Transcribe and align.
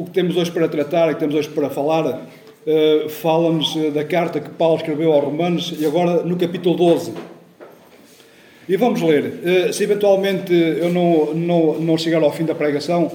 o 0.00 0.04
que 0.06 0.12
temos 0.12 0.34
hoje 0.36 0.50
para 0.50 0.66
tratar, 0.66 1.10
o 1.10 1.14
que 1.14 1.20
temos 1.20 1.34
hoje 1.34 1.48
para 1.50 1.68
falar, 1.68 2.06
uh, 2.06 3.08
fala-nos 3.10 3.76
da 3.92 4.02
carta 4.02 4.40
que 4.40 4.48
Paulo 4.48 4.76
escreveu 4.76 5.12
aos 5.12 5.22
Romanos 5.22 5.74
e 5.78 5.84
agora 5.84 6.22
no 6.22 6.36
capítulo 6.36 6.74
12. 6.74 7.12
E 8.66 8.76
vamos 8.78 9.02
ler. 9.02 9.24
Uh, 9.24 9.72
se 9.72 9.84
eventualmente 9.84 10.54
eu 10.54 10.90
não, 10.90 11.34
não, 11.34 11.80
não 11.80 11.98
chegar 11.98 12.22
ao 12.22 12.32
fim 12.32 12.46
da 12.46 12.54
pregação, 12.54 13.12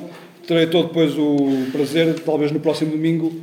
terei 0.47 0.67
todo 0.67 0.89
depois 0.89 1.17
o 1.17 1.71
prazer, 1.71 2.13
talvez 2.19 2.51
no 2.51 2.59
próximo 2.59 2.91
domingo, 2.91 3.33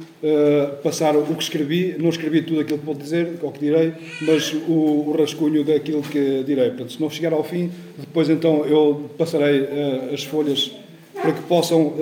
passar 0.85 1.17
o 1.17 1.25
que 1.35 1.43
escrevi. 1.43 1.97
Não 1.99 2.11
escrevi 2.11 2.43
tudo 2.43 2.61
aquilo 2.61 2.79
que 2.79 2.87
vou 2.87 2.95
dizer, 2.95 3.29
ou 3.43 3.51
que 3.51 3.59
direi, 3.59 3.93
mas 4.21 4.53
o, 4.69 5.09
o, 5.09 5.17
rascunho 5.19 5.65
daquilo 5.65 6.01
que 6.01 6.45
direi. 6.47 6.69
Portanto, 6.69 6.93
se 6.93 7.01
não 7.01 7.11
chegar 7.11 7.33
ao 7.33 7.43
fim, 7.43 7.73
depois 7.99 8.31
então 8.31 8.65
eu 8.67 9.11
passarei 9.19 9.67
as 10.15 10.23
folhas 10.23 10.71
para 11.15 11.33
que 11.33 11.43
possam, 11.43 11.95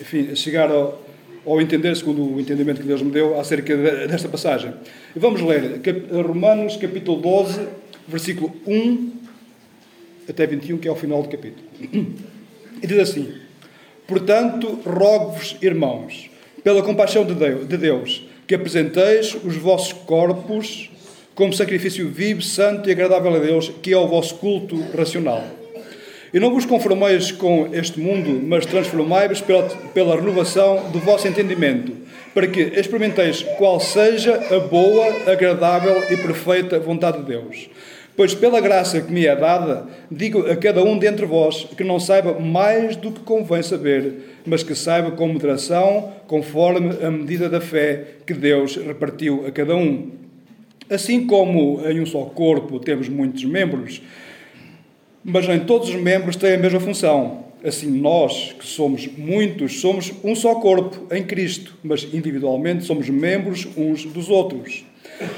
enfim, 0.00 0.34
chegar 0.34 0.70
ao, 0.70 1.02
ao, 1.44 1.60
entender, 1.60 1.96
segundo 1.96 2.34
o 2.34 2.40
entendimento 2.40 2.80
que 2.80 2.86
Deus 2.86 3.02
me 3.02 3.10
deu, 3.10 3.38
acerca 3.38 3.76
desta 4.06 4.28
passagem. 4.28 4.72
Vamos 5.14 5.40
ler 5.40 5.80
Romanos, 6.26 6.76
capítulo 6.76 7.20
12, 7.20 7.66
versículo 8.06 8.54
1 8.66 9.12
até 10.28 10.46
21, 10.46 10.78
que 10.78 10.88
é 10.88 10.90
o 10.90 10.96
final 10.96 11.22
do 11.22 11.28
capítulo. 11.28 11.66
E 12.80 12.86
diz 12.86 12.98
assim. 12.98 13.34
Portanto, 14.06 14.80
rogo-vos, 14.86 15.56
irmãos, 15.60 16.30
pela 16.64 16.82
compaixão 16.82 17.26
de 17.26 17.76
Deus, 17.76 18.26
que 18.46 18.54
apresenteis 18.54 19.36
os 19.44 19.56
vossos 19.56 19.92
corpos 19.92 20.90
como 21.34 21.52
sacrifício 21.52 22.08
vivo, 22.08 22.40
santo 22.40 22.88
e 22.88 22.92
agradável 22.92 23.34
a 23.34 23.38
Deus, 23.38 23.70
que 23.82 23.92
é 23.92 23.96
o 23.98 24.08
vosso 24.08 24.36
culto 24.36 24.80
racional. 24.96 25.44
E 26.32 26.38
não 26.38 26.52
vos 26.52 26.66
conformeis 26.66 27.32
com 27.32 27.68
este 27.72 27.98
mundo, 27.98 28.40
mas 28.46 28.66
transformai-vos 28.66 29.40
pela, 29.40 29.62
pela 29.94 30.16
renovação 30.16 30.90
do 30.90 30.98
vosso 30.98 31.26
entendimento, 31.26 31.92
para 32.34 32.46
que 32.46 32.60
experimenteis 32.60 33.42
qual 33.56 33.80
seja 33.80 34.34
a 34.54 34.60
boa, 34.60 35.06
agradável 35.30 36.02
e 36.10 36.16
perfeita 36.16 36.78
vontade 36.78 37.18
de 37.18 37.24
Deus. 37.24 37.70
Pois 38.18 38.34
pela 38.34 38.60
graça 38.60 39.00
que 39.00 39.12
me 39.12 39.26
é 39.26 39.36
dada, 39.36 39.86
digo 40.10 40.40
a 40.50 40.56
cada 40.56 40.82
um 40.82 40.98
dentre 40.98 41.24
vós 41.24 41.68
que 41.76 41.84
não 41.84 42.00
saiba 42.00 42.38
mais 42.38 42.96
do 42.96 43.12
que 43.12 43.20
convém 43.20 43.62
saber, 43.62 44.40
mas 44.44 44.64
que 44.64 44.74
saiba 44.74 45.12
com 45.12 45.28
moderação, 45.28 46.12
conforme 46.26 46.96
a 47.00 47.10
medida 47.12 47.48
da 47.48 47.60
fé 47.60 48.04
que 48.26 48.34
Deus 48.34 48.76
repartiu 48.76 49.46
a 49.46 49.52
cada 49.52 49.76
um. 49.76 50.10
Assim 50.90 51.26
como 51.26 51.80
em 51.88 52.00
um 52.00 52.06
só 52.06 52.22
corpo 52.24 52.80
temos 52.80 53.08
muitos 53.08 53.44
membros, 53.44 54.02
mas 55.24 55.46
nem 55.46 55.60
todos 55.60 55.88
os 55.88 55.94
membros 55.94 56.36
têm 56.36 56.54
a 56.54 56.58
mesma 56.58 56.80
função. 56.80 57.44
Assim, 57.64 57.90
nós, 57.90 58.54
que 58.58 58.66
somos 58.66 59.08
muitos, 59.16 59.80
somos 59.80 60.12
um 60.22 60.34
só 60.34 60.54
corpo 60.56 61.12
em 61.12 61.24
Cristo, 61.24 61.76
mas 61.82 62.04
individualmente 62.14 62.84
somos 62.84 63.08
membros 63.10 63.66
uns 63.76 64.04
dos 64.04 64.28
outros. 64.28 64.84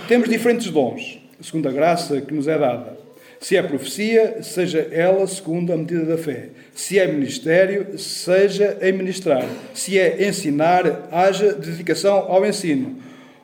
Temos 0.07 0.29
diferentes 0.29 0.71
dons 0.71 1.21
segundo 1.41 1.69
a 1.69 1.73
graça 1.73 2.21
que 2.21 2.35
nos 2.35 2.47
é 2.47 2.59
dada. 2.59 2.99
Se 3.41 3.57
é 3.57 3.63
profecia, 3.63 4.43
seja 4.43 4.87
ela 4.93 5.27
segundo 5.27 5.73
a 5.73 5.77
medida 5.77 6.05
da 6.05 6.19
fé. 6.19 6.51
Se 6.75 6.99
é 6.99 7.07
ministério, 7.07 7.99
seja 7.99 8.77
em 8.83 8.93
ministrar. 8.93 9.45
Se 9.73 9.99
é 9.99 10.29
ensinar, 10.29 11.09
haja 11.11 11.55
dedicação 11.55 12.17
ao 12.17 12.45
ensino. 12.45 12.99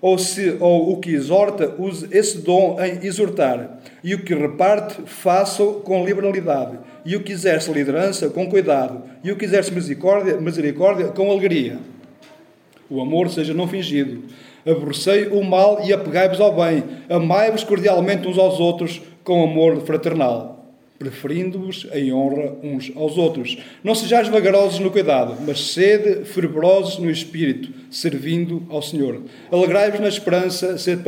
Ou, 0.07 0.19
se, 0.19 0.57
ou 0.61 0.93
o 0.93 0.99
que 0.99 1.11
exorta, 1.11 1.75
use 1.77 2.07
esse 2.17 2.39
dom 2.39 2.77
em 2.81 3.05
exortar. 3.05 3.81
E 4.05 4.15
o 4.15 4.23
que 4.23 4.37
reparte, 4.37 5.03
faça 5.05 5.65
com 5.83 6.05
liberalidade. 6.05 6.79
E 7.05 7.17
o 7.17 7.25
que 7.25 7.33
exerce 7.33 7.73
liderança, 7.73 8.29
com 8.29 8.49
cuidado. 8.49 9.03
E 9.25 9.33
o 9.33 9.37
que 9.37 9.45
exerce 9.45 9.75
misericórdia, 9.75 10.37
misericórdia 10.37 11.09
com 11.09 11.29
alegria. 11.29 11.81
O 12.89 13.01
amor 13.01 13.29
seja 13.31 13.53
não 13.53 13.67
fingido. 13.67 14.23
Aborrecei 14.65 15.27
o 15.27 15.43
mal 15.43 15.81
e 15.85 15.93
apegai-vos 15.93 16.41
ao 16.41 16.55
bem. 16.55 16.85
Amai-vos 17.11 17.65
cordialmente 17.65 18.29
uns 18.29 18.39
aos 18.39 18.61
outros 18.61 19.03
com 19.25 19.43
amor 19.43 19.81
fraternal, 19.81 20.56
preferindo-vos 20.99 21.87
em 21.93 22.13
honra 22.13 22.57
uns 22.63 22.93
aos 22.97 23.17
outros. 23.17 23.59
Não 23.83 23.95
sejais 23.95 24.29
vagarosos 24.29 24.79
no 24.79 24.91
cuidado, 24.91 25.37
mas 25.47 25.73
sede 25.73 26.25
fervorosos 26.25 26.99
no 26.99 27.11
espírito, 27.11 27.71
servindo 27.91 28.67
ao 28.69 28.83
Senhor. 28.83 29.23
Alegrai-vos 29.51 30.01
na 30.01 30.09
esperança, 30.09 30.79
sede 30.79 31.03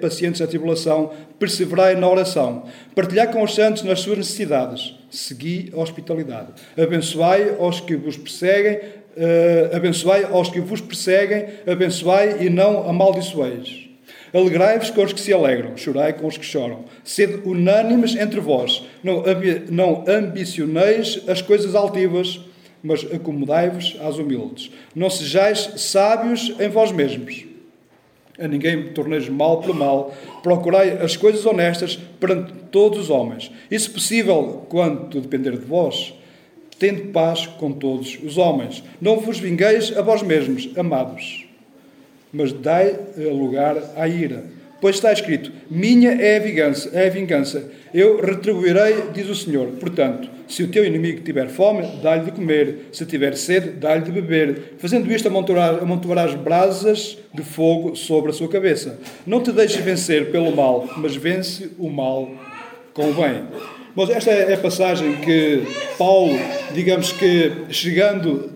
pacientes 0.00 0.40
na 0.40 0.46
tribulação, 0.46 1.10
perseverai 1.38 1.94
na 1.94 2.08
oração. 2.08 2.64
Partilhai 2.94 3.32
com 3.32 3.42
os 3.42 3.54
santos 3.54 3.82
nas 3.82 4.00
suas 4.00 4.18
necessidades. 4.18 4.94
Segui 5.10 5.70
a 5.74 5.80
hospitalidade. 5.80 6.52
Abençoai 6.76 7.56
aos 7.58 7.80
que 7.80 7.96
vos 7.96 8.16
perseguem 8.16 8.78
uh, 9.16 9.76
abençoai 9.76 10.24
aos 10.24 10.48
que 10.48 10.60
vos 10.60 10.80
perseguem, 10.80 11.46
abençoai 11.66 12.44
e 12.44 12.50
não 12.50 12.88
amaldiçoeis. 12.88 13.89
Alegrai-vos 14.32 14.90
com 14.90 15.02
os 15.02 15.12
que 15.12 15.20
se 15.20 15.32
alegram, 15.32 15.76
chorai 15.76 16.12
com 16.12 16.26
os 16.26 16.36
que 16.36 16.44
choram. 16.44 16.84
Sede 17.02 17.40
unânimes 17.44 18.14
entre 18.14 18.40
vós, 18.40 18.84
não, 19.02 19.24
não 19.70 20.04
ambicioneis 20.06 21.22
as 21.28 21.42
coisas 21.42 21.74
altivas, 21.74 22.40
mas 22.82 23.04
acomodai-vos 23.12 23.96
às 24.00 24.16
humildes. 24.18 24.70
Não 24.94 25.10
sejais 25.10 25.72
sábios 25.76 26.54
em 26.58 26.68
vós 26.68 26.92
mesmos. 26.92 27.44
A 28.38 28.48
ninguém 28.48 28.92
torneis 28.94 29.28
mal 29.28 29.60
pelo 29.60 29.74
mal. 29.74 30.14
Procurai 30.42 30.92
as 30.92 31.16
coisas 31.16 31.44
honestas 31.44 31.96
perante 32.18 32.52
todos 32.70 32.98
os 32.98 33.10
homens. 33.10 33.50
E, 33.70 33.78
se 33.78 33.90
possível, 33.90 34.64
quanto 34.68 35.20
depender 35.20 35.58
de 35.58 35.66
vós, 35.66 36.14
tende 36.78 37.02
paz 37.08 37.46
com 37.46 37.70
todos 37.70 38.18
os 38.24 38.38
homens. 38.38 38.82
Não 38.98 39.20
vos 39.20 39.38
vingueis 39.38 39.94
a 39.94 40.00
vós 40.00 40.22
mesmos, 40.22 40.70
amados, 40.76 41.44
mas 42.32 42.52
dai 42.52 42.96
lugar 43.16 43.76
à 43.96 44.06
ira. 44.08 44.44
Pois 44.80 44.96
está 44.96 45.12
escrito: 45.12 45.52
Minha 45.70 46.12
é 46.12 46.36
a 46.36 46.40
vingança, 46.40 46.90
é 46.92 47.06
a 47.06 47.10
vingança. 47.10 47.70
Eu 47.92 48.20
retribuirei, 48.20 49.10
diz 49.12 49.28
o 49.28 49.34
Senhor. 49.34 49.66
Portanto, 49.72 50.28
se 50.48 50.62
o 50.62 50.68
teu 50.68 50.84
inimigo 50.84 51.20
tiver 51.20 51.48
fome, 51.48 51.86
dá-lhe 52.02 52.24
de 52.24 52.32
comer. 52.32 52.88
Se 52.92 53.04
tiver 53.04 53.36
sede, 53.36 53.70
dá-lhe 53.70 54.02
de 54.02 54.10
beber. 54.10 54.74
Fazendo 54.78 55.12
isto, 55.12 55.28
amontoarás 55.28 56.34
brasas 56.34 57.18
de 57.32 57.42
fogo 57.42 57.94
sobre 57.94 58.30
a 58.30 58.34
sua 58.34 58.48
cabeça. 58.48 58.98
Não 59.26 59.42
te 59.42 59.52
deixes 59.52 59.80
vencer 59.82 60.30
pelo 60.30 60.54
mal, 60.54 60.88
mas 60.96 61.14
vence 61.14 61.70
o 61.78 61.90
mal 61.90 62.30
com 62.94 63.10
o 63.10 63.14
bem. 63.14 63.44
Mas 63.94 64.08
esta 64.10 64.30
é 64.30 64.54
a 64.54 64.58
passagem 64.58 65.16
que 65.16 65.62
Paulo, 65.98 66.38
digamos 66.72 67.12
que 67.12 67.52
chegando, 67.70 68.50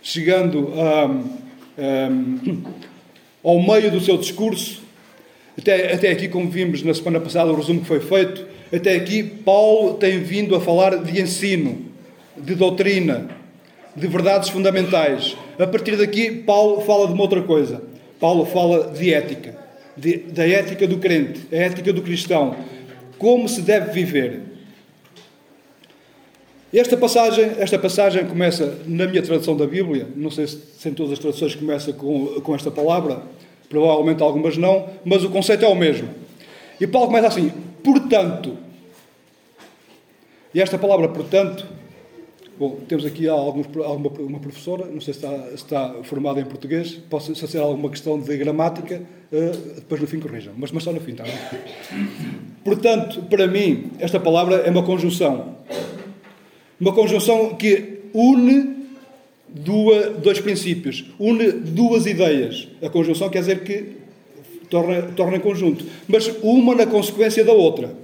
chegando 0.00 0.72
a, 0.76 1.10
ao 3.46 3.62
meio 3.62 3.92
do 3.92 4.00
seu 4.00 4.16
discurso, 4.18 4.82
até, 5.56 5.94
até 5.94 6.10
aqui, 6.10 6.26
como 6.26 6.50
vimos 6.50 6.82
na 6.82 6.92
semana 6.92 7.20
passada, 7.20 7.52
o 7.52 7.54
resumo 7.54 7.80
que 7.80 7.86
foi 7.86 8.00
feito, 8.00 8.44
até 8.74 8.96
aqui 8.96 9.22
Paulo 9.22 9.94
tem 9.94 10.18
vindo 10.18 10.56
a 10.56 10.60
falar 10.60 10.96
de 10.96 11.20
ensino, 11.22 11.86
de 12.36 12.56
doutrina, 12.56 13.28
de 13.94 14.08
verdades 14.08 14.48
fundamentais. 14.48 15.36
A 15.60 15.66
partir 15.66 15.96
daqui, 15.96 16.28
Paulo 16.28 16.80
fala 16.80 17.06
de 17.06 17.12
uma 17.12 17.22
outra 17.22 17.40
coisa. 17.40 17.82
Paulo 18.18 18.44
fala 18.46 18.90
de 18.90 19.14
ética, 19.14 19.56
de, 19.96 20.16
da 20.16 20.44
ética 20.44 20.84
do 20.88 20.98
crente, 20.98 21.42
a 21.52 21.56
ética 21.56 21.92
do 21.92 22.02
cristão, 22.02 22.56
como 23.16 23.48
se 23.48 23.62
deve 23.62 23.92
viver. 23.92 24.40
Esta 26.74 26.96
passagem, 26.96 27.52
esta 27.58 27.78
passagem 27.78 28.26
começa 28.26 28.76
na 28.86 29.06
minha 29.06 29.22
tradução 29.22 29.56
da 29.56 29.66
Bíblia, 29.68 30.08
não 30.16 30.32
sei 30.32 30.48
se 30.48 30.88
em 30.88 30.92
todas 30.92 31.12
as 31.12 31.18
traduções 31.20 31.54
começa 31.54 31.92
com, 31.92 32.40
com 32.40 32.54
esta 32.56 32.72
palavra, 32.72 33.22
provavelmente 33.68 34.22
algumas 34.22 34.56
não, 34.56 34.88
mas 35.04 35.24
o 35.24 35.30
conceito 35.30 35.64
é 35.64 35.68
o 35.68 35.74
mesmo. 35.74 36.08
E 36.80 36.86
Paulo 36.86 37.08
começa 37.08 37.28
assim, 37.28 37.52
portanto. 37.82 38.56
E 40.54 40.60
esta 40.60 40.78
palavra, 40.78 41.08
portanto, 41.08 41.66
bom, 42.58 42.78
temos 42.88 43.04
aqui 43.04 43.28
alguns, 43.28 43.66
alguma 43.84 44.10
uma 44.20 44.40
professora, 44.40 44.86
não 44.86 45.00
sei 45.00 45.12
se 45.12 45.20
está, 45.20 45.46
se 45.48 45.54
está 45.54 45.94
formada 46.02 46.40
em 46.40 46.44
português, 46.44 46.92
posso 47.10 47.34
ser 47.34 47.58
alguma 47.58 47.90
questão 47.90 48.18
de 48.18 48.36
gramática, 48.36 49.02
uh, 49.32 49.74
depois 49.74 50.00
no 50.00 50.06
fim 50.06 50.18
corrijam, 50.18 50.54
mas, 50.56 50.72
mas 50.72 50.82
só 50.82 50.92
no 50.92 51.00
fim, 51.00 51.12
está 51.12 51.24
bem? 51.24 51.34
Portanto, 52.64 53.22
para 53.28 53.46
mim, 53.46 53.90
esta 53.98 54.18
palavra 54.18 54.56
é 54.56 54.70
uma 54.70 54.82
conjunção 54.82 55.56
uma 56.80 56.92
conjunção 56.92 57.54
que 57.54 58.00
une 58.12 58.75
duas, 59.64 60.16
dois 60.18 60.40
princípios, 60.40 61.04
une 61.18 61.50
duas 61.50 62.06
ideias. 62.06 62.68
A 62.82 62.88
conjunção 62.88 63.28
quer 63.28 63.40
dizer 63.40 63.64
que 63.64 63.96
torna, 64.68 65.02
torna 65.14 65.36
em 65.36 65.40
conjunto, 65.40 65.84
mas 66.06 66.30
uma 66.42 66.74
na 66.74 66.86
consequência 66.86 67.44
da 67.44 67.52
outra. 67.52 67.94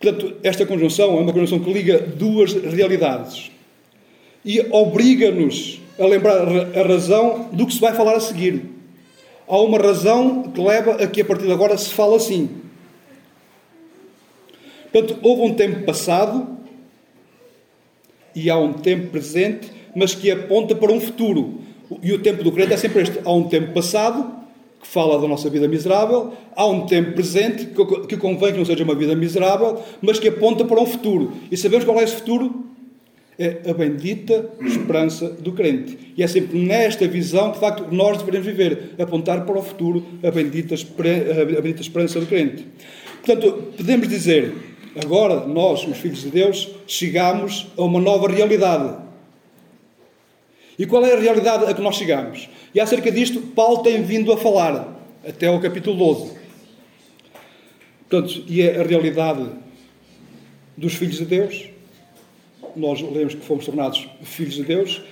Portanto, 0.00 0.36
esta 0.42 0.64
conjunção 0.64 1.18
é 1.18 1.20
uma 1.20 1.32
conjunção 1.32 1.58
que 1.58 1.72
liga 1.72 1.98
duas 1.98 2.54
realidades 2.54 3.50
e 4.44 4.60
obriga-nos 4.70 5.80
a 5.98 6.06
lembrar 6.06 6.46
a 6.46 6.82
razão 6.86 7.48
do 7.52 7.66
que 7.66 7.74
se 7.74 7.80
vai 7.80 7.92
falar 7.94 8.14
a 8.14 8.20
seguir. 8.20 8.62
Há 9.48 9.58
uma 9.58 9.78
razão 9.78 10.44
que 10.44 10.60
leva 10.60 11.02
a 11.02 11.06
que 11.06 11.22
a 11.22 11.24
partir 11.24 11.46
de 11.46 11.52
agora 11.52 11.76
se 11.76 11.90
fala 11.90 12.16
assim. 12.16 12.48
Portanto, 14.92 15.18
houve 15.22 15.42
um 15.42 15.54
tempo 15.54 15.84
passado 15.84 16.57
e 18.42 18.50
há 18.50 18.58
um 18.58 18.72
tempo 18.72 19.08
presente 19.08 19.78
mas 19.98 20.14
que 20.14 20.30
aponta 20.30 20.74
para 20.74 20.92
um 20.92 21.00
futuro. 21.00 21.60
E 22.02 22.12
o 22.12 22.20
tempo 22.20 22.44
do 22.44 22.52
crente 22.52 22.72
é 22.72 22.76
sempre 22.76 23.02
este. 23.02 23.18
Há 23.24 23.32
um 23.32 23.44
tempo 23.44 23.72
passado, 23.72 24.30
que 24.80 24.86
fala 24.86 25.20
da 25.20 25.26
nossa 25.26 25.50
vida 25.50 25.66
miserável, 25.66 26.32
há 26.54 26.66
um 26.66 26.86
tempo 26.86 27.12
presente, 27.12 27.66
que 28.08 28.16
convém 28.16 28.52
que 28.52 28.58
não 28.58 28.64
seja 28.64 28.84
uma 28.84 28.94
vida 28.94 29.16
miserável, 29.16 29.82
mas 30.00 30.20
que 30.20 30.28
aponta 30.28 30.64
para 30.64 30.80
um 30.80 30.86
futuro. 30.86 31.32
E 31.50 31.56
sabemos 31.56 31.84
qual 31.84 31.98
é 31.98 32.04
esse 32.04 32.14
futuro? 32.14 32.66
É 33.36 33.70
a 33.70 33.72
bendita 33.72 34.50
esperança 34.60 35.28
do 35.28 35.52
crente. 35.52 35.96
E 36.16 36.22
é 36.22 36.26
sempre 36.26 36.58
nesta 36.58 37.06
visão 37.06 37.48
que, 37.48 37.54
de 37.54 37.60
facto, 37.60 37.86
nós 37.92 38.22
devemos 38.22 38.46
viver, 38.46 38.94
apontar 38.98 39.44
para 39.44 39.58
o 39.58 39.62
futuro 39.62 40.04
a 40.22 40.30
bendita, 40.30 40.74
a 40.74 41.60
bendita 41.60 41.80
esperança 41.80 42.20
do 42.20 42.26
crente. 42.26 42.66
Portanto, 43.24 43.72
podemos 43.76 44.08
dizer, 44.08 44.54
agora 45.00 45.46
nós, 45.46 45.86
os 45.86 45.96
filhos 45.98 46.22
de 46.22 46.30
Deus, 46.30 46.68
chegamos 46.88 47.66
a 47.76 47.82
uma 47.82 48.00
nova 48.00 48.26
realidade. 48.26 48.96
E 50.78 50.86
qual 50.86 51.04
é 51.04 51.12
a 51.12 51.20
realidade 51.20 51.66
a 51.66 51.74
que 51.74 51.82
nós 51.82 51.96
chegamos? 51.96 52.48
E 52.74 52.80
acerca 52.80 53.12
disto, 53.12 53.40
Paulo 53.40 53.82
tem 53.82 54.02
vindo 54.02 54.32
a 54.32 54.38
falar, 54.38 54.96
até 55.26 55.46
ao 55.46 55.60
capítulo 55.60 55.96
12. 55.96 56.38
Portanto, 58.08 58.44
e 58.48 58.62
é 58.62 58.80
a 58.80 58.82
realidade 58.82 59.46
dos 60.76 60.94
filhos 60.94 61.18
de 61.18 61.26
Deus. 61.26 61.68
Nós 62.74 63.02
lemos 63.02 63.34
que 63.34 63.44
fomos 63.44 63.66
tornados 63.66 64.08
filhos 64.22 64.54
de 64.54 64.62
Deus. 64.62 65.02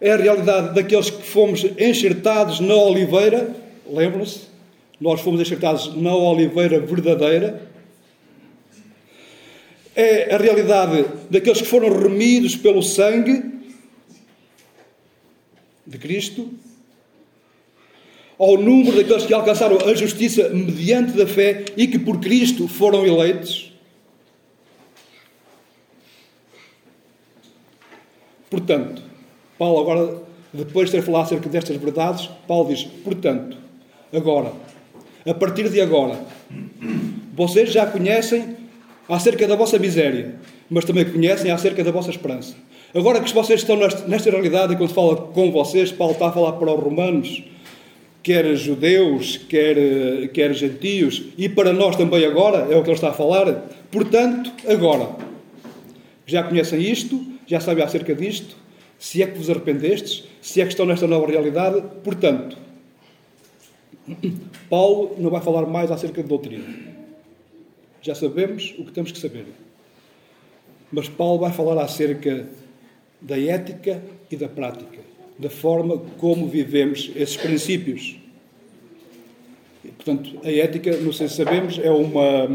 É 0.00 0.12
a 0.12 0.16
realidade 0.16 0.74
daqueles 0.74 1.10
que 1.10 1.22
fomos 1.22 1.64
enxertados 1.78 2.58
na 2.58 2.74
oliveira. 2.74 3.54
Lembram-se? 3.88 4.48
Nós 5.00 5.20
fomos 5.20 5.40
enxertados 5.40 5.94
na 5.94 6.14
oliveira 6.14 6.80
verdadeira. 6.80 7.69
É 9.94 10.34
a 10.34 10.38
realidade 10.38 11.04
daqueles 11.28 11.60
que 11.60 11.68
foram 11.68 11.88
remidos 11.98 12.56
pelo 12.56 12.82
sangue 12.82 13.42
de 15.86 15.98
Cristo, 15.98 16.48
ao 18.38 18.56
número 18.56 18.96
daqueles 18.96 19.26
que 19.26 19.34
alcançaram 19.34 19.76
a 19.78 19.94
justiça 19.94 20.48
mediante 20.50 21.12
da 21.12 21.26
fé 21.26 21.64
e 21.76 21.86
que 21.88 21.98
por 21.98 22.20
Cristo 22.20 22.68
foram 22.68 23.04
eleitos. 23.04 23.72
Portanto, 28.48 29.02
Paulo 29.58 29.80
agora, 29.80 30.22
depois 30.52 30.88
de 30.88 30.96
ter 30.96 31.02
falado 31.02 31.24
acerca 31.26 31.48
destas 31.48 31.76
verdades, 31.76 32.30
Paulo 32.48 32.68
diz, 32.68 32.84
portanto, 32.84 33.56
agora, 34.12 34.52
a 35.28 35.34
partir 35.34 35.68
de 35.68 35.80
agora, 35.80 36.24
vocês 37.34 37.70
já 37.72 37.86
conhecem 37.86 38.56
acerca 39.10 39.46
da 39.46 39.56
vossa 39.56 39.78
miséria, 39.78 40.36
mas 40.68 40.84
também 40.84 41.04
conhecem 41.04 41.50
acerca 41.50 41.82
da 41.82 41.90
vossa 41.90 42.10
esperança. 42.10 42.54
Agora 42.94 43.20
que 43.20 43.32
vocês 43.32 43.60
estão 43.60 43.76
nesta 43.76 44.30
realidade, 44.30 44.74
e 44.74 44.76
quando 44.76 44.94
fala 44.94 45.16
com 45.16 45.50
vocês, 45.50 45.92
Paulo 45.92 46.12
está 46.12 46.28
a 46.28 46.32
falar 46.32 46.52
para 46.52 46.72
os 46.72 46.82
romanos, 46.82 47.42
quer 48.22 48.54
judeus, 48.54 49.36
quer, 49.36 50.28
quer 50.32 50.54
gentios, 50.54 51.24
e 51.36 51.48
para 51.48 51.72
nós 51.72 51.96
também 51.96 52.24
agora, 52.24 52.72
é 52.72 52.76
o 52.76 52.82
que 52.82 52.88
ele 52.88 52.96
está 52.96 53.10
a 53.10 53.12
falar. 53.12 53.68
Portanto, 53.90 54.52
agora, 54.68 55.08
já 56.26 56.42
conhecem 56.42 56.80
isto, 56.80 57.20
já 57.46 57.60
sabem 57.60 57.84
acerca 57.84 58.14
disto, 58.14 58.56
se 58.98 59.22
é 59.22 59.26
que 59.26 59.38
vos 59.38 59.50
arrependestes, 59.50 60.24
se 60.40 60.60
é 60.60 60.64
que 60.64 60.70
estão 60.70 60.86
nesta 60.86 61.06
nova 61.06 61.26
realidade, 61.26 61.82
portanto, 62.04 62.56
Paulo 64.68 65.16
não 65.18 65.30
vai 65.30 65.40
falar 65.40 65.66
mais 65.66 65.90
acerca 65.90 66.22
de 66.22 66.28
doutrina. 66.28 66.89
Já 68.02 68.14
sabemos 68.14 68.74
o 68.78 68.84
que 68.84 68.92
temos 68.92 69.12
que 69.12 69.18
saber. 69.18 69.46
Mas 70.92 71.08
Paulo 71.08 71.40
vai 71.40 71.52
falar 71.52 71.82
acerca 71.82 72.46
da 73.20 73.38
ética 73.38 74.02
e 74.30 74.36
da 74.36 74.48
prática, 74.48 74.98
da 75.38 75.50
forma 75.50 75.98
como 76.18 76.48
vivemos 76.48 77.10
esses 77.14 77.36
princípios. 77.36 78.16
Portanto, 79.96 80.40
a 80.42 80.50
ética, 80.50 80.96
não 80.96 81.12
sei 81.12 81.28
se 81.28 81.36
sabemos, 81.36 81.78
é 81.78 81.90
uma, 81.90 82.48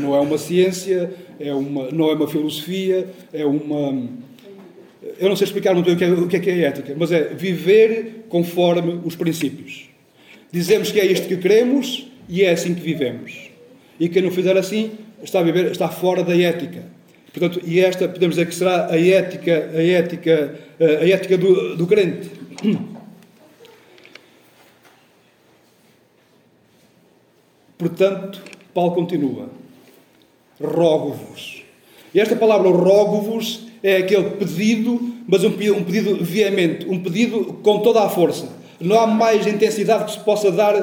não 0.00 0.14
é 0.14 0.20
uma 0.20 0.36
ciência, 0.36 1.12
é 1.38 1.54
uma, 1.54 1.90
não 1.90 2.10
é 2.10 2.14
uma 2.14 2.28
filosofia, 2.28 3.08
é 3.32 3.44
uma. 3.44 4.08
Eu 5.18 5.28
não 5.28 5.36
sei 5.36 5.46
explicar 5.46 5.74
muito 5.74 5.86
bem 5.86 5.94
o 5.94 5.98
que, 5.98 6.04
é, 6.04 6.10
o 6.10 6.28
que 6.28 6.36
é 6.36 6.40
que 6.40 6.50
é 6.50 6.60
ética, 6.62 6.94
mas 6.96 7.12
é 7.12 7.24
viver 7.34 8.26
conforme 8.28 9.00
os 9.04 9.16
princípios. 9.16 9.88
Dizemos 10.52 10.90
que 10.90 10.98
é 11.00 11.06
isto 11.06 11.28
que 11.28 11.36
queremos 11.36 12.06
e 12.28 12.42
é 12.42 12.50
assim 12.50 12.74
que 12.74 12.80
vivemos. 12.80 13.49
E 14.00 14.08
quem 14.08 14.22
não 14.22 14.30
fizer 14.30 14.56
assim 14.56 14.92
está, 15.22 15.40
a 15.40 15.42
viver, 15.42 15.70
está 15.70 15.90
fora 15.90 16.24
da 16.24 16.34
ética. 16.34 16.84
Portanto, 17.32 17.60
e 17.64 17.78
esta 17.78 18.08
podemos 18.08 18.34
dizer 18.34 18.48
que 18.48 18.54
será 18.54 18.90
a 18.90 18.98
ética, 18.98 19.70
a 19.74 19.82
ética, 19.82 20.58
a 20.80 21.06
ética 21.06 21.36
do, 21.36 21.76
do 21.76 21.86
crente. 21.86 22.30
Portanto, 27.76 28.42
Paulo 28.72 28.92
continua: 28.92 29.50
rogo-vos. 30.60 31.62
E 32.14 32.20
esta 32.20 32.34
palavra 32.34 32.70
rogo-vos 32.70 33.66
é 33.82 33.98
aquele 33.98 34.30
pedido, 34.30 35.14
mas 35.28 35.44
um 35.44 35.52
pedido, 35.52 35.76
um 35.76 35.84
pedido 35.84 36.24
veemente, 36.24 36.88
um 36.88 37.00
pedido 37.02 37.60
com 37.62 37.80
toda 37.80 38.02
a 38.02 38.08
força. 38.08 38.48
Não 38.80 38.98
há 38.98 39.06
mais 39.06 39.46
intensidade 39.46 40.06
que 40.06 40.12
se 40.12 40.20
possa 40.20 40.50
dar 40.50 40.74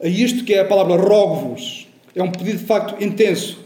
a 0.00 0.06
isto 0.06 0.44
que 0.44 0.54
é 0.54 0.60
a 0.60 0.64
palavra 0.64 0.94
rogo-vos. 0.96 1.87
É 2.14 2.22
um 2.22 2.30
pedido 2.30 2.58
de 2.58 2.64
facto 2.64 3.02
intenso. 3.02 3.58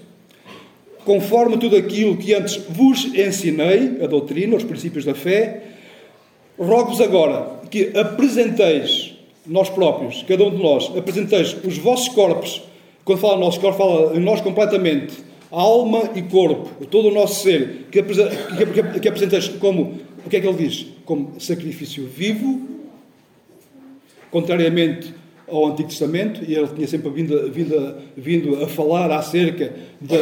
Conforme 1.05 1.59
tudo 1.59 1.77
aquilo 1.77 2.17
que 2.17 2.35
antes 2.35 2.57
vos 2.69 3.07
ensinei, 3.15 3.99
a 4.03 4.07
doutrina, 4.07 4.57
os 4.57 4.65
princípios 4.65 5.05
da 5.05 5.15
fé, 5.15 5.63
rogo-vos 6.59 7.01
agora 7.01 7.61
que 7.71 7.91
apresenteis, 7.99 9.15
nós 9.47 9.69
próprios, 9.69 10.23
cada 10.23 10.45
um 10.45 10.51
de 10.51 10.63
nós, 10.63 10.97
apresenteis 10.97 11.57
os 11.65 11.79
vossos 11.79 12.09
corpos, 12.11 12.63
quando 13.05 13.19
fala 13.19 13.37
nosso 13.39 13.59
corpo, 13.59 13.79
fala 13.79 14.17
em 14.17 14.21
nós 14.21 14.41
completamente, 14.41 15.15
alma 15.51 16.11
e 16.15 16.23
corpo, 16.23 16.87
todo 16.87 17.09
o 17.09 17.11
nosso 17.11 17.43
ser, 17.43 17.87
que, 17.91 18.03
que, 18.03 19.01
que 19.01 19.09
apresenteis 19.09 19.49
como, 19.49 19.99
o 20.25 20.31
que 20.31 20.37
é 20.37 20.41
que 20.41 20.47
ele 20.47 20.69
diz? 20.69 20.87
Como 21.05 21.41
sacrifício 21.41 22.07
vivo, 22.07 22.61
contrariamente 24.31 25.13
ao 25.53 25.67
Antigo 25.67 25.89
Testamento 25.89 26.43
e 26.49 26.55
ele 26.55 26.67
tinha 26.69 26.89
sempre 26.89 27.11
vindo, 27.11 27.53
vindo, 27.53 27.95
vindo 28.17 28.65
a 28.65 28.67
falar 28.67 29.11
acerca 29.13 29.71
de, 30.01 30.17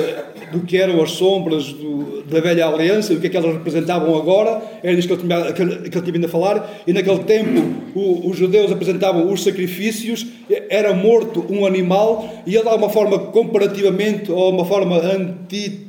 do 0.51 0.67
que 0.67 0.77
eram 0.77 1.01
as 1.01 1.13
sombras 1.13 1.73
do, 1.73 2.23
da 2.25 2.41
velha 2.41 2.67
aliança, 2.67 3.15
do 3.15 3.21
que 3.21 3.29
é 3.29 3.31
que 3.31 3.37
elas 3.37 3.55
representavam 3.55 4.17
agora, 4.19 4.61
era 4.83 4.95
disso 4.97 5.07
que 5.07 5.15
ele 5.15 5.23
tinha, 5.23 5.53
que 5.53 5.63
ele, 5.63 5.89
tinha 5.89 6.03
vindo 6.03 6.27
a 6.27 6.29
falar, 6.29 6.83
e 6.87 6.93
naquele 6.93 7.21
tempo 7.21 7.61
o, 7.95 8.29
os 8.29 8.37
judeus 8.37 8.73
apresentavam 8.73 9.33
os 9.33 9.45
sacrifícios, 9.45 10.27
era 10.69 10.93
morto 10.93 11.47
um 11.49 11.65
animal, 11.65 12.43
e 12.45 12.57
ele 12.57 12.65
dá 12.65 12.75
uma 12.75 12.91
forma 12.91 13.19
comparativamente, 13.19 14.33
ou 14.33 14.51
uma 14.51 14.65
forma 14.65 14.99
anti... 14.99 15.87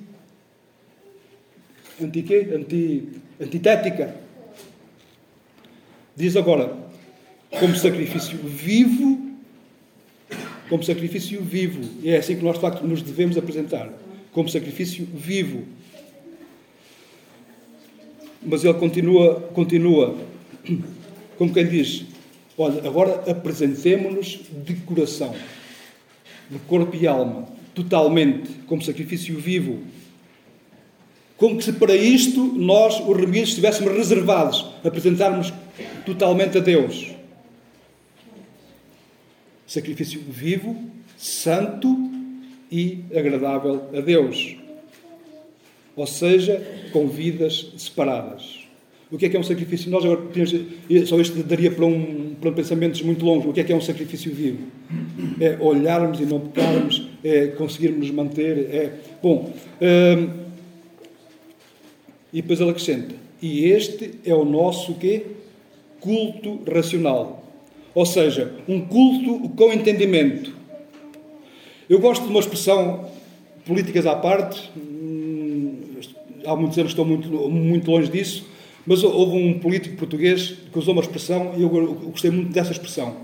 anti 2.00 2.22
quê? 2.22 2.48
Anti, 2.56 3.10
antitética. 3.42 4.15
Diz 6.15 6.36
agora, 6.36 6.74
como 7.60 7.75
sacrifício 7.75 8.38
vivo 8.38 9.31
como 10.72 10.84
sacrifício 10.86 11.42
vivo. 11.42 11.82
E 12.01 12.12
é 12.12 12.18
assim 12.18 12.38
que 12.38 12.44
nós, 12.46 12.56
de 12.56 12.62
facto, 12.62 12.88
nos 12.88 13.01
devemos 13.01 13.38
apresentar 13.38 13.92
como 14.32 14.48
sacrifício 14.48 15.06
vivo. 15.13 15.66
Mas 18.42 18.63
ele 18.63 18.74
continua, 18.75 19.42
continua, 19.54 20.18
como 21.38 21.54
quem 21.54 21.68
diz: 21.68 22.06
Olha, 22.58 22.88
agora 22.88 23.30
apresentemo-nos 23.30 24.40
de 24.66 24.75
coração, 24.75 25.36
de 26.50 26.58
corpo 26.60 26.96
e 26.96 27.06
alma, 27.06 27.50
totalmente, 27.75 28.50
como 28.66 28.82
sacrifício 28.82 29.38
vivo. 29.38 29.80
Como 31.36 31.62
se 31.62 31.74
para 31.74 31.96
isto 31.98 32.46
nós, 32.46 32.98
os 33.06 33.18
remidos, 33.18 33.50
estivéssemos 33.50 33.94
reservados, 33.94 34.66
apresentarmos 34.86 35.51
totalmente 36.06 36.58
a 36.58 36.62
Deus 36.62 37.21
sacrifício 39.72 40.20
vivo, 40.28 40.75
santo 41.18 41.88
e 42.70 43.06
agradável 43.16 43.84
a 43.96 44.01
Deus. 44.01 44.58
Ou 45.96 46.06
seja, 46.06 46.62
com 46.92 47.08
vidas 47.08 47.72
separadas. 47.78 48.68
O 49.10 49.18
que 49.18 49.25
é 49.25 49.30
que 49.30 49.38
é 49.38 49.40
um 49.40 49.44
sacrifício? 49.44 49.90
Nós 49.90 50.04
agora 50.04 50.24
só 51.06 51.20
isto 51.22 51.42
daria 51.44 51.72
para 51.72 51.86
um, 51.86 52.36
para 52.40 52.51
pensamentos 52.51 53.01
muito 53.01 53.24
longos. 53.25 53.46
O 53.46 53.54
que 53.54 53.62
é 53.62 53.63
que 53.63 53.72
é 53.72 53.75
um 53.75 53.82
sacrifício 53.82 54.34
vivo? 54.34 54.60
É 55.40 55.58
olharmos 55.62 56.20
e 56.20 56.25
não 56.25 56.42
pecarmos, 56.42 57.08
é 57.24 57.48
conseguirmos 57.48 58.12
manter. 58.12 58.58
É 58.74 58.94
bom. 59.24 59.54
Hum, 59.82 60.30
e 62.34 62.42
depois 62.42 62.60
ele 62.60 62.72
acrescenta: 62.72 63.16
e 63.42 63.66
este 63.66 64.16
é 64.25 64.34
o 64.34 64.44
nosso 64.44 64.96
quê? 64.96 65.28
Culto 66.01 66.60
racional. 66.70 67.40
Ou 67.93 68.05
seja, 68.05 68.55
um 68.67 68.81
culto 68.81 69.50
com 69.50 69.71
entendimento. 69.74 70.53
Eu 71.89 72.00
gosto 72.00 72.24
de 72.24 72.29
uma 72.29 72.39
expressão, 72.39 73.10
políticas 73.65 74.05
à 74.05 74.15
parte, 74.15 74.71
hum, 74.77 75.75
há 76.45 76.55
muitos 76.55 76.77
anos 76.77 76.91
estou 76.91 77.05
muito, 77.05 77.27
muito 77.50 77.91
longe 77.91 78.10
disso, 78.10 78.45
Mas 78.86 79.03
houve 79.03 79.38
um 79.38 79.60
político 79.60 79.95
português 79.95 80.55
que 80.71 80.79
usou 80.79 80.93
uma 80.93 81.03
expressão, 81.03 81.53
e 81.55 81.62
eu 81.62 81.69
gostei 81.69 82.31
muito 82.31 82.51
dessa 82.51 82.71
expressão: 82.71 83.17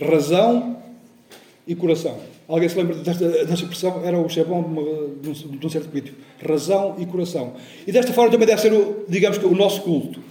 razão 0.00 0.78
e 1.66 1.74
coração. 1.74 2.18
Alguém 2.48 2.68
se 2.70 2.76
lembra 2.76 2.94
desta, 2.96 3.28
desta 3.28 3.52
expressão? 3.52 4.02
Era 4.02 4.16
o 4.18 4.22
uma, 4.22 4.82
de, 5.20 5.28
um, 5.28 5.32
de, 5.32 5.66
um, 5.66 5.68
certo 5.68 5.90
político. 5.90 6.16
Razão 6.42 6.96
e 6.98 7.04
coração. 7.04 7.52
E 7.86 7.92
desta 7.92 8.10
forma 8.14 8.30
também 8.30 8.46
deve 8.46 8.62
ser, 8.62 8.72
o, 8.72 9.04
digamos 9.06 9.36
que, 9.36 9.44
o 9.44 9.54
nosso 9.54 9.82
culto. 9.82 10.22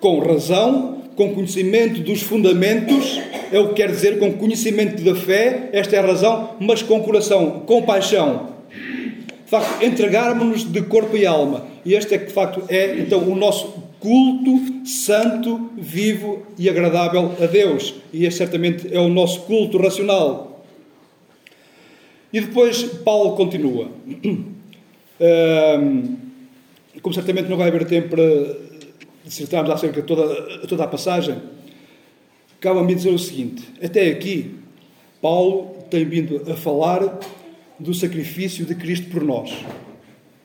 Com 0.00 0.18
razão, 0.18 1.02
com 1.16 1.34
conhecimento 1.34 2.00
dos 2.00 2.20
fundamentos, 2.22 3.18
é 3.50 3.58
o 3.58 3.68
que 3.68 3.74
quer 3.74 3.90
dizer 3.90 4.18
com 4.18 4.34
conhecimento 4.34 5.02
da 5.02 5.14
fé, 5.14 5.70
esta 5.72 5.96
é 5.96 5.98
a 5.98 6.06
razão, 6.06 6.50
mas 6.60 6.82
com 6.82 7.02
coração, 7.02 7.62
com 7.66 7.82
paixão. 7.82 8.50
De 8.70 9.50
facto, 9.50 9.82
entregarmos-nos 9.82 10.64
de 10.64 10.82
corpo 10.82 11.16
e 11.16 11.24
alma. 11.24 11.66
E 11.84 11.94
este 11.94 12.14
é 12.14 12.18
que, 12.18 12.26
de 12.26 12.32
facto, 12.32 12.62
é 12.68 12.98
então 12.98 13.20
o 13.20 13.34
nosso 13.34 13.86
culto 13.98 14.86
santo, 14.86 15.70
vivo 15.78 16.42
e 16.58 16.68
agradável 16.68 17.32
a 17.40 17.46
Deus. 17.46 17.94
E 18.12 18.26
este 18.26 18.38
certamente 18.38 18.94
é 18.94 19.00
o 19.00 19.08
nosso 19.08 19.42
culto 19.42 19.78
racional. 19.78 20.64
E 22.32 22.40
depois 22.40 22.82
Paulo 22.82 23.36
continua. 23.36 23.88
como 27.00 27.14
certamente 27.14 27.48
não 27.48 27.56
vai 27.56 27.68
haver 27.68 27.86
tempo 27.86 28.10
para 28.10 28.65
dissertarmos 29.26 29.70
acerca 29.70 30.00
de 30.00 30.06
toda, 30.06 30.66
toda 30.68 30.84
a 30.84 30.86
passagem, 30.86 31.36
cabe-me 32.60 32.94
dizer 32.94 33.10
o 33.10 33.18
seguinte: 33.18 33.68
até 33.82 34.08
aqui, 34.08 34.54
Paulo 35.20 35.76
tem 35.90 36.04
vindo 36.04 36.50
a 36.50 36.56
falar 36.56 37.18
do 37.78 37.92
sacrifício 37.92 38.64
de 38.64 38.74
Cristo 38.74 39.10
por 39.10 39.22
nós. 39.22 39.52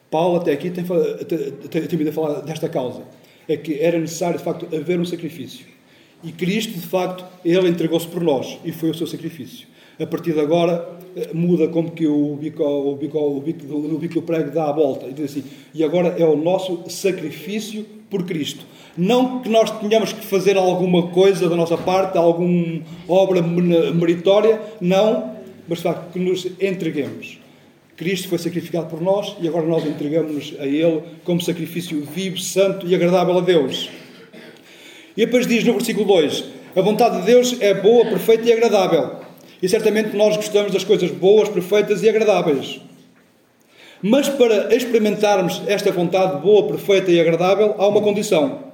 Paulo, 0.09 0.37
até 0.37 0.51
aqui, 0.51 0.69
tem, 0.69 0.83
tem, 1.69 1.81
tem 1.87 1.97
vindo 1.97 2.09
a 2.09 2.13
falar 2.13 2.41
desta 2.41 2.67
causa. 2.67 3.03
É 3.47 3.55
que 3.55 3.79
era 3.79 3.97
necessário, 3.97 4.37
de 4.37 4.43
facto, 4.43 4.67
haver 4.75 4.99
um 4.99 5.05
sacrifício. 5.05 5.65
E 6.23 6.31
Cristo, 6.31 6.73
de 6.73 6.85
facto, 6.85 7.23
ele 7.45 7.69
entregou-se 7.69 8.07
por 8.07 8.21
nós 8.21 8.57
e 8.65 8.71
foi 8.71 8.89
o 8.89 8.93
seu 8.93 9.07
sacrifício. 9.07 9.67
A 9.99 10.05
partir 10.05 10.33
de 10.33 10.39
agora, 10.39 10.99
eh, 11.15 11.29
muda 11.33 11.67
como 11.67 11.91
que 11.91 12.05
o 12.07 12.35
bico, 12.35 12.63
o 12.63 12.95
bico, 12.95 13.17
o 13.17 13.39
bico, 13.39 13.65
o 13.73 13.97
bico 13.97 14.13
do 14.15 14.21
prego 14.21 14.51
dá 14.51 14.69
a 14.69 14.71
volta. 14.71 15.07
E 15.07 15.13
diz 15.13 15.31
assim, 15.31 15.43
e 15.73 15.83
agora 15.83 16.09
é 16.17 16.25
o 16.25 16.35
nosso 16.35 16.83
sacrifício 16.89 17.85
por 18.11 18.23
Cristo. 18.25 18.65
Não 18.95 19.41
que 19.41 19.49
nós 19.49 19.71
tenhamos 19.79 20.11
que 20.11 20.25
fazer 20.25 20.57
alguma 20.57 21.07
coisa 21.07 21.49
da 21.49 21.55
nossa 21.55 21.77
parte, 21.77 22.17
alguma 22.17 22.81
obra 23.07 23.41
meritória, 23.41 24.61
não, 24.81 25.37
mas 25.67 25.77
de 25.77 25.85
facto 25.85 26.11
que 26.11 26.19
nos 26.19 26.45
entreguemos. 26.59 27.39
Cristo 27.95 28.27
foi 28.27 28.37
sacrificado 28.37 28.87
por 28.87 29.01
nós 29.01 29.35
e 29.39 29.47
agora 29.47 29.65
nós 29.65 29.85
entregamos-nos 29.85 30.53
a 30.59 30.65
Ele 30.65 31.01
como 31.23 31.39
sacrifício 31.39 32.03
vivo, 32.03 32.37
santo 32.37 32.85
e 32.85 32.93
agradável 32.93 33.37
a 33.37 33.41
Deus. 33.41 33.89
E 35.15 35.25
depois 35.25 35.47
diz 35.47 35.63
no 35.63 35.73
versículo 35.73 36.05
2: 36.05 36.43
A 36.75 36.81
vontade 36.81 37.19
de 37.19 37.25
Deus 37.25 37.55
é 37.61 37.73
boa, 37.73 38.05
perfeita 38.05 38.49
e 38.49 38.51
agradável. 38.51 39.21
E 39.61 39.69
certamente 39.69 40.17
nós 40.17 40.35
gostamos 40.35 40.73
das 40.73 40.83
coisas 40.83 41.11
boas, 41.11 41.47
perfeitas 41.47 42.01
e 42.03 42.09
agradáveis. 42.09 42.81
Mas 44.01 44.27
para 44.27 44.75
experimentarmos 44.75 45.61
esta 45.67 45.91
vontade 45.91 46.41
boa, 46.41 46.67
perfeita 46.67 47.11
e 47.11 47.19
agradável, 47.19 47.75
há 47.77 47.87
uma 47.87 48.01
condição. 48.01 48.71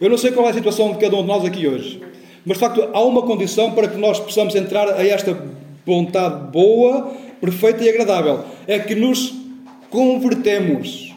Eu 0.00 0.08
não 0.08 0.16
sei 0.16 0.30
qual 0.30 0.46
é 0.46 0.50
a 0.50 0.54
situação 0.54 0.92
de 0.92 0.98
cada 0.98 1.16
um 1.16 1.22
de 1.22 1.28
nós 1.28 1.44
aqui 1.44 1.66
hoje, 1.66 2.00
mas 2.46 2.56
de 2.56 2.60
facto 2.60 2.88
há 2.92 3.00
uma 3.02 3.22
condição 3.22 3.72
para 3.72 3.88
que 3.88 3.96
nós 3.96 4.20
possamos 4.20 4.54
entrar 4.54 4.88
a 4.88 5.06
esta 5.06 5.36
vontade 5.84 6.52
boa, 6.52 7.12
perfeita 7.40 7.82
e 7.82 7.88
agradável. 7.88 8.44
É 8.66 8.78
que 8.78 8.94
nos 8.94 9.34
convertemos. 9.90 11.12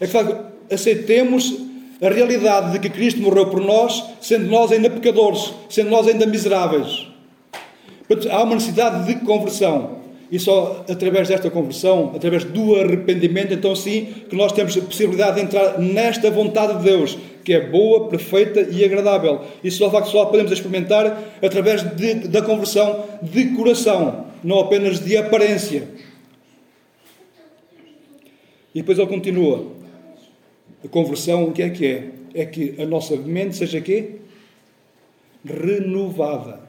É 0.00 0.06
que 0.06 0.06
de 0.06 0.12
facto 0.12 0.36
aceitemos 0.70 1.54
a 2.02 2.08
realidade 2.08 2.72
de 2.72 2.78
que 2.80 2.90
Cristo 2.90 3.20
morreu 3.20 3.46
por 3.46 3.60
nós, 3.60 4.04
sendo 4.20 4.46
nós 4.50 4.72
ainda 4.72 4.90
pecadores, 4.90 5.54
sendo 5.70 5.90
nós 5.90 6.08
ainda 6.08 6.26
miseráveis. 6.26 7.06
Portanto, 8.08 8.32
há 8.32 8.42
uma 8.42 8.54
necessidade 8.54 9.06
de 9.06 9.24
conversão. 9.24 10.01
E 10.32 10.38
só 10.38 10.82
através 10.88 11.28
desta 11.28 11.50
conversão, 11.50 12.12
através 12.16 12.42
do 12.42 12.74
arrependimento, 12.76 13.52
então 13.52 13.76
sim, 13.76 14.06
que 14.30 14.34
nós 14.34 14.50
temos 14.50 14.74
a 14.78 14.80
possibilidade 14.80 15.36
de 15.36 15.42
entrar 15.42 15.78
nesta 15.78 16.30
vontade 16.30 16.78
de 16.78 16.84
Deus, 16.84 17.18
que 17.44 17.52
é 17.52 17.60
boa, 17.60 18.08
perfeita 18.08 18.62
e 18.62 18.82
agradável. 18.82 19.42
E 19.62 19.70
só, 19.70 19.90
só 20.04 20.24
podemos 20.24 20.50
experimentar 20.50 21.22
através 21.42 21.82
de, 21.82 22.14
da 22.28 22.40
conversão 22.40 23.04
de 23.20 23.48
coração, 23.48 24.28
não 24.42 24.58
apenas 24.58 25.00
de 25.00 25.18
aparência. 25.18 25.86
E 28.74 28.80
depois 28.80 28.98
ele 28.98 29.08
continua. 29.08 29.66
A 30.82 30.88
conversão, 30.88 31.44
o 31.44 31.52
que 31.52 31.62
é 31.62 31.68
que 31.68 31.86
é? 31.86 32.08
É 32.32 32.46
que 32.46 32.80
a 32.80 32.86
nossa 32.86 33.16
mente 33.16 33.54
seja 33.54 33.82
quê? 33.82 34.12
Renovada. 35.44 36.60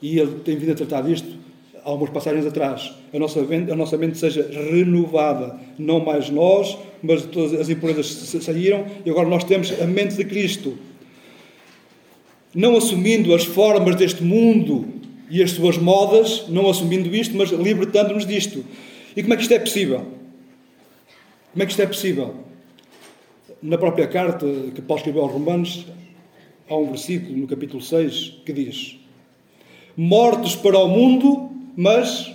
E 0.00 0.18
ele 0.18 0.40
tem 0.42 0.56
vindo 0.56 0.72
a 0.72 0.74
tratar 0.74 1.02
disto 1.02 1.41
há 1.84 1.88
algumas 1.88 2.12
passagens 2.12 2.46
atrás. 2.46 2.92
A 3.12 3.18
nossa, 3.18 3.42
mente, 3.42 3.70
a 3.70 3.76
nossa 3.76 3.96
mente 3.96 4.18
seja 4.18 4.48
renovada. 4.50 5.58
Não 5.78 6.00
mais 6.00 6.30
nós, 6.30 6.78
mas 7.02 7.22
todas 7.26 7.58
as 7.60 7.68
impurezas 7.68 8.06
saíram 8.06 8.86
e 9.04 9.10
agora 9.10 9.28
nós 9.28 9.44
temos 9.44 9.72
a 9.80 9.86
mente 9.86 10.16
de 10.16 10.24
Cristo. 10.24 10.78
Não 12.54 12.76
assumindo 12.76 13.34
as 13.34 13.44
formas 13.44 13.96
deste 13.96 14.22
mundo 14.22 14.86
e 15.30 15.42
as 15.42 15.52
suas 15.52 15.78
modas, 15.78 16.46
não 16.48 16.68
assumindo 16.68 17.14
isto, 17.14 17.34
mas 17.36 17.50
libertando-nos 17.50 18.26
disto. 18.26 18.64
E 19.16 19.22
como 19.22 19.34
é 19.34 19.36
que 19.36 19.42
isto 19.42 19.54
é 19.54 19.58
possível? 19.58 20.06
Como 21.52 21.62
é 21.62 21.66
que 21.66 21.72
isto 21.72 21.82
é 21.82 21.86
possível? 21.86 22.34
Na 23.62 23.78
própria 23.78 24.06
carta 24.06 24.46
que 24.74 24.82
Paulo 24.82 25.00
escreveu 25.00 25.22
aos 25.22 25.32
Romanos, 25.32 25.86
há 26.68 26.76
um 26.76 26.88
versículo 26.88 27.36
no 27.36 27.46
capítulo 27.46 27.82
6 27.82 28.40
que 28.44 28.52
diz: 28.52 28.98
Mortos 29.96 30.56
para 30.56 30.78
o 30.78 30.88
mundo, 30.88 31.51
mas 31.76 32.32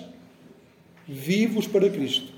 vivos 1.08 1.68
para 1.68 1.90
Cristo. 1.90 2.38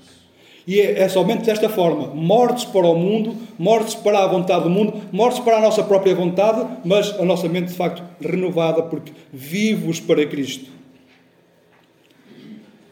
E 0.66 0.80
é, 0.80 1.00
é, 1.00 1.08
somente 1.08 1.44
desta 1.44 1.68
forma: 1.68 2.08
mortos 2.14 2.64
para 2.64 2.86
o 2.86 2.96
mundo, 2.96 3.34
mortos 3.58 3.94
para 3.94 4.22
a 4.22 4.26
vontade 4.26 4.64
do 4.64 4.70
mundo, 4.70 5.00
mortos 5.10 5.40
para 5.40 5.56
a 5.56 5.60
nossa 5.60 5.82
própria 5.82 6.14
vontade, 6.14 6.64
mas 6.84 7.18
a 7.18 7.24
nossa 7.24 7.48
mente 7.48 7.68
de 7.68 7.74
facto 7.74 8.02
renovada, 8.20 8.82
porque 8.82 9.12
vivos 9.32 9.98
para 9.98 10.24
Cristo. 10.26 10.70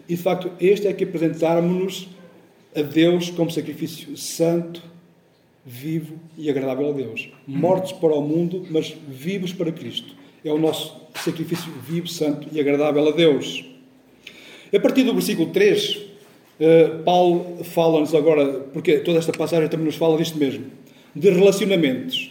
E 0.08 0.16
de 0.16 0.22
facto, 0.22 0.50
este 0.58 0.88
é 0.88 0.92
que 0.92 1.04
apresentarmos-nos 1.04 2.08
a 2.74 2.80
Deus 2.80 3.30
como 3.30 3.50
sacrifício 3.50 4.16
santo, 4.16 4.82
vivo 5.64 6.14
e 6.36 6.48
agradável 6.48 6.88
a 6.88 6.92
Deus. 6.92 7.28
Mortos 7.46 7.92
para 7.92 8.14
o 8.14 8.22
mundo, 8.22 8.66
mas 8.70 8.94
vivos 9.06 9.52
para 9.52 9.70
Cristo. 9.70 10.16
É 10.44 10.50
o 10.50 10.58
nosso 10.58 10.96
sacrifício 11.14 11.70
vivo, 11.86 12.08
santo 12.08 12.48
e 12.50 12.58
agradável 12.58 13.06
a 13.06 13.12
Deus. 13.12 13.64
A 14.74 14.80
partir 14.80 15.02
do 15.04 15.14
versículo 15.14 15.48
3, 15.50 15.98
eh, 16.60 16.90
Paulo 17.04 17.64
fala-nos 17.64 18.14
agora, 18.14 18.66
porque 18.72 18.98
toda 18.98 19.18
esta 19.18 19.32
passagem 19.32 19.68
também 19.68 19.86
nos 19.86 19.96
fala 19.96 20.16
disto 20.18 20.36
mesmo, 20.36 20.66
de 21.14 21.30
relacionamentos. 21.30 22.30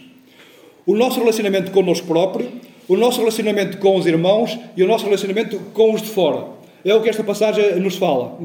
O 0.86 0.94
nosso 0.94 1.18
relacionamento 1.18 1.70
connosco 1.72 2.06
próprio, 2.06 2.48
o 2.86 2.96
nosso 2.96 3.18
relacionamento 3.18 3.78
com 3.78 3.96
os 3.96 4.06
irmãos 4.06 4.58
e 4.76 4.82
o 4.82 4.86
nosso 4.86 5.04
relacionamento 5.04 5.58
com 5.74 5.92
os 5.92 6.02
de 6.02 6.08
fora. 6.08 6.46
É 6.84 6.94
o 6.94 7.02
que 7.02 7.08
esta 7.08 7.24
passagem 7.24 7.80
nos 7.80 7.96
fala, 7.96 8.38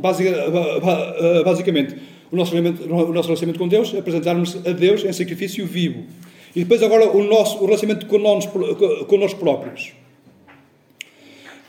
basicamente 1.45 1.95
o 2.31 2.35
nosso, 2.35 2.55
o 2.55 3.13
nosso 3.13 3.27
relacionamento 3.27 3.59
com 3.59 3.67
Deus, 3.67 3.93
apresentarmos 3.93 4.57
a 4.65 4.71
Deus 4.71 5.05
em 5.05 5.13
sacrifício 5.13 5.67
vivo. 5.67 6.03
E 6.55 6.61
depois 6.61 6.81
agora 6.81 7.09
o 7.15 7.23
nosso 7.23 7.59
o 7.63 7.65
relacionamento 7.65 8.07
com 8.07 9.17
nós 9.17 9.33
próprios. 9.35 9.93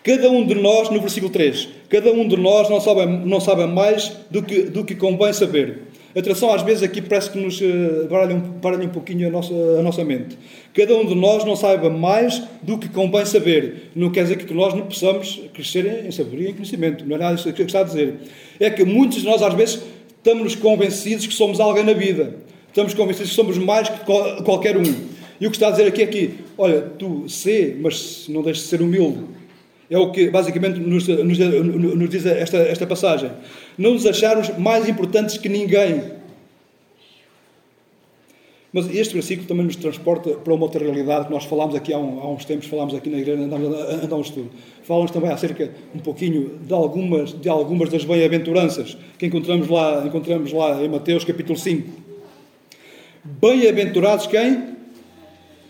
Cada 0.05 0.31
um 0.31 0.47
de 0.47 0.55
nós, 0.55 0.91
no 0.91 1.01
versículo 1.01 1.33
3, 1.33 1.67
cada 1.89 2.13
um 2.13 2.29
de 2.29 2.37
nós 2.37 2.69
não 2.69 2.79
sabe, 2.79 3.07
não 3.07 3.41
sabe 3.41 3.65
mais 3.67 4.15
do 4.31 4.43
que, 4.43 4.65
do 4.65 4.85
que 4.85 4.95
convém 4.95 5.33
saber. 5.33 5.79
A 6.15 6.21
tradução 6.21 6.53
às 6.53 6.61
vezes 6.61 6.83
aqui 6.83 7.01
parece 7.01 7.31
que 7.31 7.39
nos 7.39 7.59
uh, 7.59 8.07
baralha, 8.11 8.37
baralha 8.37 8.85
um 8.85 8.91
pouquinho 8.91 9.27
a 9.27 9.31
nossa, 9.31 9.55
a 9.55 9.83
nossa 9.83 10.05
mente. 10.05 10.37
Cada 10.75 10.95
um 10.95 11.07
de 11.07 11.15
nós 11.15 11.43
não 11.47 11.57
saiba 11.57 11.89
mais 11.89 12.43
do 12.63 12.77
que 12.77 12.87
convém 12.87 13.25
saber. 13.25 13.93
Não 13.97 14.11
quer 14.11 14.25
dizer 14.25 14.37
que 14.37 14.53
nós 14.53 14.75
não 14.75 14.83
possamos 14.83 15.41
crescer 15.55 16.05
em 16.07 16.11
sabedoria 16.11 16.49
e 16.49 16.51
em 16.51 16.55
conhecimento. 16.55 17.03
Não 17.07 17.17
é 17.17 17.19
nada 17.19 17.35
isso 17.37 17.51
que 17.51 17.63
está 17.63 17.81
a 17.81 17.85
dizer. 17.85 18.15
É 18.61 18.69
que 18.69 18.85
muitos 18.85 19.23
de 19.23 19.25
nós 19.25 19.43
às 19.43 19.55
vezes 19.55 19.83
estamos 20.19 20.55
convencidos 20.55 21.27
que 21.27 21.33
somos 21.33 21.59
alguém 21.61 21.83
na 21.83 21.95
vida. 21.95 22.37
Estamos 22.69 22.93
convencidos 22.93 23.31
que 23.31 23.37
somos 23.37 23.57
mais 23.57 23.89
que 23.89 24.01
qualquer 24.45 24.77
um. 24.77 24.83
E 25.41 25.47
o 25.47 25.51
que 25.51 25.57
está 25.57 25.69
a 25.69 25.71
dizer 25.71 25.87
aqui 25.87 26.03
é 26.03 26.07
que, 26.07 26.35
olha, 26.59 26.83
tu 26.99 27.27
sê, 27.27 27.75
mas 27.81 28.27
não 28.29 28.43
deixes 28.43 28.65
de 28.65 28.69
ser 28.69 28.83
humilde. 28.83 29.44
É 29.95 29.99
o 29.99 30.11
que 30.11 30.29
basicamente 30.29 30.81
nos, 30.81 31.07
nos, 31.07 31.39
nos 31.39 32.11
diz 32.11 32.27
esta, 32.27 32.57
esta 32.57 32.85
passagem. 32.85 33.31
Não 33.79 33.93
nos 33.93 34.05
acharmos 34.05 34.49
mais 34.59 34.89
importantes 34.89 35.39
que 35.39 35.49
ninguém. 35.49 36.03
Mas 38.73 38.93
este 38.93 39.15
versículo 39.15 39.47
também 39.47 39.65
nos 39.65 39.77
transporta 39.77 40.31
para 40.31 40.53
uma 40.53 40.65
outra 40.65 40.83
realidade 40.83 41.27
que 41.27 41.33
nós 41.33 41.45
falámos 41.45 41.77
aqui 41.77 41.93
há, 41.93 41.99
um, 41.99 42.19
há 42.19 42.29
uns 42.29 42.45
tempos, 42.45 42.67
falámos 42.67 42.93
aqui 42.93 43.09
na 43.09 43.19
igreja, 43.19 43.41
andámos 43.41 44.27
estudo. 44.27 44.51
Falamos 44.83 45.13
também 45.13 45.31
acerca 45.31 45.71
um 45.95 46.01
pouquinho 46.01 46.59
de 46.61 46.75
algumas, 46.75 47.33
de 47.33 47.49
algumas 47.49 47.89
das 47.89 48.05
bem-aventuranças 48.05 48.97
que 49.17 49.27
encontramos 49.27 49.69
lá, 49.69 50.05
encontramos 50.05 50.53
lá 50.53 50.83
em 50.83 50.89
Mateus 50.89 51.25
capítulo 51.25 51.57
5. 51.57 51.89
Bem-aventurados 53.23 54.27
quem? 54.27 54.75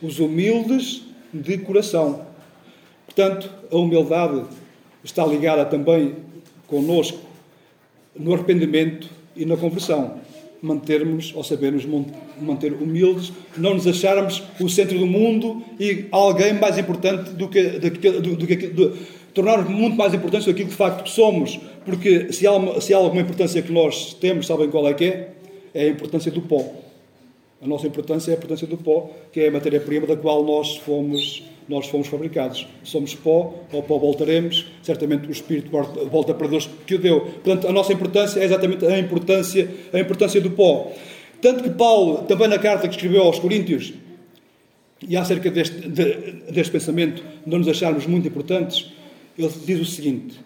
Os 0.00 0.18
humildes 0.18 1.02
de 1.30 1.58
coração. 1.58 2.32
Portanto, 3.14 3.48
a 3.70 3.76
humildade 3.76 4.42
está 5.04 5.24
ligada 5.24 5.64
também 5.64 6.16
conosco 6.66 7.18
no 8.16 8.34
arrependimento 8.34 9.08
e 9.36 9.44
na 9.44 9.56
conversão. 9.56 10.18
Mantermos, 10.60 11.32
ou 11.36 11.44
sabermos 11.44 11.84
manter 12.40 12.72
humildes, 12.72 13.32
não 13.56 13.74
nos 13.74 13.86
acharmos 13.86 14.42
o 14.58 14.68
centro 14.68 14.98
do 14.98 15.06
mundo 15.06 15.62
e 15.78 16.06
alguém 16.10 16.54
mais 16.54 16.78
importante 16.78 17.30
do 17.32 17.48
que, 17.48 17.62
do, 17.62 18.20
do, 18.20 18.46
do, 19.34 19.70
muito 19.70 19.96
mais 19.96 20.14
importantes 20.14 20.46
do 20.46 20.54
que 20.54 20.64
de 20.64 20.74
facto 20.74 21.08
somos. 21.08 21.60
Porque 21.84 22.32
se 22.32 22.46
há, 22.46 22.80
se 22.80 22.94
há 22.94 22.96
alguma 22.96 23.20
importância 23.20 23.60
que 23.60 23.70
nós 23.70 24.14
temos, 24.14 24.46
sabem 24.46 24.70
qual 24.70 24.88
é 24.88 24.94
que 24.94 25.04
é? 25.04 25.30
É 25.74 25.84
a 25.84 25.88
importância 25.88 26.32
do 26.32 26.40
pó. 26.40 26.64
A 27.64 27.66
nossa 27.66 27.86
importância 27.86 28.30
é 28.30 28.34
a 28.34 28.36
importância 28.36 28.66
do 28.66 28.76
pó, 28.76 29.10
que 29.32 29.40
é 29.40 29.48
a 29.48 29.50
matéria-prima 29.50 30.06
da 30.06 30.14
qual 30.14 30.44
nós 30.44 30.76
fomos, 30.76 31.42
nós 31.66 31.86
fomos 31.86 32.08
fabricados. 32.08 32.66
Somos 32.82 33.14
pó, 33.14 33.54
ao 33.72 33.82
pó 33.82 33.96
voltaremos, 33.96 34.66
certamente 34.82 35.26
o 35.26 35.30
Espírito 35.30 35.70
volta 36.10 36.34
para 36.34 36.46
Deus 36.46 36.68
que 36.86 36.96
o 36.96 36.98
deu. 36.98 37.22
Portanto, 37.22 37.66
a 37.66 37.72
nossa 37.72 37.90
importância 37.94 38.38
é 38.38 38.44
exatamente 38.44 38.84
a 38.84 38.98
importância, 38.98 39.70
a 39.94 39.98
importância 39.98 40.42
do 40.42 40.50
pó. 40.50 40.92
Tanto 41.40 41.62
que 41.62 41.70
Paulo, 41.70 42.24
também 42.24 42.48
na 42.48 42.58
carta 42.58 42.86
que 42.86 42.96
escreveu 42.96 43.22
aos 43.22 43.38
Coríntios, 43.38 43.94
e 45.08 45.16
acerca 45.16 45.50
deste, 45.50 45.88
de, 45.88 46.14
deste 46.52 46.70
pensamento, 46.70 47.24
não 47.46 47.56
nos 47.56 47.68
acharmos 47.68 48.06
muito 48.06 48.28
importantes, 48.28 48.92
ele 49.38 49.50
diz 49.64 49.80
o 49.80 49.86
seguinte: 49.86 50.38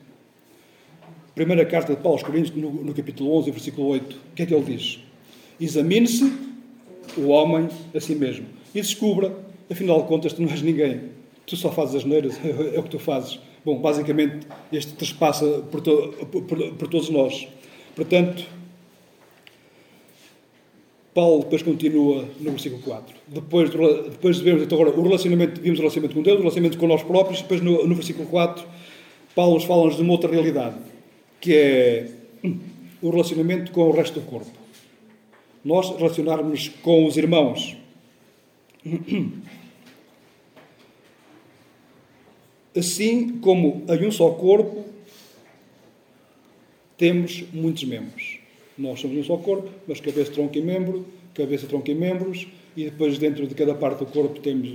primeira 1.35 1.65
carta 1.67 1.97
de 1.97 2.01
Paulo 2.01 2.17
aos 2.17 2.23
Coríntios, 2.23 2.55
no, 2.55 2.71
no 2.71 2.95
capítulo 2.95 3.37
11, 3.39 3.51
versículo 3.51 3.89
8, 3.89 4.17
o 4.17 4.35
que 4.37 4.43
é 4.45 4.47
que 4.47 4.55
ele 4.55 4.77
diz? 4.77 5.01
Examine-se 5.61 6.47
o 7.19 7.29
homem 7.29 7.69
a 7.95 8.01
si 8.01 8.15
mesmo 8.15 8.47
e 8.75 8.81
descubra, 8.81 9.35
afinal 9.71 10.03
de 10.03 10.09
contas, 10.09 10.33
tu 10.33 10.43
não 10.43 10.51
és 10.51 10.63
ninguém, 10.63 11.01
tu 11.47 11.57
só 11.57 11.71
fazes 11.71 11.97
as 11.97 12.05
neiras, 12.05 12.39
é 12.45 12.79
o 12.79 12.83
que 12.83 12.91
tu 12.91 12.99
fazes. 12.99 13.41
Bom, 13.65 13.79
basicamente, 13.79 14.47
este 14.73 14.93
trespassa 14.95 15.47
por, 15.71 15.81
to, 15.81 16.15
por, 16.31 16.43
por, 16.43 16.89
todos 16.89 17.11
nós. 17.11 17.49
Portanto, 17.95 18.45
Paulo 21.13 21.43
depois 21.43 21.63
continua 21.63 22.25
no 22.41 22.53
versículo 22.53 22.81
4. 22.83 23.15
Depois, 23.27 23.71
depois 23.71 24.37
de 24.37 24.45
vermos 24.45 24.63
então, 24.63 24.81
agora 24.81 24.97
o 24.97 25.03
relacionamento, 25.03 25.61
vimos 25.61 25.79
o 25.79 25.83
relacionamento 25.83 26.15
com 26.15 26.23
Deus, 26.23 26.37
o 26.37 26.41
relacionamento 26.41 26.79
com 26.79 26.87
nós 26.87 27.03
próprios, 27.03 27.43
depois 27.43 27.61
no, 27.61 27.87
no 27.87 27.95
versículo 27.95 28.29
4, 28.29 28.65
Paulo 29.35 29.61
fala-nos 29.61 29.97
de 29.97 30.03
uma 30.03 30.13
outra 30.13 30.31
realidade, 30.31 30.77
que 31.41 31.55
é 31.55 32.09
o 33.03 33.11
relacionamento 33.11 33.73
com 33.73 33.83
o 33.83 33.91
resto 33.91 34.21
do 34.21 34.27
corpo. 34.27 34.58
Nós 35.69 35.91
relacionarmos 35.91 36.71
com 36.81 37.05
os 37.05 37.19
irmãos. 37.19 37.77
Assim 42.75 43.39
como 43.39 43.85
em 43.87 44.07
um 44.07 44.11
só 44.11 44.31
corpo 44.31 44.87
temos 46.97 47.45
muitos 47.53 47.85
membros. 47.85 48.39
Nós 48.79 48.99
somos 48.99 49.19
um 49.19 49.23
só 49.23 49.37
corpo, 49.37 49.69
mas 49.87 50.01
cabeça, 50.01 50.33
tronco 50.33 50.57
e 50.57 50.63
membro, 50.63 51.05
cabeça, 51.35 51.67
tronco 51.67 51.91
e 51.91 51.95
membros, 51.95 52.49
e 52.75 52.85
depois 52.85 53.19
dentro 53.19 53.47
de 53.47 53.55
cada 53.55 53.75
parte 53.75 53.99
do 53.99 54.07
corpo 54.07 54.41
temos 54.41 54.71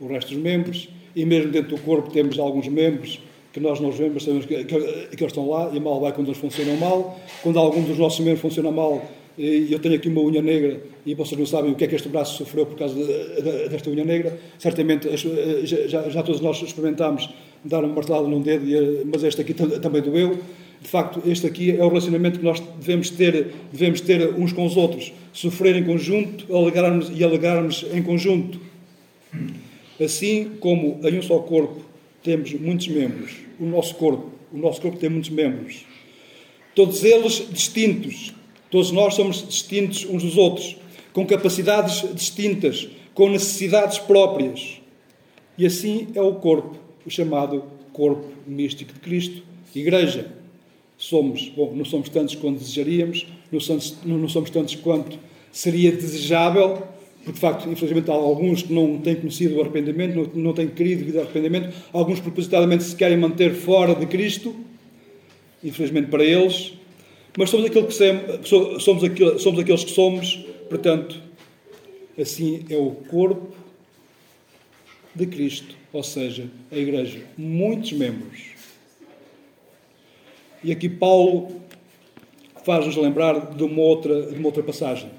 o 0.00 0.08
resto 0.08 0.34
dos 0.34 0.42
membros, 0.42 0.88
e 1.14 1.24
mesmo 1.24 1.52
dentro 1.52 1.76
do 1.76 1.82
corpo 1.82 2.10
temos 2.10 2.40
alguns 2.40 2.66
membros 2.66 3.20
que 3.52 3.60
nós 3.60 3.78
não 3.78 3.92
vemos, 3.92 4.24
sabemos 4.24 4.46
que, 4.46 4.64
que, 4.64 4.74
que, 4.74 4.82
eles 4.82 5.26
estão 5.26 5.48
lá, 5.48 5.70
e 5.72 5.78
mal 5.78 6.00
vai 6.00 6.12
quando 6.12 6.26
eles 6.26 6.38
funcionam 6.38 6.76
mal. 6.76 7.20
Quando 7.40 7.56
algum 7.56 7.84
dos 7.84 7.96
nossos 7.96 8.18
membros 8.18 8.40
funciona 8.40 8.72
mal, 8.72 9.00
e 9.36 9.72
eu 9.72 9.78
tenho 9.78 9.94
aqui 9.96 10.08
uma 10.08 10.20
unha 10.20 10.40
negra, 10.40 10.80
e 11.04 11.14
vocês 11.14 11.38
não 11.38 11.46
sabem 11.46 11.72
o 11.72 11.74
que 11.74 11.84
é 11.84 11.86
que 11.86 11.94
este 11.94 12.08
braço 12.08 12.36
sofreu 12.38 12.66
por 12.66 12.78
causa 12.78 12.94
de, 12.94 13.42
de, 13.42 13.68
desta 13.68 13.90
unha 13.90 14.04
negra. 14.04 14.38
Certamente 14.58 15.08
já, 15.66 16.08
já 16.08 16.22
todos 16.22 16.40
nós 16.40 16.62
experimentámos 16.62 17.28
dar 17.64 17.82
uma 17.84 17.94
martelada 17.94 18.28
num 18.28 18.40
dedo, 18.40 18.64
mas 19.06 19.24
este 19.24 19.40
aqui 19.40 19.54
também 19.54 20.02
doeu 20.02 20.38
de 20.84 20.90
facto, 20.90 21.22
este 21.26 21.46
aqui 21.46 21.70
é 21.70 21.82
o 21.82 21.88
relacionamento 21.88 22.38
que 22.38 22.44
nós 22.44 22.60
devemos 22.60 23.08
ter, 23.08 23.52
devemos 23.72 24.02
ter 24.02 24.34
uns 24.34 24.52
com 24.52 24.66
os 24.66 24.76
outros. 24.76 25.14
Sofrer 25.32 25.76
em 25.76 25.84
conjunto 25.84 26.54
alegarmos, 26.54 27.10
e 27.10 27.24
alegarmos 27.24 27.86
em 27.90 28.02
conjunto. 28.02 28.60
Assim 29.98 30.50
como 30.60 31.00
em 31.02 31.18
um 31.18 31.22
só 31.22 31.38
corpo 31.38 31.80
temos 32.22 32.52
muitos 32.52 32.86
membros, 32.88 33.32
o 33.58 33.64
nosso 33.64 33.94
corpo, 33.94 34.30
o 34.52 34.58
nosso 34.58 34.78
corpo 34.82 34.98
tem 34.98 35.08
muitos 35.08 35.30
membros. 35.30 35.86
Todos 36.74 37.02
eles 37.02 37.46
distintos. 37.50 38.34
Todos 38.74 38.90
nós 38.90 39.14
somos 39.14 39.46
distintos 39.46 40.04
uns 40.04 40.24
dos 40.24 40.36
outros, 40.36 40.76
com 41.12 41.24
capacidades 41.24 42.12
distintas, 42.12 42.88
com 43.14 43.30
necessidades 43.30 44.00
próprias. 44.00 44.80
E 45.56 45.64
assim 45.64 46.08
é 46.12 46.20
o 46.20 46.34
corpo, 46.34 46.76
o 47.06 47.08
chamado 47.08 47.62
corpo 47.92 48.26
místico 48.44 48.92
de 48.92 48.98
Cristo, 48.98 49.44
Igreja. 49.76 50.26
Somos, 50.98 51.48
bom, 51.50 51.72
não 51.72 51.84
somos 51.84 52.08
tantos 52.08 52.34
quanto 52.34 52.58
desejaríamos, 52.58 53.28
não 53.52 53.60
somos, 53.60 53.96
não 54.04 54.28
somos 54.28 54.50
tantos 54.50 54.74
quanto 54.74 55.20
seria 55.52 55.92
desejável, 55.92 56.82
porque 57.18 57.34
de 57.34 57.38
facto, 57.38 57.70
infelizmente, 57.70 58.10
há 58.10 58.14
alguns 58.14 58.62
que 58.62 58.72
não 58.72 58.98
têm 58.98 59.14
conhecido 59.14 59.54
o 59.54 59.60
arrependimento, 59.60 60.16
não, 60.16 60.42
não 60.46 60.52
têm 60.52 60.66
querido 60.66 61.04
vida 61.04 61.20
de 61.20 61.24
arrependimento, 61.26 61.72
alguns 61.92 62.18
propositadamente 62.18 62.82
se 62.82 62.96
querem 62.96 63.18
manter 63.18 63.54
fora 63.54 63.94
de 63.94 64.06
Cristo, 64.06 64.52
infelizmente 65.62 66.08
para 66.08 66.24
eles, 66.24 66.72
mas 67.36 67.50
somos, 67.50 67.66
aquilo 67.66 67.86
que 67.86 67.94
somos, 67.94 68.82
somos, 68.82 69.04
aquilo, 69.04 69.38
somos 69.38 69.60
aqueles 69.60 69.84
que 69.84 69.90
somos, 69.90 70.44
portanto, 70.68 71.20
assim 72.18 72.64
é 72.70 72.76
o 72.76 72.90
corpo 72.90 73.54
de 75.14 75.26
Cristo, 75.26 75.74
ou 75.92 76.02
seja, 76.02 76.48
a 76.70 76.76
Igreja, 76.76 77.20
muitos 77.36 77.92
membros 77.92 78.54
e 80.64 80.72
aqui 80.72 80.88
Paulo 80.88 81.48
faz-nos 82.64 82.96
lembrar 82.96 83.54
de 83.54 83.62
uma, 83.62 83.82
outra, 83.82 84.22
de 84.22 84.38
uma 84.38 84.46
outra 84.46 84.62
passagem. 84.62 85.10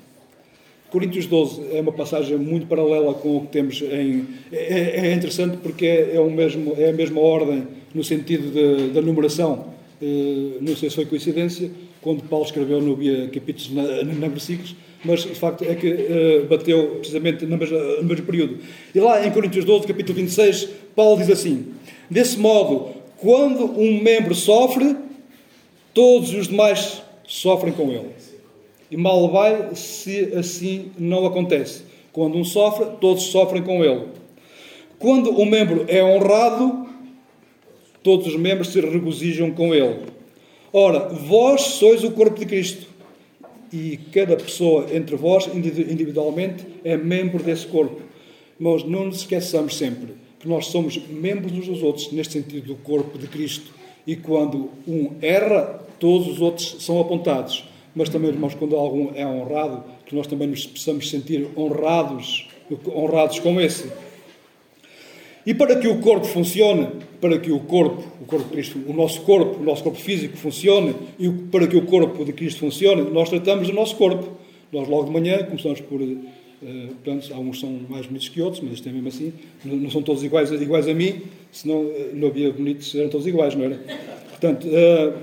Coríntios 0.89 1.27
12 1.27 1.67
é 1.71 1.81
uma 1.81 1.91
passagem 1.91 2.35
muito 2.35 2.65
paralela 2.65 3.13
com 3.13 3.37
o 3.37 3.41
que 3.41 3.47
temos 3.47 3.79
em. 3.81 4.25
É, 4.51 5.07
é 5.07 5.13
interessante 5.13 5.57
porque 5.57 5.85
é, 5.85 6.15
é, 6.15 6.19
o 6.19 6.31
mesmo, 6.31 6.73
é 6.77 6.89
a 6.89 6.93
mesma 6.93 7.21
ordem 7.21 7.67
no 7.93 8.03
sentido 8.03 8.91
da 8.91 9.01
numeração. 9.01 9.75
Uh, 10.01 10.57
não 10.61 10.75
sei 10.75 10.89
se 10.89 10.95
foi 10.95 11.05
coincidência, 11.05 11.69
quando 12.05 12.23
Paulo 12.23 12.45
escreveu 12.45 12.79
no 12.79 12.93
havia 12.93 13.27
capítulos 13.27 13.69
na, 13.73 14.27
versículos, 14.29 14.73
mas 15.03 15.25
o 15.25 15.35
facto 15.35 15.65
é 15.65 15.75
que 15.75 15.89
uh, 15.89 16.45
bateu 16.47 16.99
precisamente 16.99 17.45
no 17.45 17.57
mesmo, 17.57 17.77
no 17.77 18.03
mesmo 18.03 18.25
período. 18.25 18.59
E 18.93 18.99
lá 19.01 19.27
em 19.27 19.31
Coríntios 19.31 19.65
12, 19.65 19.85
capítulo 19.85 20.15
26, 20.15 20.69
Paulo 20.95 21.17
diz 21.17 21.29
assim: 21.29 21.73
Desse 22.09 22.39
modo, 22.39 22.93
quando 23.17 23.65
um 23.77 24.01
membro 24.01 24.33
sofre, 24.33 24.95
Todos 25.95 26.33
os 26.33 26.49
demais 26.49 27.01
sofrem 27.25 27.71
com 27.71 27.89
ele. 27.89 28.09
E 28.91 28.97
mal 28.97 29.31
vai 29.31 29.73
se 29.75 30.33
assim 30.35 30.91
não 30.99 31.25
acontece. 31.25 31.83
Quando 32.11 32.37
um 32.37 32.43
sofre, 32.43 32.97
todos 32.99 33.23
sofrem 33.23 33.63
com 33.63 33.81
ele. 33.81 34.07
Quando 34.99 35.31
um 35.39 35.45
membro 35.45 35.85
é 35.87 36.03
honrado, 36.03 36.85
todos 38.03 38.27
os 38.27 38.35
membros 38.35 38.73
se 38.73 38.81
regozijam 38.81 39.51
com 39.51 39.73
ele. 39.73 40.01
Ora, 40.77 41.07
vós 41.07 41.61
sois 41.61 42.03
o 42.03 42.11
corpo 42.11 42.37
de 42.37 42.45
Cristo. 42.45 42.85
E 43.71 43.95
cada 44.11 44.35
pessoa 44.35 44.85
entre 44.93 45.15
vós, 45.15 45.47
individualmente, 45.47 46.65
é 46.83 46.97
membro 46.97 47.41
desse 47.41 47.65
corpo. 47.65 48.01
Mas 48.59 48.83
não 48.83 49.05
nos 49.05 49.19
esqueçamos 49.19 49.77
sempre 49.77 50.15
que 50.37 50.49
nós 50.49 50.65
somos 50.65 50.97
membros 51.07 51.53
uns 51.53 51.67
dos 51.67 51.81
outros, 51.81 52.11
neste 52.11 52.33
sentido 52.33 52.67
do 52.67 52.75
corpo 52.75 53.17
de 53.17 53.25
Cristo. 53.27 53.71
E 54.05 54.17
quando 54.17 54.69
um 54.85 55.11
erra, 55.21 55.79
todos 55.97 56.27
os 56.27 56.41
outros 56.41 56.75
são 56.81 56.99
apontados. 56.99 57.63
Mas 57.95 58.09
também, 58.09 58.31
irmãos, 58.31 58.53
quando 58.53 58.75
algum 58.75 59.13
é 59.15 59.25
honrado, 59.25 59.81
que 60.05 60.13
nós 60.13 60.27
também 60.27 60.49
nos 60.49 60.67
possamos 60.67 61.09
sentir 61.09 61.47
honrados, 61.55 62.49
honrados 62.85 63.39
com 63.39 63.61
esse. 63.61 63.89
E 65.45 65.53
para 65.53 65.75
que 65.75 65.87
o 65.87 65.99
corpo 65.99 66.25
funcione, 66.25 66.87
para 67.21 67.37
que 67.37 67.51
o 67.51 67.59
corpo, 67.59 68.03
o 68.21 68.25
corpo 68.25 68.45
de 68.45 68.51
Cristo, 68.51 68.79
o 68.87 68.93
nosso 68.93 69.21
corpo, 69.21 69.61
o 69.61 69.63
nosso 69.63 69.83
corpo 69.83 69.99
físico 69.99 70.35
funcione, 70.37 70.95
e 71.19 71.29
para 71.29 71.67
que 71.67 71.77
o 71.77 71.83
corpo 71.83 72.25
de 72.25 72.33
Cristo 72.33 72.61
funcione, 72.61 73.03
nós 73.11 73.29
tratamos 73.29 73.67
do 73.67 73.73
nosso 73.73 73.95
corpo. 73.95 74.37
Nós 74.71 74.87
logo 74.87 75.05
de 75.05 75.11
manhã 75.11 75.43
começamos 75.43 75.79
por, 75.81 76.01
uh, 76.01 76.17
portanto, 77.03 77.31
alguns 77.33 77.59
são 77.59 77.79
mais 77.87 78.07
bonitos 78.07 78.29
que 78.29 78.41
outros, 78.41 78.61
mas 78.63 78.73
isto 78.73 78.89
é 78.89 78.91
mesmo 78.91 79.07
assim, 79.07 79.31
não, 79.63 79.89
são 79.91 80.01
todos 80.01 80.23
iguais, 80.23 80.51
iguais 80.51 80.87
a 80.87 80.93
mim, 80.93 81.21
senão 81.51 81.81
uh, 81.81 82.09
não 82.13 82.27
havia 82.27 82.51
bonitos, 82.51 82.93
eram 82.95 83.09
todos 83.09 83.27
iguais, 83.27 83.53
não 83.55 83.65
era? 83.65 83.79
Portanto, 84.31 84.67
uh, 84.67 85.13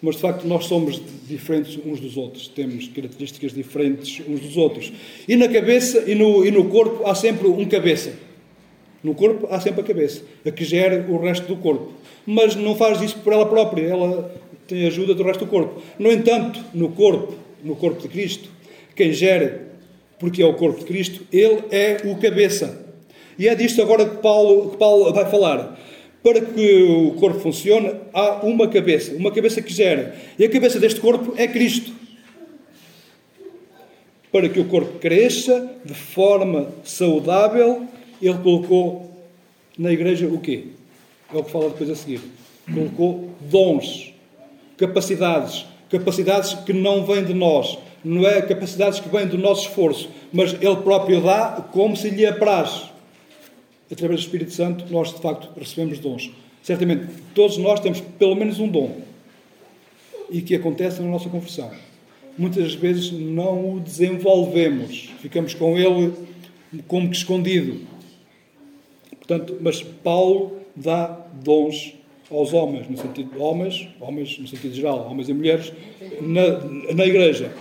mas 0.00 0.14
de 0.14 0.22
facto 0.22 0.46
nós 0.46 0.64
somos 0.64 1.00
diferentes 1.28 1.78
uns 1.84 2.00
dos 2.00 2.16
outros, 2.16 2.48
temos 2.48 2.88
características 2.88 3.52
diferentes 3.52 4.22
uns 4.26 4.40
dos 4.40 4.56
outros. 4.56 4.92
E 5.28 5.36
na 5.36 5.48
cabeça 5.48 6.10
e 6.10 6.14
no, 6.14 6.46
e 6.46 6.50
no 6.50 6.68
corpo 6.68 7.06
há 7.06 7.14
sempre 7.14 7.48
um 7.48 7.66
cabeça. 7.66 8.27
No 9.02 9.14
corpo 9.14 9.46
há 9.50 9.60
sempre 9.60 9.80
a 9.80 9.84
cabeça, 9.84 10.22
a 10.44 10.50
que 10.50 10.64
gera 10.64 11.06
o 11.08 11.18
resto 11.18 11.46
do 11.46 11.56
corpo. 11.56 11.92
Mas 12.26 12.56
não 12.56 12.74
faz 12.74 13.00
isso 13.00 13.18
por 13.18 13.32
ela 13.32 13.46
própria, 13.46 13.86
ela 13.86 14.34
tem 14.66 14.86
ajuda 14.86 15.14
do 15.14 15.22
resto 15.22 15.44
do 15.44 15.50
corpo. 15.50 15.80
No 15.98 16.10
entanto, 16.10 16.60
no 16.74 16.90
corpo, 16.90 17.34
no 17.62 17.76
corpo 17.76 18.02
de 18.02 18.08
Cristo, 18.08 18.48
quem 18.94 19.12
gera 19.12 19.68
porque 20.18 20.42
é 20.42 20.46
o 20.46 20.54
corpo 20.54 20.80
de 20.80 20.84
Cristo, 20.84 21.24
ele 21.32 21.62
é 21.70 21.98
o 22.04 22.16
cabeça. 22.16 22.86
E 23.38 23.48
é 23.48 23.54
disto 23.54 23.80
agora 23.80 24.08
que 24.08 24.16
Paulo, 24.16 24.70
que 24.70 24.76
Paulo 24.76 25.12
vai 25.12 25.30
falar. 25.30 25.78
Para 26.22 26.40
que 26.40 26.82
o 26.82 27.12
corpo 27.12 27.38
funcione, 27.38 27.92
há 28.12 28.44
uma 28.44 28.66
cabeça, 28.66 29.14
uma 29.14 29.30
cabeça 29.30 29.62
que 29.62 29.72
gera. 29.72 30.16
E 30.36 30.44
a 30.44 30.50
cabeça 30.50 30.80
deste 30.80 31.00
corpo 31.00 31.34
é 31.36 31.46
Cristo. 31.46 31.92
Para 34.32 34.48
que 34.48 34.58
o 34.58 34.64
corpo 34.64 34.98
cresça 34.98 35.76
de 35.84 35.94
forma 35.94 36.68
saudável, 36.82 37.86
ele 38.26 38.38
colocou 38.38 39.10
na 39.78 39.92
igreja 39.92 40.26
o 40.26 40.40
quê? 40.40 40.64
É 41.32 41.36
o 41.36 41.44
que 41.44 41.50
fala 41.50 41.70
depois 41.70 41.90
a 41.90 41.94
seguir. 41.94 42.20
Colocou 42.72 43.30
dons, 43.40 44.12
capacidades, 44.76 45.66
capacidades 45.88 46.54
que 46.54 46.72
não 46.72 47.04
vêm 47.04 47.24
de 47.24 47.34
nós, 47.34 47.78
não 48.04 48.26
é 48.26 48.40
capacidades 48.42 49.00
que 49.00 49.08
vêm 49.08 49.26
do 49.26 49.38
nosso 49.38 49.68
esforço, 49.68 50.08
mas 50.32 50.52
Ele 50.54 50.76
próprio 50.76 51.20
dá 51.20 51.66
como 51.72 51.96
se 51.96 52.10
lhe 52.10 52.26
apraz. 52.26 52.90
Através 53.90 54.20
do 54.20 54.24
Espírito 54.24 54.52
Santo, 54.52 54.84
nós 54.90 55.14
de 55.14 55.20
facto 55.20 55.48
recebemos 55.58 55.98
dons. 55.98 56.30
Certamente, 56.62 57.06
todos 57.34 57.56
nós 57.56 57.80
temos 57.80 58.00
pelo 58.00 58.34
menos 58.34 58.58
um 58.60 58.68
dom 58.68 58.96
e 60.30 60.42
que 60.42 60.54
acontece 60.54 61.00
na 61.00 61.08
nossa 61.08 61.28
conversão. 61.28 61.70
Muitas 62.36 62.74
vezes 62.74 63.10
não 63.10 63.74
o 63.74 63.80
desenvolvemos, 63.80 65.10
ficamos 65.20 65.54
com 65.54 65.78
ele 65.78 66.12
como 66.86 67.08
que 67.08 67.16
escondido. 67.16 67.80
Portanto, 69.28 69.58
mas 69.60 69.82
Paulo 69.82 70.52
dá 70.74 71.26
dons 71.44 71.94
aos 72.30 72.54
homens, 72.54 72.88
no 72.88 72.96
sentido 72.96 73.30
de 73.30 73.38
homens, 73.38 73.86
homens 74.00 74.38
no 74.38 74.48
sentido 74.48 74.74
geral, 74.74 75.06
homens 75.10 75.28
e 75.28 75.34
mulheres, 75.34 75.70
na, 76.22 76.94
na 76.94 77.04
igreja. 77.04 77.52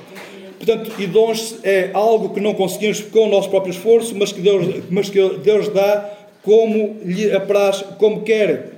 Portanto, 0.58 0.94
e 0.98 1.06
dons 1.06 1.60
é 1.64 1.92
algo 1.94 2.30
que 2.30 2.40
não 2.40 2.54
conseguimos 2.54 3.02
com 3.02 3.28
o 3.28 3.30
nosso 3.30 3.50
próprio 3.50 3.72
esforço, 3.72 4.16
mas 4.18 4.32
que 4.32 4.40
Deus, 4.40 4.84
mas 4.90 5.10
que 5.10 5.20
Deus 5.40 5.68
dá 5.68 6.10
como 6.42 6.96
lhe 7.04 7.34
apraz, 7.34 7.82
como 8.00 8.22
quer. 8.22 8.78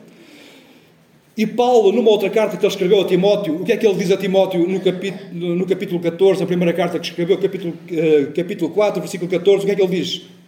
E 1.38 1.46
Paulo, 1.46 1.92
numa 1.92 2.10
outra 2.10 2.30
carta 2.32 2.58
que 2.58 2.66
ele 2.66 2.74
escreveu 2.74 3.02
a 3.02 3.06
Timóteo, 3.06 3.62
o 3.62 3.64
que 3.64 3.72
é 3.72 3.78
que 3.78 3.86
ele 3.86 3.96
diz 3.96 4.12
a 4.12 4.18
Timóteo 4.18 4.68
no 4.68 4.80
capítulo, 4.80 5.56
no 5.56 5.66
capítulo 5.68 6.00
14, 6.00 6.42
a 6.42 6.48
primeira 6.48 6.74
carta 6.74 6.98
que 6.98 7.06
escreveu, 7.06 7.38
capítulo, 7.38 7.74
eh, 7.92 8.30
capítulo 8.36 8.72
4, 8.72 9.00
versículo 9.00 9.30
14, 9.30 9.64
o 9.64 9.66
que 9.68 9.72
é 9.72 9.76
que 9.76 9.82
ele 9.82 9.96
diz? 9.96 10.39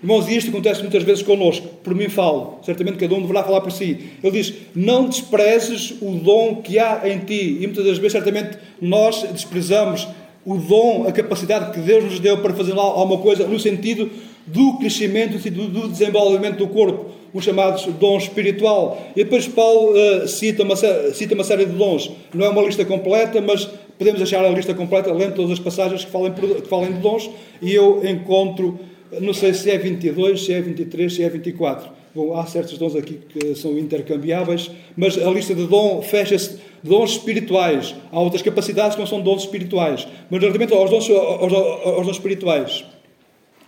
Irmãos, 0.00 0.28
e 0.28 0.36
isto 0.36 0.50
acontece 0.50 0.80
muitas 0.80 1.02
vezes 1.02 1.22
connosco. 1.22 1.66
Por 1.82 1.94
mim 1.94 2.08
falo. 2.08 2.60
Certamente 2.64 2.98
cada 2.98 3.14
um 3.14 3.20
deverá 3.20 3.42
falar 3.42 3.60
por 3.60 3.72
si. 3.72 4.10
Ele 4.22 4.32
diz: 4.32 4.54
Não 4.74 5.08
desprezes 5.08 5.94
o 6.00 6.12
dom 6.12 6.56
que 6.62 6.78
há 6.78 7.02
em 7.04 7.18
ti. 7.18 7.58
E 7.60 7.66
muitas 7.66 7.84
das 7.84 7.98
vezes, 7.98 8.12
certamente, 8.12 8.58
nós 8.80 9.24
desprezamos 9.32 10.06
o 10.46 10.56
dom, 10.56 11.06
a 11.06 11.12
capacidade 11.12 11.72
que 11.72 11.80
Deus 11.80 12.04
nos 12.04 12.20
deu 12.20 12.38
para 12.38 12.54
fazer 12.54 12.72
alguma 12.72 13.18
coisa 13.18 13.46
no 13.46 13.58
sentido 13.58 14.08
do 14.46 14.78
crescimento, 14.78 15.34
no 15.34 15.40
sentido 15.40 15.68
do 15.68 15.88
desenvolvimento 15.88 16.56
do 16.56 16.68
corpo, 16.68 17.10
os 17.34 17.44
chamados 17.44 17.84
dons 18.00 18.22
espiritual. 18.22 19.02
E 19.14 19.24
depois 19.24 19.46
Paulo 19.46 19.92
uh, 19.92 20.26
cita, 20.26 20.62
uma, 20.62 20.76
cita 20.76 21.34
uma 21.34 21.44
série 21.44 21.66
de 21.66 21.72
dons. 21.72 22.10
Não 22.32 22.46
é 22.46 22.48
uma 22.48 22.62
lista 22.62 22.84
completa, 22.84 23.40
mas 23.40 23.68
podemos 23.98 24.22
achar 24.22 24.44
a 24.44 24.48
lista 24.48 24.72
completa 24.72 25.12
lendo 25.12 25.34
todas 25.34 25.50
as 25.50 25.58
passagens 25.58 26.04
que 26.04 26.10
falem, 26.10 26.32
que 26.32 26.68
falem 26.68 26.92
de 26.92 27.00
dons, 27.00 27.28
e 27.60 27.74
eu 27.74 28.00
encontro 28.06 28.78
não 29.20 29.32
sei 29.32 29.54
se 29.54 29.70
é 29.70 29.78
22, 29.78 30.44
se 30.44 30.52
é 30.52 30.60
23, 30.60 31.12
se 31.12 31.22
é 31.22 31.28
24. 31.28 31.90
Bom, 32.14 32.34
há 32.34 32.44
certos 32.46 32.76
dons 32.78 32.96
aqui 32.96 33.18
que 33.28 33.54
são 33.54 33.78
intercambiáveis, 33.78 34.70
mas 34.96 35.16
a 35.18 35.30
lista 35.30 35.54
de 35.54 35.66
dom 35.66 36.02
fecha-se 36.02 36.58
dons 36.82 37.12
espirituais. 37.12 37.94
Há 38.10 38.20
outras 38.20 38.42
capacidades 38.42 38.94
que 38.94 39.00
não 39.00 39.06
são 39.06 39.20
dons 39.20 39.42
espirituais. 39.42 40.06
Mas 40.30 40.40
relativamente 40.40 40.74
aos 40.74 40.90
dons, 40.90 41.08
aos, 41.10 41.52
aos 41.52 42.06
dons 42.06 42.16
espirituais, 42.16 42.84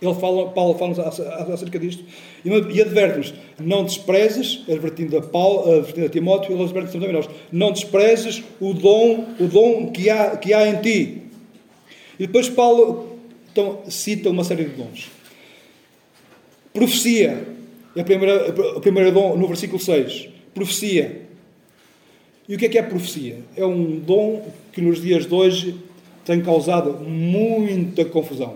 ele 0.01 0.15
fala, 0.15 0.49
Paulo 0.49 0.73
fala-nos 0.75 0.99
acerca 0.99 1.77
disto 1.77 2.03
e, 2.43 2.49
e 2.49 2.81
adverte-nos: 2.81 3.33
não 3.59 3.83
desprezes, 3.83 4.63
advertindo 4.67 5.17
a, 5.17 5.21
Paulo, 5.21 5.71
advertindo 5.71 6.07
a 6.07 6.09
Timóteo, 6.09 6.53
ele 6.53 6.63
adverte 6.63 6.91
também 6.91 7.13
nós: 7.13 7.29
não 7.51 7.71
desprezes 7.71 8.43
o 8.59 8.73
dom, 8.73 9.27
o 9.39 9.47
dom 9.47 9.91
que, 9.91 10.09
há, 10.09 10.35
que 10.37 10.53
há 10.53 10.67
em 10.67 10.81
ti. 10.81 11.21
E 12.19 12.27
depois 12.27 12.49
Paulo 12.49 13.11
então, 13.51 13.81
cita 13.89 14.29
uma 14.29 14.43
série 14.43 14.65
de 14.65 14.75
dons. 14.75 15.20
Profecia. 16.73 17.47
É 17.95 18.01
a 18.01 18.03
primeira, 18.03 18.49
a 18.77 18.79
primeira 18.79 19.11
dom 19.11 19.35
no 19.35 19.47
versículo 19.47 19.79
6. 19.79 20.29
Profecia. 20.53 21.21
E 22.47 22.55
o 22.55 22.57
que 22.57 22.65
é 22.65 22.69
que 22.69 22.77
é 22.77 22.83
profecia? 22.83 23.39
É 23.55 23.65
um 23.65 23.99
dom 23.99 24.45
que 24.71 24.81
nos 24.81 25.01
dias 25.01 25.25
de 25.25 25.33
hoje 25.33 25.75
tem 26.25 26.41
causado 26.41 26.99
muita 26.99 28.05
confusão. 28.05 28.55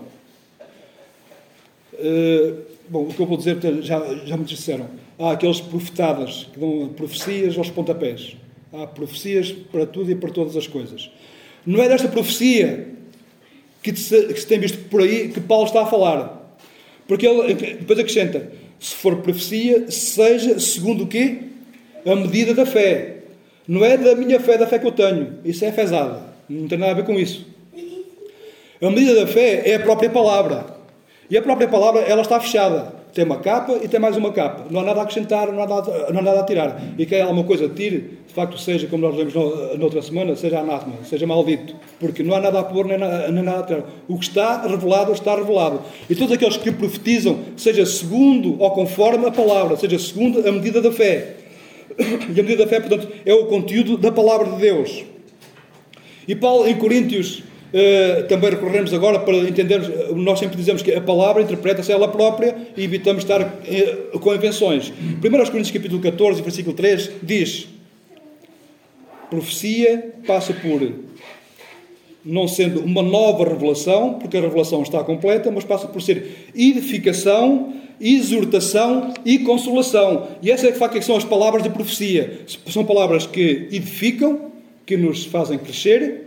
Uh, 1.94 2.62
bom, 2.88 3.04
o 3.04 3.14
que 3.14 3.20
eu 3.20 3.26
vou 3.26 3.36
dizer 3.36 3.58
já, 3.82 4.02
já 4.24 4.36
me 4.36 4.44
disseram. 4.44 4.86
Há 5.18 5.32
aqueles 5.32 5.60
profetadas 5.60 6.46
que 6.52 6.58
dão 6.58 6.88
profecias 6.94 7.56
aos 7.56 7.70
pontapés. 7.70 8.36
Há 8.72 8.86
profecias 8.86 9.52
para 9.52 9.86
tudo 9.86 10.10
e 10.10 10.14
para 10.14 10.30
todas 10.30 10.56
as 10.56 10.66
coisas. 10.66 11.10
Não 11.64 11.82
é 11.82 11.88
desta 11.88 12.08
profecia 12.08 12.88
que 13.82 13.96
se, 13.96 14.26
que 14.26 14.40
se 14.40 14.46
tem 14.46 14.58
visto 14.58 14.78
por 14.90 15.00
aí 15.00 15.28
que 15.28 15.40
Paulo 15.40 15.66
está 15.66 15.82
a 15.82 15.86
falar. 15.86 16.45
Porque 17.06 17.26
ele 17.26 17.54
depois 17.54 17.98
acrescenta: 17.98 18.50
se 18.78 18.94
for 18.94 19.16
profecia, 19.16 19.90
seja 19.90 20.58
segundo 20.58 21.04
o 21.04 21.06
quê? 21.06 21.38
A 22.04 22.14
medida 22.14 22.54
da 22.54 22.66
fé. 22.66 23.16
Não 23.66 23.84
é 23.84 23.96
da 23.96 24.14
minha 24.14 24.38
fé, 24.38 24.56
da 24.56 24.66
fé 24.66 24.78
que 24.78 24.86
eu 24.86 24.92
tenho. 24.92 25.38
Isso 25.44 25.64
é 25.64 25.72
fezada. 25.72 26.22
Não 26.48 26.68
tem 26.68 26.78
nada 26.78 26.92
a 26.92 26.94
ver 26.94 27.04
com 27.04 27.14
isso. 27.14 27.46
A 28.80 28.90
medida 28.90 29.14
da 29.14 29.26
fé 29.26 29.62
é 29.68 29.74
a 29.74 29.80
própria 29.80 30.08
palavra. 30.08 30.76
E 31.28 31.36
a 31.36 31.42
própria 31.42 31.66
palavra, 31.66 32.02
ela 32.02 32.22
está 32.22 32.38
fechada. 32.38 32.94
Tem 33.16 33.24
uma 33.24 33.38
capa 33.38 33.80
e 33.82 33.88
tem 33.88 33.98
mais 33.98 34.14
uma 34.14 34.30
capa. 34.30 34.66
Não 34.70 34.80
há 34.80 34.84
nada 34.84 35.00
a 35.00 35.02
acrescentar, 35.04 35.50
não 35.50 35.62
há 35.62 35.66
nada, 35.66 36.12
não 36.12 36.18
há 36.18 36.22
nada 36.22 36.40
a 36.40 36.44
tirar. 36.44 36.78
E 36.98 37.06
quer 37.06 37.22
alguma 37.22 37.44
coisa 37.44 37.66
tire, 37.66 38.18
de 38.28 38.34
facto, 38.34 38.58
seja, 38.58 38.86
como 38.88 39.08
nós 39.08 39.16
lemos 39.16 39.32
noutra 39.78 40.02
semana, 40.02 40.36
seja 40.36 40.58
anátema, 40.60 40.96
seja 41.02 41.26
maldito. 41.26 41.74
Porque 41.98 42.22
não 42.22 42.36
há 42.36 42.40
nada 42.40 42.60
a 42.60 42.62
pôr 42.62 42.84
nem, 42.84 42.98
nem 42.98 43.42
nada 43.42 43.60
a 43.60 43.62
tirar. 43.62 43.84
O 44.06 44.18
que 44.18 44.26
está 44.26 44.66
revelado, 44.66 45.12
está 45.12 45.34
revelado. 45.34 45.80
E 46.10 46.14
todos 46.14 46.30
aqueles 46.30 46.58
que 46.58 46.70
profetizam, 46.70 47.38
seja 47.56 47.86
segundo 47.86 48.60
ou 48.60 48.70
conforme 48.72 49.24
a 49.24 49.30
palavra, 49.30 49.78
seja 49.78 49.98
segundo 49.98 50.46
a 50.46 50.52
medida 50.52 50.82
da 50.82 50.92
fé. 50.92 51.36
E 51.98 52.38
a 52.38 52.42
medida 52.42 52.64
da 52.64 52.68
fé, 52.68 52.80
portanto, 52.80 53.08
é 53.24 53.32
o 53.32 53.46
conteúdo 53.46 53.96
da 53.96 54.12
palavra 54.12 54.50
de 54.50 54.58
Deus. 54.58 55.04
E 56.28 56.34
Paulo, 56.34 56.68
em 56.68 56.76
Coríntios 56.76 57.42
Uh, 57.72 58.26
também 58.28 58.50
recorremos 58.50 58.94
agora 58.94 59.18
para 59.18 59.36
entendermos, 59.38 59.90
nós 60.14 60.38
sempre 60.38 60.56
dizemos 60.56 60.82
que 60.82 60.92
a 60.92 61.00
palavra 61.00 61.42
interpreta-se 61.42 61.90
ela 61.90 62.08
própria 62.08 62.56
e 62.76 62.84
evitamos 62.84 63.24
estar 63.24 63.42
uh, 63.42 64.18
com 64.18 64.34
invenções. 64.34 64.90
1 64.90 65.20
Coríntios 65.20 65.70
capítulo 65.70 66.00
14, 66.00 66.42
versículo 66.42 66.74
3, 66.74 67.10
diz 67.22 67.68
profecia 69.28 70.14
passa 70.26 70.52
por 70.54 70.80
não 72.24 72.48
sendo 72.48 72.80
uma 72.80 73.02
nova 73.02 73.44
revelação, 73.44 74.14
porque 74.14 74.36
a 74.36 74.40
revelação 74.40 74.82
está 74.82 75.02
completa, 75.04 75.50
mas 75.50 75.62
passa 75.62 75.86
por 75.86 76.02
ser 76.02 76.50
edificação, 76.54 77.72
exortação 78.00 79.14
e 79.24 79.38
consolação. 79.38 80.26
E 80.42 80.50
essas 80.50 80.70
é 80.70 80.72
de 80.72 80.78
facto 80.78 80.98
é 80.98 81.00
são 81.00 81.16
as 81.16 81.24
palavras 81.24 81.62
de 81.62 81.70
profecia. 81.70 82.40
São 82.66 82.84
palavras 82.84 83.26
que 83.26 83.68
edificam, 83.70 84.50
que 84.84 84.96
nos 84.96 85.24
fazem 85.24 85.56
crescer, 85.56 86.25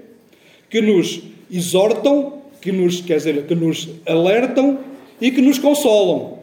que 0.69 0.81
nos 0.81 1.21
exortam, 1.51 2.41
que 2.61 2.71
nos, 2.71 3.01
quer 3.01 3.17
dizer, 3.17 3.45
que 3.45 3.55
nos 3.55 3.89
alertam 4.05 4.79
e 5.19 5.31
que 5.31 5.41
nos 5.41 5.57
consolam. 5.57 6.39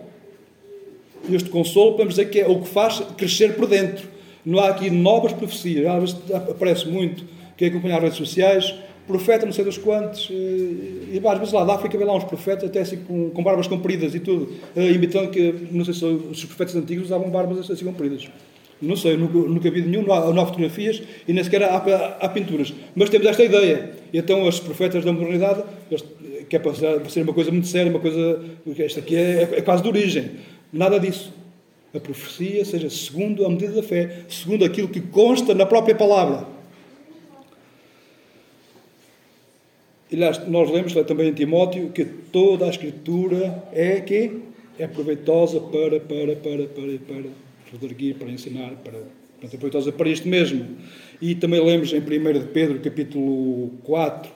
E 1.28 1.34
este 1.34 1.50
consolo, 1.50 1.92
podemos 1.92 2.14
dizer 2.14 2.30
que 2.30 2.40
é 2.40 2.46
o 2.46 2.60
que 2.60 2.68
faz 2.68 3.00
crescer 3.16 3.54
por 3.54 3.66
dentro. 3.66 4.08
Não 4.44 4.60
há 4.60 4.68
aqui 4.68 4.90
novas 4.90 5.32
profecias. 5.32 5.86
Às 5.86 6.00
vezes 6.00 6.34
aparece 6.34 6.86
muito 6.86 7.24
quem 7.56 7.68
acompanha 7.68 7.96
as 7.96 8.02
redes 8.02 8.18
sociais, 8.18 8.74
profeta 9.06 9.46
não 9.46 9.52
sei 9.52 9.64
dos 9.64 9.78
quantos, 9.78 10.28
eh, 10.30 11.14
e 11.14 11.22
às 11.24 11.38
vezes 11.38 11.52
lá 11.52 11.64
da 11.64 11.74
África 11.74 11.96
vê 11.96 12.04
lá 12.04 12.14
uns 12.14 12.24
profetas 12.24 12.64
até 12.64 12.80
assim 12.80 12.98
com, 12.98 13.30
com 13.30 13.42
barbas 13.42 13.66
compridas 13.66 14.14
e 14.14 14.20
tudo, 14.20 14.52
eh, 14.74 14.90
imitando 14.90 15.30
que, 15.30 15.54
não 15.70 15.84
sei 15.84 15.94
se 15.94 16.04
os 16.04 16.44
profetas 16.44 16.76
antigos 16.76 17.06
usavam 17.06 17.30
barbas 17.30 17.70
assim 17.70 17.84
compridas. 17.84 18.28
Não 18.80 18.94
sei, 18.94 19.16
nunca, 19.16 19.38
nunca 19.38 19.70
vi 19.70 19.80
nenhum, 19.80 20.02
não 20.02 20.12
há, 20.12 20.32
não 20.32 20.42
há, 20.42 20.46
fotografias 20.46 21.02
e 21.26 21.32
nem 21.32 21.42
sequer 21.42 21.62
há, 21.62 21.76
há, 21.76 22.06
há, 22.20 22.28
pinturas. 22.28 22.74
Mas 22.94 23.08
temos 23.08 23.26
esta 23.26 23.42
ideia. 23.42 23.92
Então 24.12 24.46
os 24.46 24.60
profetas 24.60 25.04
da 25.04 25.12
modernidade, 25.12 25.62
que 26.48 26.56
é 26.56 26.58
para 26.58 26.74
ser 27.08 27.22
uma 27.22 27.32
coisa 27.32 27.50
muito 27.50 27.66
séria, 27.66 27.90
uma 27.90 28.00
coisa. 28.00 28.44
Esta 28.78 29.00
aqui 29.00 29.16
é, 29.16 29.20
é, 29.20 29.58
é 29.58 29.62
quase 29.62 29.82
de 29.82 29.88
origem. 29.88 30.30
Nada 30.72 31.00
disso. 31.00 31.32
A 31.94 32.00
profecia 32.00 32.64
seja 32.64 32.90
segundo 32.90 33.46
a 33.46 33.48
medida 33.48 33.72
da 33.72 33.82
fé, 33.82 34.24
segundo 34.28 34.64
aquilo 34.64 34.88
que 34.88 35.00
consta 35.00 35.54
na 35.54 35.64
própria 35.64 35.94
palavra. 35.94 36.46
Aliás, 40.12 40.46
nós 40.46 40.70
lemos 40.70 40.92
também 41.06 41.28
em 41.28 41.32
Timóteo 41.32 41.90
que 41.90 42.04
toda 42.04 42.66
a 42.66 42.68
Escritura 42.68 43.64
é 43.72 44.00
que 44.00 44.42
é 44.78 44.86
proveitosa 44.86 45.58
para, 45.60 45.98
para, 45.98 46.36
para, 46.36 46.66
para, 46.66 46.98
para 46.98 47.45
para 48.18 48.30
ensinar, 48.30 48.72
para, 48.84 48.98
para 49.40 49.48
ser 49.48 49.58
proveitosa 49.58 49.92
para 49.92 50.08
isto 50.08 50.28
mesmo. 50.28 50.66
E 51.20 51.34
também 51.34 51.64
lemos 51.64 51.92
em 51.92 52.00
1 52.00 52.40
de 52.40 52.46
Pedro, 52.46 52.80
capítulo 52.80 53.70
4, 53.84 54.30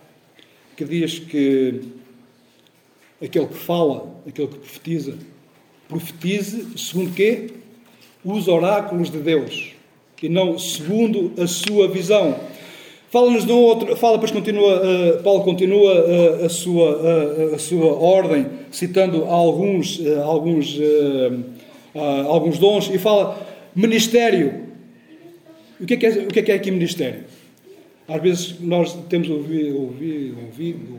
que 0.76 0.85
diz 0.85 1.18
que 1.18 1.81
aquele 3.22 3.46
que 3.46 3.55
fala, 3.55 4.22
aquele 4.26 4.48
que 4.48 4.59
profetiza. 4.59 5.14
Profetize 5.88 6.79
segundo 6.79 7.14
quê? 7.14 7.50
Os 8.24 8.48
oráculos 8.48 9.11
de 9.11 9.18
Deus 9.18 9.81
e 10.22 10.29
não 10.29 10.59
segundo 10.59 11.33
a 11.42 11.46
sua 11.46 11.88
visão. 11.88 12.37
Fala-nos 13.11 13.44
de 13.44 13.53
um 13.53 13.59
outro, 13.59 13.96
fala, 13.96 14.14
depois 14.14 14.31
continua, 14.31 14.83
uh, 14.83 15.22
Paulo 15.22 15.42
continua 15.42 15.94
uh, 15.94 16.44
a, 16.44 16.48
sua, 16.48 16.96
uh, 16.96 17.55
a 17.55 17.59
sua 17.59 17.92
ordem, 17.94 18.46
citando 18.70 19.24
alguns, 19.24 20.00
alguns, 20.22 20.79
alguns 21.94 22.59
dons, 22.59 22.90
e 22.90 22.98
fala 22.98 23.46
ministério. 23.74 24.68
O 25.81 25.87
que 25.87 25.94
é, 25.94 25.96
que 25.96 26.07
é, 26.07 26.11
o 26.11 26.29
que 26.29 26.38
é, 26.40 26.42
que 26.42 26.53
é 26.53 26.55
aqui 26.55 26.70
ministério? 26.70 27.24
Às 28.07 28.20
vezes 28.20 28.61
nós 28.61 28.92
temos 29.09 29.31
ouvido, 29.31 29.81
ouvido, 29.81 30.37
ouvido, 30.40 30.98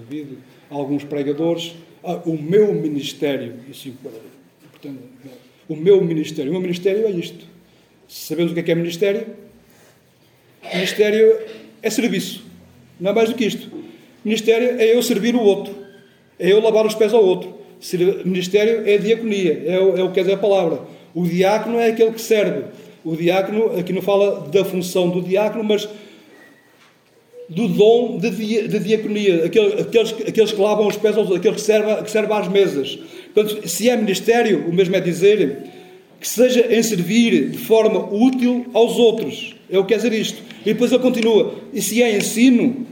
ouvido, 0.00 0.38
alguns 0.68 1.04
pregadores, 1.04 1.74
ah, 2.02 2.20
o 2.26 2.36
meu 2.36 2.74
ministério, 2.74 3.54
assim, 3.70 3.94
portanto, 4.70 4.98
o 5.68 5.76
meu 5.76 6.02
ministério, 6.02 6.50
o 6.50 6.52
meu 6.52 6.60
ministério 6.60 7.06
é 7.06 7.10
isto. 7.10 7.46
Sabemos 8.08 8.50
o 8.50 8.54
que 8.54 8.60
é 8.60 8.62
que 8.64 8.72
é 8.72 8.74
ministério? 8.74 9.26
Ministério 10.74 11.38
é 11.82 11.88
serviço, 11.88 12.44
não 12.98 13.12
é 13.12 13.14
mais 13.14 13.28
do 13.28 13.36
que 13.36 13.44
isto. 13.44 13.70
Ministério 14.24 14.80
é 14.80 14.94
eu 14.94 15.02
servir 15.02 15.34
o 15.34 15.40
outro, 15.40 15.74
é 16.38 16.50
eu 16.52 16.60
lavar 16.60 16.84
os 16.84 16.94
pés 16.94 17.14
ao 17.14 17.24
outro. 17.24 17.59
Ministério 18.24 18.86
é 18.86 18.98
diaconia, 18.98 19.62
é 19.66 19.78
o, 19.80 19.96
é 19.96 20.02
o 20.02 20.10
que 20.10 20.20
dizer 20.20 20.34
a 20.34 20.38
palavra. 20.38 20.80
O 21.14 21.24
diácono 21.24 21.78
é 21.78 21.88
aquele 21.88 22.12
que 22.12 22.20
serve. 22.20 22.64
O 23.04 23.16
diácono, 23.16 23.78
aqui 23.78 23.92
não 23.92 24.02
fala 24.02 24.48
da 24.48 24.64
função 24.64 25.08
do 25.08 25.22
diácono, 25.22 25.64
mas 25.64 25.88
do 27.48 27.66
dom 27.66 28.18
de, 28.18 28.30
de 28.68 28.78
diaconia, 28.78 29.44
aqueles, 29.44 30.12
aqueles 30.26 30.52
que 30.52 30.60
lavam 30.60 30.86
os 30.86 30.96
pés 30.96 31.16
aqueles 31.18 31.56
que 31.56 31.60
servem, 31.60 32.02
que 32.02 32.10
servem 32.10 32.36
às 32.36 32.48
mesas. 32.48 32.98
Portanto, 33.34 33.68
se 33.68 33.88
é 33.88 33.96
ministério, 33.96 34.66
o 34.68 34.72
mesmo 34.72 34.94
é 34.94 35.00
dizer 35.00 35.58
que 36.20 36.28
seja 36.28 36.72
em 36.72 36.82
servir 36.82 37.48
de 37.48 37.58
forma 37.58 38.12
útil 38.12 38.66
aos 38.72 38.96
outros. 38.96 39.56
É 39.70 39.78
o 39.78 39.82
que 39.82 39.88
quer 39.88 39.96
dizer 39.96 40.12
isto. 40.12 40.42
E 40.60 40.72
depois 40.72 40.92
ele 40.92 41.02
continua. 41.02 41.54
E 41.72 41.80
se 41.80 42.02
é 42.02 42.16
ensino, 42.16 42.86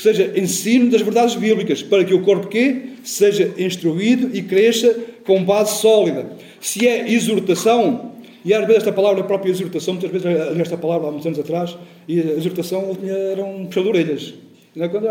que 0.00 0.04
seja 0.04 0.32
ensino 0.34 0.90
das 0.90 1.02
verdades 1.02 1.34
bíblicas, 1.34 1.82
para 1.82 2.02
que 2.02 2.14
o 2.14 2.22
corpo 2.22 2.46
quê? 2.48 2.84
seja 3.04 3.52
instruído 3.58 4.34
e 4.34 4.40
cresça 4.40 4.98
com 5.26 5.44
base 5.44 5.78
sólida. 5.78 6.26
Se 6.58 6.88
é 6.88 7.12
exortação, 7.12 8.12
e 8.42 8.54
às 8.54 8.60
vezes 8.60 8.78
esta 8.78 8.92
palavra, 8.92 9.20
a 9.20 9.24
própria 9.24 9.50
exortação, 9.50 9.92
muitas 9.92 10.10
vezes 10.10 10.58
esta 10.58 10.78
palavra 10.78 11.08
há 11.08 11.10
muitos 11.10 11.26
anos 11.26 11.38
atrás, 11.38 11.76
e 12.08 12.18
a 12.18 12.32
exortação 12.32 12.96
era 13.30 13.44
um 13.44 13.66
puxão 13.66 13.82
de 13.82 13.88
orelhas. 13.90 14.32
Quando 14.72 15.06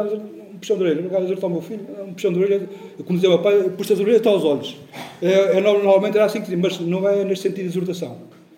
um 0.53 0.57
puxão 0.57 0.75
de 0.75 0.83
orelhas, 0.83 1.03
no 1.03 1.09
caso 1.11 1.21
de 1.21 1.31
exortar 1.33 1.49
o 1.51 1.53
meu 1.53 1.61
filho, 1.61 1.81
um 2.07 2.13
puxão 2.13 2.33
de 2.33 2.39
orelhas, 2.39 2.69
como 3.05 3.19
dizia 3.19 3.29
o 3.29 3.33
meu 3.33 3.43
pai, 3.43 3.69
puxa 3.77 3.93
as 3.93 3.99
orelhas 3.99 4.21
até 4.21 4.29
aos 4.29 4.43
olhos. 4.43 4.75
É, 5.21 5.57
é, 5.57 5.61
normalmente 5.61 6.15
era 6.15 6.25
assim 6.25 6.41
que 6.41 6.55
mas 6.55 6.79
não 6.79 7.07
é 7.07 7.23
neste 7.23 7.43
sentido 7.43 7.61
de 7.61 7.77
exortação. 7.77 8.17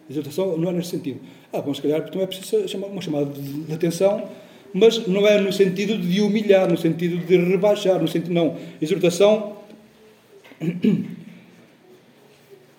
Exortação 0.09 0.57
não 0.57 0.69
é 0.69 0.71
neste 0.71 0.91
sentido. 0.91 1.19
Ah, 1.51 1.61
bom, 1.61 1.73
se 1.73 1.81
calhar 1.81 2.01
também 2.05 2.23
é 2.23 2.27
preciso 2.27 2.65
chamar 2.69 2.87
uma 2.87 3.01
chamada 3.01 3.25
de 3.25 3.73
atenção, 3.73 4.29
mas 4.73 5.05
não 5.07 5.27
é 5.27 5.39
no 5.39 5.51
sentido 5.51 5.97
de 5.97 6.21
humilhar, 6.21 6.69
no 6.69 6.77
sentido 6.77 7.17
de 7.17 7.37
rebaixar, 7.37 8.01
no 8.01 8.07
sentido 8.07 8.33
não. 8.33 8.57
Exortação 8.81 9.57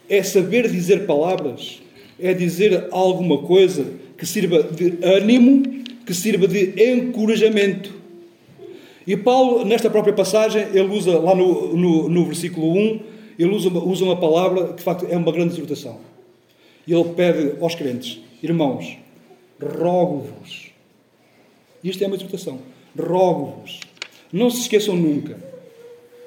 é 0.08 0.22
saber 0.22 0.70
dizer 0.70 1.06
palavras, 1.06 1.80
é 2.20 2.32
dizer 2.32 2.88
alguma 2.90 3.38
coisa 3.38 3.86
que 4.16 4.26
sirva 4.26 4.62
de 4.62 4.98
ânimo, 5.02 5.62
que 6.06 6.14
sirva 6.14 6.46
de 6.46 6.74
encorajamento. 6.92 8.02
E 9.06 9.16
Paulo, 9.16 9.64
nesta 9.64 9.90
própria 9.90 10.14
passagem, 10.14 10.66
ele 10.72 10.88
usa 10.88 11.18
lá 11.18 11.34
no, 11.34 11.76
no, 11.76 12.08
no 12.08 12.24
versículo 12.26 12.72
1, 12.72 13.00
ele 13.38 13.50
usa, 13.50 13.68
usa 13.68 14.04
uma 14.04 14.16
palavra 14.16 14.68
que 14.68 14.74
de 14.74 14.82
facto 14.82 15.06
é 15.10 15.16
uma 15.16 15.32
grande 15.32 15.54
exortação. 15.54 15.98
Ele 16.86 17.04
pede 17.16 17.54
aos 17.60 17.74
crentes, 17.74 18.20
irmãos, 18.42 18.96
rogo-vos. 19.60 20.71
Isto 21.82 22.04
é 22.04 22.06
uma 22.06 22.16
exortação. 22.16 22.60
Rogo-vos. 22.98 23.80
Não 24.32 24.50
se 24.50 24.60
esqueçam 24.62 24.96
nunca. 24.96 25.38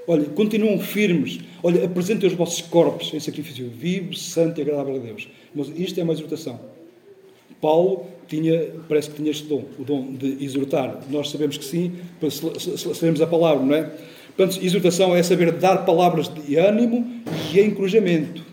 Olha, 0.08 0.26
continuam 0.26 0.80
firmes. 0.80 1.40
Olha, 1.64 1.86
apresentem 1.86 2.28
os 2.28 2.36
vossos 2.36 2.62
corpos 2.62 3.14
em 3.14 3.20
sacrifício 3.20 3.68
vivo, 3.70 4.14
santo 4.14 4.60
e 4.60 4.62
agradável 4.62 4.96
a 4.96 5.00
Deus. 5.00 5.28
Mas 5.54 5.68
isto 5.76 6.00
é 6.00 6.04
uma 6.04 6.14
exortação. 6.14 6.60
Paulo 7.60 8.06
tinha, 8.28 8.68
parece 8.88 9.10
que 9.10 9.16
tinha 9.16 9.32
este 9.32 9.48
dom, 9.48 9.64
o 9.80 9.84
dom 9.84 10.14
de 10.14 10.44
exortar. 10.44 11.02
Nós 11.10 11.30
sabemos 11.30 11.58
que 11.58 11.66
sim, 11.66 11.94
sabemos 12.94 13.22
a 13.22 13.28
palavra, 13.28 13.66
não 13.66 13.76
é? 13.76 13.92
Portanto, 14.36 14.64
exortação 14.64 15.16
é 15.16 15.24
saber 15.24 15.52
dar 15.54 15.86
palavras 15.86 16.28
de 16.28 16.58
ânimo 16.58 17.24
e 17.54 17.60
encorajamento. 17.62 18.44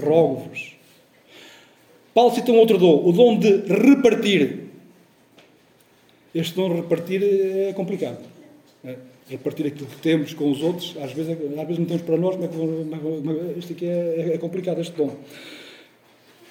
Rogo-vos. 0.00 0.72
Paulo 2.14 2.34
cita 2.34 2.50
um 2.50 2.56
outro 2.56 2.78
dom, 2.78 3.06
o 3.06 3.12
dom 3.12 3.38
de 3.38 3.62
repartir. 3.68 4.61
Este 6.34 6.54
dom 6.54 6.74
repartir 6.74 7.22
é 7.22 7.72
complicado. 7.74 8.18
É? 8.84 8.96
Repartir 9.28 9.66
aquilo 9.66 9.86
que 9.86 9.96
temos 9.96 10.34
com 10.34 10.50
os 10.50 10.62
outros, 10.62 10.96
às 11.00 11.12
vezes, 11.12 11.30
às 11.30 11.66
vezes 11.66 11.78
não 11.78 11.86
temos 11.86 12.02
para 12.02 12.16
nós, 12.16 12.36
mas, 12.36 12.50
mas 13.24 13.56
isto 13.58 13.72
aqui 13.72 13.86
é, 13.86 14.32
é 14.34 14.38
complicado, 14.38 14.80
este 14.80 14.96
dom. 14.96 15.10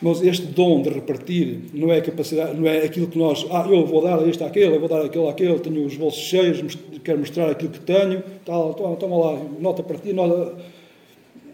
Mas 0.01 0.21
este 0.23 0.47
dom 0.47 0.81
de 0.81 0.89
repartir 0.89 1.59
não 1.73 1.91
é 1.91 2.01
capacidade, 2.01 2.59
não 2.59 2.67
é 2.67 2.79
aquilo 2.79 3.07
que 3.07 3.19
nós, 3.19 3.45
ah, 3.51 3.67
eu 3.69 3.85
vou 3.85 4.01
dar 4.01 4.27
isto 4.27 4.43
àquele, 4.43 4.75
eu 4.75 4.79
vou 4.79 4.89
dar 4.89 5.05
aquilo 5.05 5.29
àquele, 5.29 5.59
tenho 5.59 5.85
os 5.85 5.95
bolsos 5.95 6.23
cheios, 6.23 6.75
quero 7.03 7.19
mostrar 7.19 7.51
aquilo 7.51 7.71
que 7.71 7.79
tenho, 7.81 8.23
tal, 8.43 8.73
toma, 8.73 9.17
lá, 9.17 9.43
nota 9.59 9.83
para 9.83 9.97
ti, 9.97 10.11
nota, 10.11 10.57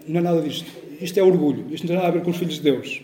não 0.08 0.20
é 0.20 0.24
nada 0.24 0.42
disto. 0.42 0.72
Isto 1.02 1.20
é 1.20 1.24
orgulho, 1.24 1.66
isto 1.72 1.84
não 1.84 1.88
tem 1.88 1.96
nada 1.98 2.08
a 2.08 2.12
ver 2.12 2.24
com 2.24 2.32
os 2.32 2.38
filhos 2.38 2.56
de 2.56 2.62
Deus. 2.62 3.02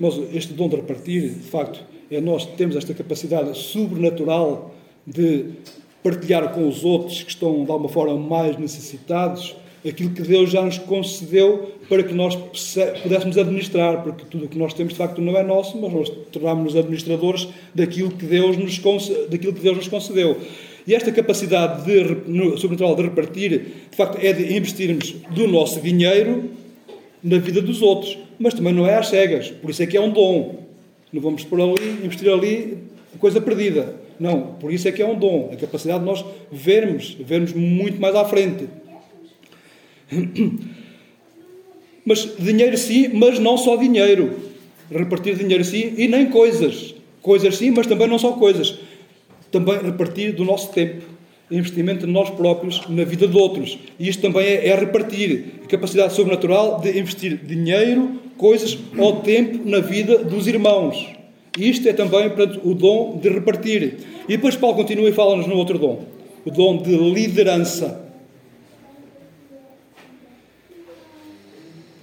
Mas 0.00 0.18
este 0.34 0.52
dom 0.52 0.68
de 0.68 0.76
repartir, 0.76 1.34
de 1.34 1.48
facto, 1.48 1.80
é 1.80 1.97
nós 2.10 2.46
temos 2.46 2.76
esta 2.76 2.94
capacidade 2.94 3.56
sobrenatural 3.56 4.74
de 5.06 5.46
partilhar 6.02 6.52
com 6.52 6.66
os 6.66 6.84
outros 6.84 7.22
que 7.22 7.30
estão, 7.30 7.64
de 7.64 7.70
alguma 7.70 7.88
forma, 7.88 8.16
mais 8.16 8.56
necessitados, 8.56 9.54
aquilo 9.86 10.10
que 10.10 10.22
Deus 10.22 10.50
já 10.50 10.62
nos 10.62 10.78
concedeu 10.78 11.72
para 11.88 12.02
que 12.02 12.14
nós 12.14 12.36
pudéssemos 13.02 13.38
administrar, 13.38 14.02
porque 14.02 14.24
tudo 14.30 14.44
o 14.44 14.48
que 14.48 14.58
nós 14.58 14.74
temos 14.74 14.92
de 14.92 14.98
facto 14.98 15.20
não 15.20 15.36
é 15.36 15.42
nosso, 15.42 15.78
mas 15.80 15.92
nós 15.92 16.08
tornámos-nos 16.32 16.76
administradores 16.76 17.48
daquilo 17.74 18.10
que, 18.10 18.26
Deus 18.26 18.56
nos 18.56 18.78
daquilo 19.28 19.52
que 19.52 19.60
Deus 19.60 19.76
nos 19.76 19.88
concedeu. 19.88 20.36
E 20.86 20.94
esta 20.94 21.12
capacidade 21.12 21.84
de, 21.84 22.58
sobrenatural 22.58 22.96
de 22.96 23.02
repartir, 23.02 23.50
de 23.90 23.96
facto, 23.96 24.18
é 24.20 24.32
de 24.32 24.56
investirmos 24.56 25.14
do 25.30 25.46
nosso 25.46 25.80
dinheiro 25.80 26.50
na 27.22 27.38
vida 27.38 27.60
dos 27.60 27.82
outros, 27.82 28.18
mas 28.38 28.54
também 28.54 28.72
não 28.72 28.86
é 28.86 28.96
às 28.96 29.08
cegas, 29.08 29.50
por 29.50 29.70
isso 29.70 29.82
é 29.82 29.86
que 29.86 29.96
é 29.96 30.00
um 30.00 30.10
dom. 30.10 30.67
Não 31.12 31.20
vamos 31.22 31.44
por 31.44 31.60
ali, 31.60 32.04
investir 32.04 32.30
ali, 32.30 32.78
coisa 33.18 33.40
perdida. 33.40 33.94
Não, 34.18 34.54
por 34.54 34.72
isso 34.72 34.88
é 34.88 34.92
que 34.92 35.00
é 35.00 35.06
um 35.06 35.18
dom, 35.18 35.50
a 35.52 35.56
capacidade 35.56 36.00
de 36.00 36.06
nós 36.06 36.24
vermos, 36.50 37.16
vermos 37.20 37.52
muito 37.52 38.00
mais 38.00 38.14
à 38.14 38.24
frente. 38.24 38.68
Mas 42.04 42.36
dinheiro 42.38 42.78
sim, 42.78 43.08
mas 43.08 43.38
não 43.38 43.58
só 43.58 43.76
dinheiro. 43.76 44.34
Repartir 44.90 45.36
dinheiro 45.36 45.62
sim 45.62 45.92
e 45.98 46.08
nem 46.08 46.30
coisas. 46.30 46.94
Coisas 47.20 47.58
sim, 47.58 47.70
mas 47.70 47.86
também 47.86 48.08
não 48.08 48.18
só 48.18 48.32
coisas. 48.32 48.78
Também 49.52 49.76
repartir 49.82 50.32
do 50.32 50.42
nosso 50.42 50.72
tempo. 50.72 51.04
Investimento 51.50 52.06
de 52.06 52.12
nós 52.12 52.28
próprios 52.30 52.86
na 52.88 53.04
vida 53.04 53.26
de 53.26 53.36
outros. 53.36 53.78
E 53.98 54.08
isto 54.08 54.20
também 54.20 54.46
é, 54.46 54.68
é 54.68 54.74
repartir. 54.74 55.62
A 55.64 55.66
capacidade 55.66 56.12
sobrenatural 56.12 56.80
de 56.80 56.98
investir 56.98 57.36
dinheiro, 57.36 58.20
coisas 58.36 58.78
ou 58.96 59.16
tempo 59.16 59.68
na 59.68 59.80
vida 59.80 60.18
dos 60.18 60.46
irmãos. 60.46 61.06
Isto 61.58 61.88
é 61.88 61.92
também 61.92 62.28
portanto, 62.28 62.60
o 62.62 62.74
dom 62.74 63.18
de 63.18 63.28
repartir. 63.28 63.98
E 64.28 64.36
depois 64.36 64.56
Paulo 64.56 64.76
continua 64.76 65.08
e 65.08 65.12
fala-nos 65.12 65.46
no 65.46 65.56
outro 65.56 65.78
dom. 65.78 66.04
O 66.44 66.50
dom 66.50 66.82
de 66.82 66.96
liderança. 66.96 68.06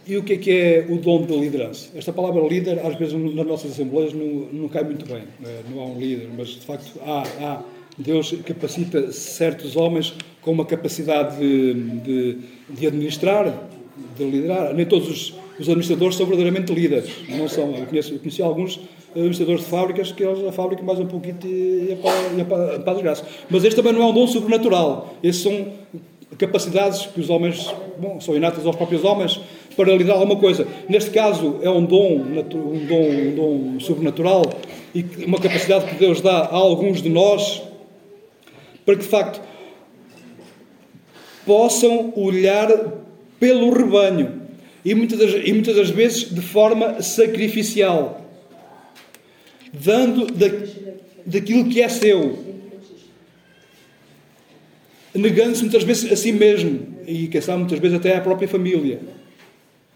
E 0.08 0.18
o 0.18 0.24
que 0.24 0.34
é 0.34 0.38
que 0.38 0.52
é 0.52 0.86
o 0.88 0.98
dom 0.98 1.26
de 1.26 1.36
liderança? 1.36 1.90
Esta 1.96 2.14
palavra 2.14 2.42
líder, 2.48 2.80
às 2.86 2.96
vezes 2.96 3.14
nas 3.14 3.46
nossas 3.46 3.72
assembleias, 3.72 4.14
não, 4.14 4.26
não 4.52 4.70
cai 4.70 4.84
muito 4.84 5.06
bem. 5.06 5.24
É? 5.44 5.62
Não 5.70 5.82
há 5.82 5.86
um 5.86 6.00
líder, 6.00 6.30
mas 6.36 6.50
de 6.50 6.62
facto 6.62 7.00
há. 7.04 7.24
há 7.42 7.75
Deus 7.98 8.34
capacita 8.46 9.12
certos 9.12 9.76
homens 9.76 10.14
com 10.42 10.52
uma 10.52 10.66
capacidade 10.66 11.38
de, 11.38 11.74
de, 11.74 12.38
de 12.70 12.88
administrar, 12.88 13.68
de 14.18 14.24
liderar. 14.24 14.74
Nem 14.74 14.86
todos 14.86 15.10
os, 15.10 15.34
os, 15.58 15.70
administradores 15.70 16.16
são 16.16 16.26
verdadeiramente 16.26 16.74
líderes. 16.74 17.10
Não 17.30 17.48
são. 17.48 17.74
Eu, 17.74 17.86
conheço, 17.86 18.14
eu 18.14 18.20
conheci 18.20 18.42
alguns 18.42 18.80
administradores 19.16 19.62
de 19.62 19.68
fábricas 19.68 20.12
que 20.12 20.24
eles, 20.24 20.44
a 20.46 20.52
fábrica 20.52 20.84
mais 20.84 21.00
um 21.00 21.06
pouquinho 21.06 21.38
ia 21.44 21.96
para, 21.96 22.38
ia 22.38 22.46
para 22.46 22.92
a 22.92 22.94
desgraça. 22.94 23.26
Mas 23.50 23.64
este 23.64 23.78
também 23.78 23.94
não 23.94 24.02
é 24.02 24.06
um 24.08 24.14
dom 24.14 24.28
sobrenatural. 24.28 25.16
Esses 25.24 25.42
são 25.42 25.68
capacidades 26.38 27.06
que 27.06 27.22
os 27.22 27.30
homens, 27.30 27.74
bom, 27.98 28.20
são 28.20 28.36
inatas 28.36 28.66
aos 28.66 28.76
próprios 28.76 29.06
homens, 29.06 29.40
para 29.78 29.94
liderar 29.94 30.18
alguma 30.18 30.38
coisa. 30.38 30.68
Neste 30.90 31.12
caso, 31.12 31.60
é 31.62 31.70
um 31.70 31.86
dom, 31.86 32.18
um 32.18 32.86
dom, 32.88 33.10
um 33.10 33.36
dom 33.36 33.80
sobrenatural 33.80 34.44
e 34.94 35.06
uma 35.26 35.40
capacidade 35.40 35.86
que 35.86 35.96
Deus 35.96 36.20
dá 36.20 36.40
a 36.40 36.56
alguns 36.56 37.02
de 37.02 37.10
nós 37.10 37.62
para 38.86 38.96
que, 38.96 39.02
de 39.02 39.08
facto, 39.08 39.42
possam 41.46 42.14
olhar 42.16 42.70
pelo 43.40 43.72
rebanho 43.72 44.42
e 44.84 44.94
muitas 44.94 45.18
das, 45.18 45.32
e 45.44 45.52
muitas 45.52 45.76
das 45.76 45.90
vezes 45.90 46.30
de 46.30 46.42
forma 46.42 47.02
sacrificial, 47.02 48.24
dando 49.74 50.28
da, 50.28 50.48
daquilo 51.26 51.68
que 51.70 51.82
é 51.82 51.90
seu, 51.90 52.38
negando-se 55.14 55.62
muitas 55.62 55.84
vezes 55.84 56.12
a 56.12 56.16
si 56.16 56.32
mesmo 56.32 56.96
e, 57.08 57.28
quem 57.28 57.42
sabe, 57.42 57.60
muitas 57.60 57.80
vezes 57.80 57.98
até 57.98 58.16
à 58.16 58.22
própria 58.22 58.48
família, 58.48 59.00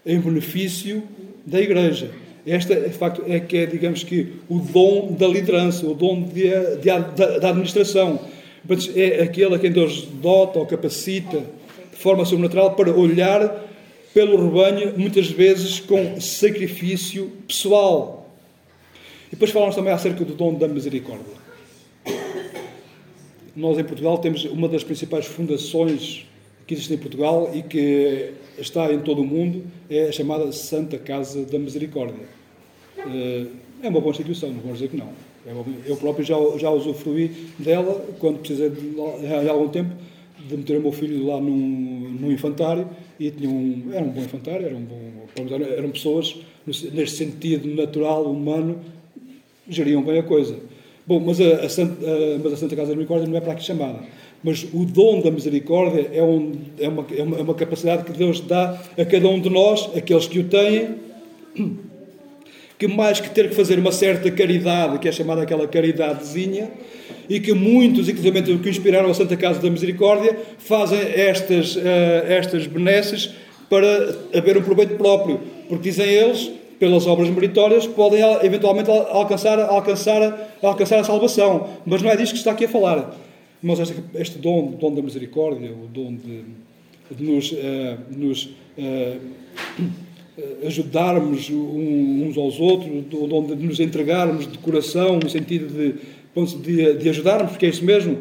em 0.04 0.18
benefício 0.18 1.02
da 1.46 1.60
Igreja. 1.60 2.10
Esta, 2.46 2.74
de 2.74 2.90
facto, 2.90 3.22
é 3.28 3.38
que 3.38 3.58
é, 3.58 3.66
digamos 3.66 4.02
que, 4.02 4.32
o 4.48 4.58
dom 4.58 5.12
da 5.12 5.28
liderança, 5.28 5.86
o 5.86 5.94
dom 5.94 6.22
de, 6.22 6.48
de, 6.78 6.86
da, 6.86 7.38
da 7.38 7.50
administração. 7.50 8.20
É 8.94 9.22
aquele 9.22 9.54
a 9.54 9.58
quem 9.58 9.72
Deus 9.72 10.02
dota 10.02 10.58
ou 10.58 10.66
capacita 10.66 11.38
de 11.90 11.96
forma 11.96 12.24
sobrenatural 12.24 12.74
para 12.74 12.92
olhar 12.92 13.68
pelo 14.12 14.36
rebanho, 14.42 14.98
muitas 14.98 15.30
vezes 15.30 15.80
com 15.80 16.20
sacrifício 16.20 17.30
pessoal. 17.46 18.28
E 19.28 19.30
depois 19.30 19.50
falamos 19.50 19.74
também 19.74 19.92
acerca 19.92 20.24
do 20.24 20.34
dom 20.34 20.54
da 20.54 20.66
misericórdia. 20.66 21.40
Nós 23.54 23.78
em 23.78 23.84
Portugal 23.84 24.18
temos 24.18 24.44
uma 24.44 24.68
das 24.68 24.82
principais 24.82 25.26
fundações 25.26 26.26
que 26.66 26.74
existe 26.74 26.94
em 26.94 26.98
Portugal 26.98 27.50
e 27.52 27.62
que 27.62 28.32
está 28.58 28.92
em 28.92 29.00
todo 29.00 29.22
o 29.22 29.26
mundo, 29.26 29.64
é 29.88 30.08
a 30.08 30.12
chamada 30.12 30.52
Santa 30.52 30.98
Casa 30.98 31.44
da 31.44 31.58
Misericórdia. 31.58 32.24
Eh, 32.96 33.46
é 33.82 33.88
uma 33.88 34.00
boa 34.00 34.12
instituição, 34.12 34.50
não 34.50 34.60
vou 34.60 34.72
dizer 34.72 34.88
que 34.88 34.96
não. 34.96 35.08
É 35.50 35.90
eu 35.90 35.96
próprio 35.96 36.24
já, 36.24 36.36
já 36.58 36.70
usufruí 36.70 37.30
dela 37.58 38.04
quando 38.20 38.38
precisei, 38.38 38.70
de, 38.70 38.94
há 39.48 39.50
algum 39.50 39.68
tempo, 39.68 39.90
de 40.48 40.56
meter 40.56 40.78
o 40.78 40.82
meu 40.82 40.92
filho 40.92 41.26
lá 41.26 41.40
num, 41.40 42.16
num 42.20 42.30
infantário 42.30 42.88
e 43.18 43.30
tinha 43.30 43.50
um, 43.50 43.90
era 43.92 44.04
um 44.04 44.10
bom 44.10 44.20
infantário, 44.20 44.66
era 44.66 44.76
um 44.76 44.82
bom, 44.82 44.98
eram 45.76 45.90
pessoas, 45.90 46.36
neste 46.66 47.16
sentido 47.16 47.68
natural, 47.74 48.24
humano, 48.24 48.78
geriam 49.68 50.02
bem 50.02 50.18
a 50.18 50.22
coisa. 50.22 50.56
Bom, 51.06 51.20
mas 51.20 51.40
a, 51.40 51.64
a, 51.64 51.68
Santa, 51.68 52.04
a, 52.04 52.38
mas 52.42 52.52
a 52.52 52.56
Santa 52.56 52.76
Casa 52.76 52.90
da 52.90 52.94
Misericórdia 52.94 53.28
não 53.28 53.36
é 53.36 53.40
para 53.40 53.52
aqui 53.52 53.64
chamada. 53.64 54.00
Mas 54.42 54.66
o 54.72 54.86
dom 54.86 55.20
da 55.20 55.30
misericórdia 55.30 56.08
é, 56.12 56.22
um, 56.22 56.52
é, 56.78 56.88
uma, 56.88 57.06
é, 57.14 57.22
uma, 57.22 57.38
é 57.38 57.42
uma 57.42 57.54
capacidade 57.54 58.04
que 58.04 58.12
Deus 58.12 58.40
dá 58.40 58.80
a 58.96 59.04
cada 59.04 59.28
um 59.28 59.38
de 59.38 59.50
nós, 59.50 59.90
aqueles 59.94 60.26
que 60.26 60.38
o 60.38 60.44
têm, 60.44 60.94
que 62.80 62.88
mais 62.88 63.20
que 63.20 63.28
ter 63.28 63.50
que 63.50 63.54
fazer 63.54 63.78
uma 63.78 63.92
certa 63.92 64.30
caridade, 64.30 64.98
que 64.98 65.06
é 65.06 65.12
chamada 65.12 65.42
aquela 65.42 65.68
caridadezinha, 65.68 66.70
e 67.28 67.38
que 67.38 67.52
muitos, 67.52 68.08
inclusive 68.08 68.58
que 68.58 68.70
inspiraram 68.70 69.10
a 69.10 69.12
Santa 69.12 69.36
Casa 69.36 69.60
da 69.60 69.68
Misericórdia, 69.68 70.34
fazem 70.56 70.98
estas, 70.98 71.76
uh, 71.76 71.80
estas 72.26 72.66
benesses 72.66 73.34
para 73.68 74.16
haver 74.34 74.56
um 74.56 74.62
proveito 74.62 74.96
próprio, 74.96 75.40
porque 75.68 75.90
dizem 75.90 76.06
eles, 76.06 76.50
pelas 76.78 77.06
obras 77.06 77.28
meritórias, 77.28 77.86
podem 77.86 78.22
eventualmente 78.42 78.90
alcançar, 78.90 79.60
alcançar, 79.60 80.56
alcançar 80.62 81.00
a 81.00 81.04
salvação. 81.04 81.68
Mas 81.84 82.00
não 82.00 82.10
é 82.10 82.16
disso 82.16 82.32
que 82.32 82.38
está 82.38 82.52
aqui 82.52 82.64
a 82.64 82.68
falar. 82.68 83.14
Mas 83.62 83.78
este, 83.78 83.94
este 84.14 84.38
dom, 84.38 84.70
dom 84.80 84.94
da 84.94 85.02
misericórdia, 85.02 85.70
o 85.70 85.86
dom 85.86 86.14
de, 86.14 86.44
de 87.14 87.22
nos, 87.22 87.52
uh, 87.52 87.56
nos 88.10 88.44
uh, 88.78 89.20
ajudarmos 90.66 91.50
uns 91.50 92.36
aos 92.36 92.60
outros, 92.60 92.90
o 93.12 93.26
dom 93.26 93.46
de 93.46 93.66
nos 93.66 93.80
entregarmos 93.80 94.50
de 94.50 94.58
coração, 94.58 95.18
no 95.18 95.28
sentido 95.28 95.66
de 95.68 95.94
de, 96.34 96.94
de 96.94 97.08
ajudarmos, 97.08 97.52
porque 97.52 97.66
é 97.66 97.68
isso 97.68 97.84
mesmo. 97.84 98.18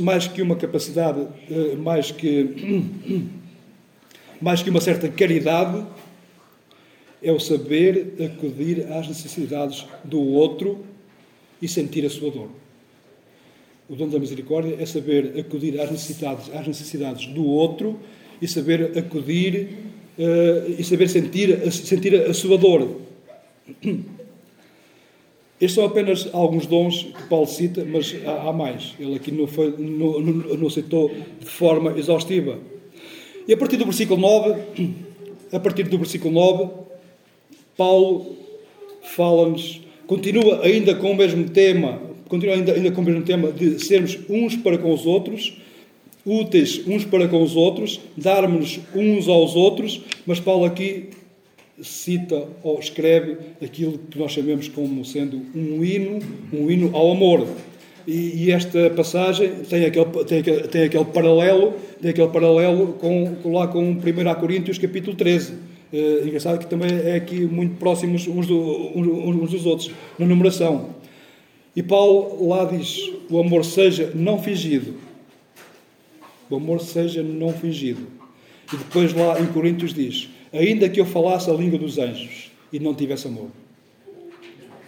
Mais 0.00 0.28
que 0.28 0.40
uma 0.40 0.54
capacidade, 0.54 1.26
eh, 1.50 1.74
mais 1.76 2.10
que, 2.12 2.48
mais 4.40 4.62
que 4.62 4.70
uma 4.70 4.80
certa 4.80 5.08
caridade, 5.08 5.84
é 7.20 7.32
o 7.32 7.40
saber 7.40 8.14
acudir 8.24 8.92
às 8.92 9.08
necessidades 9.08 9.84
do 10.04 10.20
outro 10.20 10.84
e 11.60 11.66
sentir 11.66 12.04
a 12.04 12.10
sua 12.10 12.30
dor. 12.30 12.50
O 13.88 13.96
dom 13.96 14.08
da 14.08 14.18
misericórdia 14.18 14.76
é 14.78 14.86
saber 14.86 15.38
acudir 15.38 15.80
às 15.80 15.90
necessidades, 15.90 16.54
às 16.54 16.66
necessidades 16.66 17.26
do 17.26 17.44
outro 17.44 17.98
e 18.40 18.46
saber 18.46 18.96
acudir 18.96 19.76
uh, 20.18 20.74
e 20.78 20.84
saber 20.84 21.08
sentir, 21.08 21.72
sentir 21.72 22.14
a 22.14 22.34
sua 22.34 22.58
dor. 22.58 23.00
Estes 25.60 25.76
são 25.76 25.84
apenas 25.84 26.28
alguns 26.32 26.66
dons 26.66 27.04
que 27.04 27.22
Paulo 27.28 27.46
cita, 27.46 27.84
mas 27.84 28.14
há, 28.26 28.48
há 28.48 28.52
mais. 28.52 28.94
Ele 28.98 29.14
aqui 29.14 29.30
não, 29.30 29.46
foi, 29.46 29.74
não, 29.78 30.20
não, 30.20 30.56
não 30.56 30.70
citou 30.70 31.10
de 31.40 31.46
forma 31.46 31.96
exaustiva. 31.96 32.58
E 33.46 33.52
a 33.52 33.56
partir 33.56 33.76
do 33.76 33.84
versículo 33.84 34.20
9, 34.20 34.60
a 35.52 35.60
partir 35.60 35.84
do 35.84 35.96
versículo 35.96 36.34
9, 36.34 36.70
Paulo 37.76 38.36
fala-nos, 39.02 39.80
continua 40.06 40.64
ainda 40.64 40.94
com 40.94 41.12
o 41.12 41.16
mesmo 41.16 41.48
tema, 41.48 42.00
continua 42.28 42.56
ainda, 42.56 42.72
ainda 42.72 42.90
com 42.90 43.00
o 43.00 43.04
mesmo 43.04 43.22
tema 43.22 43.52
de 43.52 43.78
sermos 43.84 44.18
uns 44.28 44.56
para 44.56 44.76
com 44.78 44.92
os 44.92 45.06
outros, 45.06 45.56
úteis 46.24 46.82
uns 46.86 47.04
para 47.04 47.28
com 47.28 47.42
os 47.42 47.54
outros, 47.54 48.00
darmos 48.16 48.80
uns 48.94 49.28
aos 49.28 49.54
outros, 49.54 50.02
mas 50.26 50.40
Paulo 50.40 50.64
aqui 50.64 51.10
cita 51.82 52.46
ou 52.62 52.78
escreve 52.78 53.36
aquilo 53.62 53.98
que 53.98 54.18
nós 54.18 54.32
chamamos 54.32 54.68
como 54.68 55.04
sendo 55.04 55.42
um 55.54 55.84
hino, 55.84 56.20
um 56.52 56.70
hino 56.70 56.94
ao 56.96 57.10
amor. 57.10 57.46
E, 58.06 58.44
e 58.44 58.50
esta 58.52 58.90
passagem 58.90 59.50
tem 59.68 59.84
aquele, 59.86 60.04
tem, 60.24 60.38
aquele, 60.38 60.68
tem 60.68 60.82
aquele 60.84 61.04
paralelo, 61.06 61.74
tem 62.00 62.10
aquele 62.10 62.28
paralelo 62.28 62.94
com, 62.94 63.36
lá 63.44 63.66
com 63.66 63.82
1 63.90 63.98
Coríntios 64.40 64.78
capítulo 64.78 65.16
13. 65.16 65.54
É, 65.92 66.22
engraçado 66.24 66.58
que 66.58 66.66
também 66.66 66.90
é 66.90 67.16
aqui 67.16 67.40
muito 67.46 67.76
próximos 67.76 68.26
uns, 68.26 68.46
do, 68.46 68.56
uns 68.96 69.50
dos 69.50 69.64
outros, 69.64 69.90
na 70.18 70.26
numeração. 70.26 70.90
E 71.74 71.82
Paulo 71.82 72.48
lá 72.48 72.64
diz: 72.64 72.98
o 73.30 73.38
amor 73.38 73.64
seja 73.64 74.12
não 74.14 74.38
fingido. 74.38 74.94
O 76.54 76.56
amor 76.56 76.80
seja 76.80 77.20
não 77.20 77.52
fingido. 77.52 78.06
E 78.72 78.76
depois 78.76 79.12
lá 79.12 79.40
em 79.40 79.46
Coríntios 79.46 79.92
diz: 79.92 80.28
ainda 80.52 80.88
que 80.88 81.00
eu 81.00 81.04
falasse 81.04 81.50
a 81.50 81.52
língua 81.52 81.78
dos 81.78 81.98
anjos 81.98 82.52
e 82.72 82.78
não 82.78 82.94
tivesse 82.94 83.26
amor, 83.26 83.48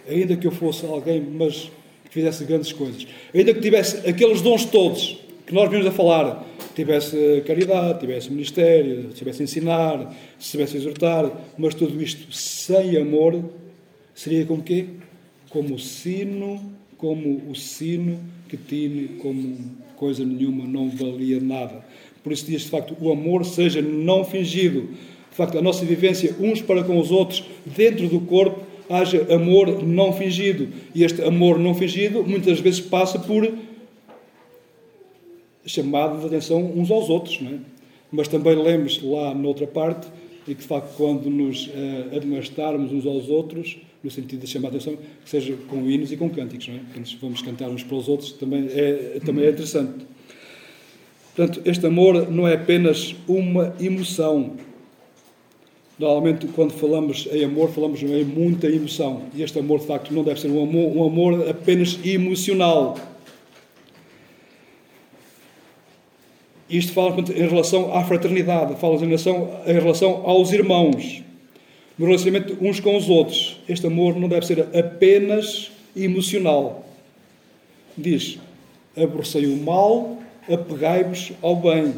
ainda 0.09 0.37
que 0.37 0.47
eu 0.47 0.51
fosse 0.51 0.85
alguém, 0.85 1.21
mas 1.21 1.69
que 2.05 2.09
fizesse 2.09 2.45
grandes 2.45 2.71
coisas, 2.71 3.05
ainda 3.35 3.53
que 3.53 3.59
tivesse 3.59 4.07
aqueles 4.07 4.41
dons 4.41 4.63
todos 4.63 5.19
que 5.45 5.53
nós 5.53 5.69
vimos 5.69 5.85
a 5.85 5.91
falar, 5.91 6.45
tivesse 6.73 7.43
caridade, 7.45 7.99
tivesse 7.99 8.31
ministério, 8.31 9.09
tivesse 9.13 9.43
ensinar, 9.43 10.13
se 10.39 10.51
tivesse 10.51 10.77
exortar, 10.77 11.31
mas 11.57 11.75
tudo 11.75 12.01
isto 12.01 12.33
sem 12.33 12.97
amor, 12.97 13.43
seria 14.15 14.45
como 14.45 14.63
quê? 14.63 14.85
Como 15.49 15.75
o 15.75 15.79
sino, 15.79 16.61
como 16.97 17.49
o 17.49 17.55
sino 17.55 18.19
que 18.47 18.55
tine 18.55 19.19
como 19.19 19.86
coisa 19.97 20.23
nenhuma, 20.23 20.65
não 20.65 20.89
valia 20.89 21.39
nada. 21.39 21.83
Por 22.23 22.31
isso 22.31 22.45
diz, 22.45 22.63
de 22.63 22.69
facto, 22.69 22.95
o 22.99 23.11
amor 23.11 23.45
seja 23.45 23.81
não 23.81 24.23
fingido, 24.23 24.89
de 25.29 25.35
facto, 25.35 25.57
a 25.57 25.61
nossa 25.61 25.85
vivência 25.85 26.35
uns 26.39 26.61
para 26.61 26.83
com 26.83 26.97
os 26.99 27.11
outros, 27.11 27.43
dentro 27.65 28.07
do 28.07 28.19
corpo, 28.21 28.65
haja 28.89 29.27
amor 29.33 29.83
não 29.83 30.11
fingido. 30.13 30.69
E 30.95 31.03
este 31.03 31.21
amor 31.21 31.59
não 31.59 31.75
fingido 31.75 32.23
muitas 32.23 32.59
vezes 32.59 32.79
passa 32.79 33.19
por 33.19 33.47
chamada 35.65 36.17
de 36.17 36.25
atenção 36.25 36.63
uns 36.75 36.89
aos 36.89 37.09
outros, 37.09 37.39
não 37.41 37.51
é? 37.51 37.59
Mas 38.11 38.27
também 38.27 38.55
lembre-se 38.55 39.05
lá 39.05 39.33
noutra 39.33 39.67
parte, 39.67 40.07
e 40.47 40.55
que 40.55 40.61
de 40.61 40.67
facto, 40.67 40.95
quando 40.95 41.29
nos 41.29 41.67
uh, 41.67 42.15
admoestarmos 42.15 42.91
uns 42.93 43.05
aos 43.05 43.27
outros, 43.27 43.77
no 44.03 44.11
sentido 44.11 44.41
de 44.41 44.47
chamar 44.47 44.67
a 44.67 44.71
atenção, 44.71 44.95
que 44.95 45.29
seja 45.29 45.55
com 45.67 45.89
hinos 45.89 46.11
e 46.11 46.17
com 46.17 46.29
cânticos, 46.29 46.67
não 46.67 46.75
é? 46.75 46.79
Portanto, 46.79 47.17
vamos 47.21 47.41
cantar 47.41 47.69
uns 47.69 47.83
para 47.83 47.95
os 47.95 48.07
outros, 48.07 48.31
também 48.33 48.67
é, 48.71 49.19
também 49.25 49.45
é 49.45 49.49
interessante. 49.49 50.05
Portanto, 51.35 51.61
este 51.65 51.85
amor 51.85 52.31
não 52.31 52.47
é 52.47 52.55
apenas 52.55 53.15
uma 53.27 53.75
emoção, 53.79 54.55
Normalmente, 55.99 56.45
quando 56.49 56.73
falamos 56.73 57.27
em 57.31 57.43
amor, 57.43 57.71
falamos 57.71 58.03
em 58.03 58.23
muita 58.23 58.67
emoção. 58.67 59.23
E 59.33 59.41
este 59.41 59.57
amor, 59.57 59.79
de 59.79 59.87
facto, 59.87 60.13
não 60.13 60.23
deve 60.23 60.39
ser 60.39 60.47
um 60.47 60.61
amor, 60.61 60.95
um 60.95 61.03
amor 61.03 61.49
apenas 61.49 61.99
emocional. 62.05 62.95
Isto 66.69 66.91
fala 66.93 67.15
em 67.19 67.47
relação 67.47 67.95
à 67.95 68.03
fraternidade, 68.03 68.79
fala 68.79 68.95
em 68.97 69.07
relação, 69.07 69.49
em 69.65 69.73
relação 69.73 70.21
aos 70.23 70.51
irmãos, 70.51 71.23
no 71.97 72.05
relacionamento 72.05 72.57
uns 72.61 72.79
com 72.79 72.95
os 72.95 73.09
outros. 73.09 73.59
Este 73.67 73.87
amor 73.87 74.15
não 74.15 74.29
deve 74.29 74.45
ser 74.45 74.61
apenas 74.77 75.71
emocional. 75.95 76.85
Diz: 77.97 78.37
aborrecei 78.95 79.47
o 79.47 79.57
mal, 79.57 80.17
apegai-vos 80.49 81.31
ao 81.41 81.55
bem. 81.55 81.93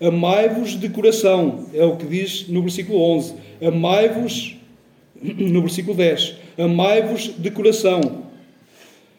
Amai-vos 0.00 0.78
de 0.78 0.90
coração, 0.90 1.66
é 1.72 1.82
o 1.84 1.96
que 1.96 2.04
diz 2.04 2.48
no 2.48 2.60
versículo 2.62 3.00
11. 3.00 3.34
Amai-vos, 3.66 4.56
no 5.20 5.62
versículo 5.62 5.96
10. 5.96 6.34
Amai-vos 6.58 7.32
de 7.36 7.50
coração. 7.50 8.26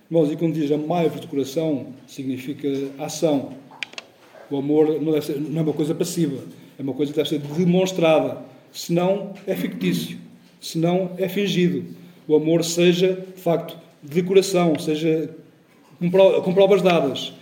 Irmãos, 0.10 0.32
e 0.32 0.38
quando 0.38 0.54
diz 0.54 0.72
amai-vos 0.72 1.20
de 1.20 1.28
coração, 1.28 1.88
significa 2.08 2.70
ação. 2.98 3.54
O 4.50 4.58
amor 4.58 5.02
não, 5.02 5.22
ser, 5.22 5.38
não 5.38 5.60
é 5.60 5.64
uma 5.64 5.74
coisa 5.74 5.94
passiva, 5.94 6.42
é 6.80 6.82
uma 6.82 6.94
coisa 6.94 7.12
que 7.12 7.18
deve 7.18 7.28
ser 7.28 7.40
demonstrada. 7.40 8.38
Senão 8.72 9.34
é 9.46 9.56
fictício, 9.56 10.18
senão 10.62 11.12
é 11.18 11.28
fingido. 11.28 11.86
O 12.28 12.36
amor 12.36 12.64
seja, 12.64 13.26
de 13.36 13.42
facto, 13.42 13.78
de 14.04 14.22
coração, 14.22 14.78
seja 14.78 15.30
com 16.44 16.54
provas 16.54 16.82
dadas. 16.82 17.34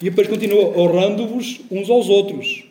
E 0.00 0.10
depois 0.10 0.28
continua 0.28 0.78
honrando-vos 0.78 1.60
uns 1.70 1.88
aos 1.88 2.08
outros. 2.08 2.64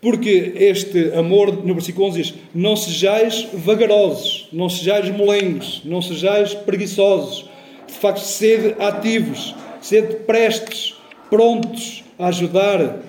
Porque 0.00 0.52
este 0.56 1.12
amor, 1.14 1.64
no 1.64 1.74
versículo 1.74 2.08
11 2.08 2.22
diz: 2.22 2.34
Não 2.52 2.74
sejais 2.74 3.46
vagarosos, 3.52 4.48
não 4.52 4.68
sejais 4.68 5.08
molengos, 5.10 5.80
não 5.84 6.02
sejais 6.02 6.54
preguiçosos. 6.54 7.48
De 7.86 7.94
facto, 7.94 8.18
sede 8.18 8.74
ativos, 8.80 9.54
sede 9.80 10.16
prestes, 10.26 10.94
prontos 11.30 12.02
a 12.18 12.26
ajudar. 12.26 13.00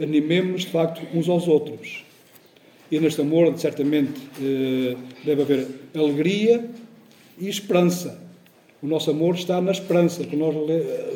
Animemos-nos, 0.00 0.62
de 0.62 0.68
facto, 0.68 1.02
uns 1.14 1.28
aos 1.28 1.46
outros. 1.46 2.04
E 2.90 3.00
neste 3.00 3.20
amor, 3.20 3.56
certamente, 3.58 4.20
eh, 4.40 4.96
deve 5.24 5.42
haver 5.42 5.66
alegria 5.94 6.68
e 7.38 7.48
esperança. 7.48 8.20
O 8.82 8.86
nosso 8.86 9.10
amor 9.10 9.34
está 9.34 9.60
na 9.60 9.70
esperança, 9.70 10.24
que 10.24 10.36
nós 10.36 10.54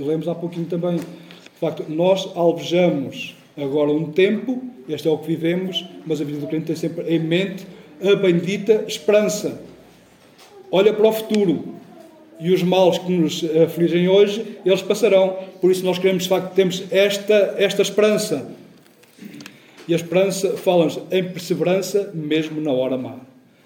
lemos 0.00 0.28
há 0.28 0.34
pouquinho 0.34 0.66
também. 0.66 0.96
De 0.96 1.60
facto, 1.60 1.84
nós 1.88 2.30
alvejamos 2.34 3.34
agora 3.56 3.90
um 3.90 4.12
tempo, 4.12 4.62
este 4.88 5.08
é 5.08 5.10
o 5.10 5.18
que 5.18 5.26
vivemos, 5.26 5.84
mas 6.06 6.20
a 6.20 6.24
vida 6.24 6.38
do 6.38 6.46
crente 6.46 6.66
tem 6.66 6.76
sempre 6.76 7.04
em 7.14 7.18
mente 7.18 7.66
a 8.02 8.14
bendita 8.14 8.84
esperança. 8.86 9.60
Olha 10.70 10.92
para 10.92 11.08
o 11.08 11.12
futuro. 11.12 11.76
E 12.38 12.52
os 12.52 12.62
males 12.62 12.98
que 12.98 13.10
nos 13.12 13.42
afligem 13.64 14.08
hoje, 14.08 14.58
eles 14.64 14.82
passarão. 14.82 15.38
Por 15.60 15.70
isso 15.70 15.84
nós 15.84 15.98
queremos, 15.98 16.24
de 16.24 16.28
facto, 16.28 16.54
temos 16.54 16.84
esta, 16.90 17.54
esta 17.56 17.80
esperança. 17.80 18.46
E 19.88 19.92
a 19.92 19.96
esperança 19.96 20.56
fala-nos 20.56 20.98
em 21.10 21.24
perseverança 21.24 22.10
mesmo 22.14 22.60
na 22.60 22.72
hora 22.72 22.96
má. 22.98 23.20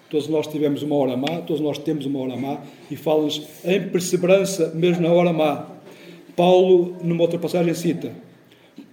Todos 0.09 0.27
nós 0.27 0.47
tivemos 0.47 0.83
uma 0.83 0.95
hora 0.95 1.15
má, 1.15 1.41
todos 1.41 1.61
nós 1.61 1.77
temos 1.77 2.05
uma 2.05 2.19
hora 2.19 2.35
má, 2.35 2.61
e 2.89 2.95
fala-nos 2.95 3.47
em 3.63 3.81
perseverança 3.89 4.71
mesmo 4.75 5.01
na 5.01 5.11
hora 5.11 5.31
má. 5.31 5.67
Paulo, 6.35 6.97
numa 7.01 7.21
outra 7.21 7.39
passagem, 7.39 7.73
cita: 7.73 8.11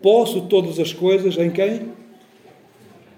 Posso 0.01 0.43
todas 0.43 0.79
as 0.79 0.93
coisas 0.93 1.37
em 1.37 1.51
quem? 1.51 1.83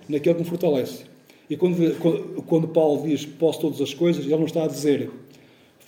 Naquele 0.09 0.35
que 0.35 0.41
me 0.43 0.49
fortalece. 0.49 1.05
E 1.49 1.57
quando, 1.57 2.45
quando 2.47 2.69
Paulo 2.69 3.07
diz 3.07 3.27
posso 3.27 3.61
todas 3.61 3.81
as 3.81 3.93
coisas, 3.93 4.25
ele 4.25 4.37
não 4.37 4.45
está 4.45 4.65
a 4.65 4.69
dizer 4.69 5.11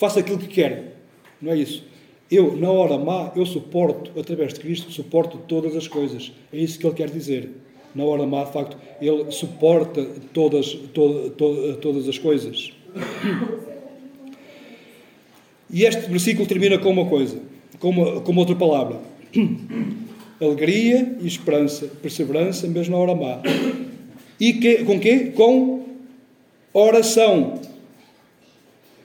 faça 0.03 0.19
aquilo 0.19 0.39
que 0.39 0.49
quer. 0.49 0.97
Não 1.41 1.53
é 1.53 1.57
isso. 1.57 1.85
Eu, 2.29 2.57
na 2.57 2.69
hora 2.69 2.99
má, 2.99 3.31
eu 3.37 3.47
suporto, 3.47 4.19
através 4.19 4.53
de 4.53 4.59
Cristo, 4.59 4.91
suporto 4.91 5.39
todas 5.47 5.77
as 5.77 5.87
coisas. 5.87 6.33
É 6.53 6.57
isso 6.57 6.77
que 6.77 6.85
ele 6.85 6.95
quer 6.97 7.09
dizer. 7.09 7.51
Na 7.95 8.05
hora 8.05 8.27
má, 8.27 8.45
de 8.45 8.53
facto, 8.53 8.77
ele 9.01 9.31
suporta 9.31 10.07
todas, 10.33 10.73
to, 10.73 11.31
to, 11.31 11.77
todas 11.81 12.09
as 12.09 12.19
coisas. 12.19 12.73
E 15.71 15.85
este 15.85 16.11
versículo 16.11 16.47
termina 16.47 16.79
com 16.79 16.91
uma 16.91 17.07
coisa 17.07 17.39
com 17.83 17.91
uma, 17.91 18.21
com 18.21 18.37
outra 18.37 18.55
palavra. 18.55 19.01
Alegria 20.41 21.17
e 21.21 21.27
esperança, 21.27 21.91
perseverança, 22.01 22.69
mesmo 22.69 22.97
na 22.97 23.03
hora 23.03 23.15
má. 23.15 23.43
E 24.39 24.55
que, 24.55 24.85
com 24.85 24.99
quê? 25.01 25.33
Com 25.35 25.83
oração. 26.73 27.61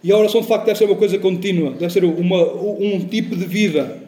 E 0.03 0.11
a 0.11 0.17
oração, 0.17 0.41
de 0.41 0.47
facto, 0.47 0.65
deve 0.65 0.77
ser 0.77 0.85
uma 0.85 0.95
coisa 0.95 1.17
contínua, 1.17 1.71
deve 1.71 1.91
ser 1.91 2.05
uma, 2.05 2.53
um 2.53 2.99
tipo 3.05 3.35
de 3.35 3.45
vida. 3.45 4.03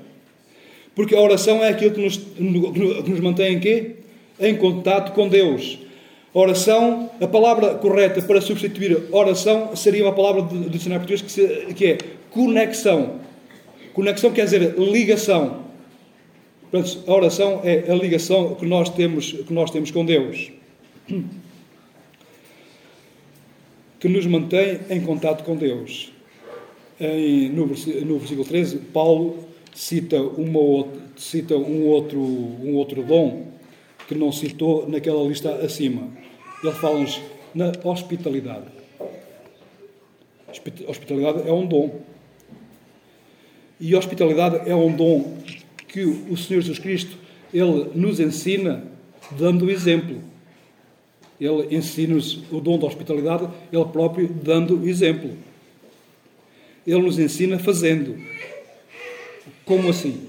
Porque 0.96 1.16
a 1.16 1.20
oração 1.20 1.64
é 1.64 1.70
aquilo 1.70 1.92
que 1.92 2.02
nos, 2.02 2.18
que 2.18 3.10
nos 3.10 3.20
mantém 3.20 3.56
em 3.56 3.60
quê? 3.60 3.96
Em 4.40 4.56
contato 4.56 5.14
com 5.14 5.28
Deus. 5.28 5.80
Oração, 6.34 7.10
a 7.20 7.28
palavra 7.28 7.76
correta 7.76 8.22
para 8.22 8.40
substituir 8.40 9.08
oração 9.12 9.76
seria 9.76 10.04
uma 10.04 10.14
palavra 10.14 10.44
do 10.44 10.70
dicionário 10.70 11.06
português 11.06 11.22
que, 11.22 11.32
se, 11.32 11.74
que 11.74 11.86
é 11.86 11.98
conexão. 12.30 13.20
Conexão 13.94 14.32
quer 14.32 14.46
dizer 14.46 14.76
ligação. 14.78 15.66
Portanto, 16.70 17.04
a 17.08 17.14
oração 17.14 17.62
é 17.64 17.92
a 17.92 17.96
ligação 17.96 18.54
que 18.56 18.66
nós 18.66 18.90
temos, 18.90 19.32
que 19.32 19.52
nós 19.52 19.72
temos 19.72 19.90
com 19.90 20.06
Deus. 20.06 20.52
Que 24.00 24.08
nos 24.08 24.26
mantém 24.28 24.80
em 24.90 25.02
contato 25.02 25.44
com 25.44 25.58
Deus. 25.58 26.14
Em, 27.02 27.50
no, 27.50 27.66
no 27.66 28.20
versículo 28.20 28.46
13, 28.46 28.78
Paulo 28.94 29.40
cita, 29.74 30.22
uma 30.22 30.88
cita 31.18 31.58
um, 31.58 31.88
outro, 31.88 32.20
um 32.20 32.76
outro 32.76 33.04
dom 33.04 33.48
que 34.10 34.16
não 34.16 34.32
citou 34.32 34.90
naquela 34.90 35.24
lista 35.24 35.52
acima. 35.58 36.10
Ele 36.64 36.74
fala-nos 36.74 37.22
na 37.54 37.72
hospitalidade. 37.84 38.66
Hospitalidade 40.88 41.48
é 41.48 41.54
um 41.54 41.68
dom. 41.68 42.02
E 43.80 43.96
hospitalidade 43.96 44.68
é 44.68 44.74
um 44.74 44.92
dom 44.92 45.38
que 45.88 46.02
o 46.02 46.36
Senhor 46.36 46.62
Jesus 46.62 46.80
Cristo 46.80 47.16
ele 47.54 47.92
nos 47.94 48.20
ensina 48.20 48.84
dando 49.38 49.66
o 49.66 49.72
exemplo. 49.72 50.24
Ele 51.40 51.76
ensina-nos 51.76 52.52
o 52.52 52.60
dom 52.60 52.80
da 52.80 52.88
hospitalidade, 52.88 53.48
ele 53.72 53.86
próprio 53.86 54.28
dando 54.28 54.76
o 54.80 54.90
exemplo. 54.90 55.38
Ele 56.86 57.00
nos 57.04 57.20
ensina 57.20 57.60
fazendo. 57.60 58.18
Como 59.66 59.88
assim? 59.88 60.28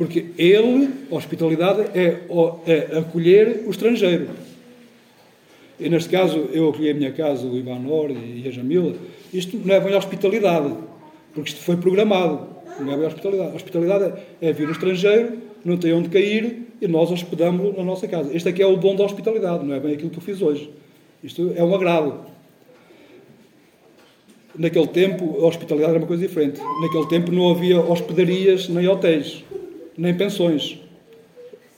Porque 0.00 0.28
ele, 0.38 0.88
a 1.12 1.14
hospitalidade, 1.14 1.82
é, 1.94 2.20
é 2.66 2.98
acolher 3.00 3.64
o 3.66 3.70
estrangeiro. 3.70 4.30
E 5.78 5.90
neste 5.90 6.08
caso, 6.08 6.48
eu 6.54 6.70
acolhi 6.70 6.88
a 6.88 6.94
minha 6.94 7.12
casa, 7.12 7.46
o 7.46 7.54
Ivanor 7.54 8.10
e 8.10 8.48
a 8.48 8.50
Jamila. 8.50 8.94
Isto 9.30 9.58
não 9.62 9.74
é 9.74 9.78
bem 9.78 9.94
hospitalidade, 9.94 10.72
porque 11.34 11.50
isto 11.50 11.60
foi 11.60 11.76
programado. 11.76 12.48
Não 12.80 12.90
é 12.90 12.96
bem 12.96 13.06
hospitalidade. 13.08 13.50
A 13.50 13.54
hospitalidade 13.54 14.14
é 14.40 14.50
vir 14.54 14.64
no 14.64 14.72
estrangeiro, 14.72 15.34
não 15.62 15.76
tem 15.76 15.92
onde 15.92 16.08
cair 16.08 16.62
e 16.80 16.88
nós 16.88 17.10
hospedamos 17.10 17.76
na 17.76 17.84
nossa 17.84 18.08
casa. 18.08 18.34
Este 18.34 18.48
aqui 18.48 18.62
é 18.62 18.66
o 18.66 18.76
dom 18.76 18.96
da 18.96 19.04
hospitalidade, 19.04 19.66
não 19.66 19.74
é 19.74 19.80
bem 19.80 19.92
aquilo 19.92 20.08
que 20.08 20.16
eu 20.16 20.22
fiz 20.22 20.40
hoje. 20.40 20.70
Isto 21.22 21.52
é 21.54 21.62
um 21.62 21.74
agrado. 21.74 22.20
Naquele 24.56 24.86
tempo, 24.86 25.40
a 25.42 25.46
hospitalidade 25.46 25.90
era 25.90 25.98
uma 25.98 26.08
coisa 26.08 26.26
diferente. 26.26 26.58
Naquele 26.80 27.06
tempo 27.06 27.30
não 27.30 27.50
havia 27.50 27.78
hospedarias, 27.78 28.66
nem 28.66 28.88
hotéis, 28.88 29.44
nem 30.00 30.14
pensões. 30.14 30.78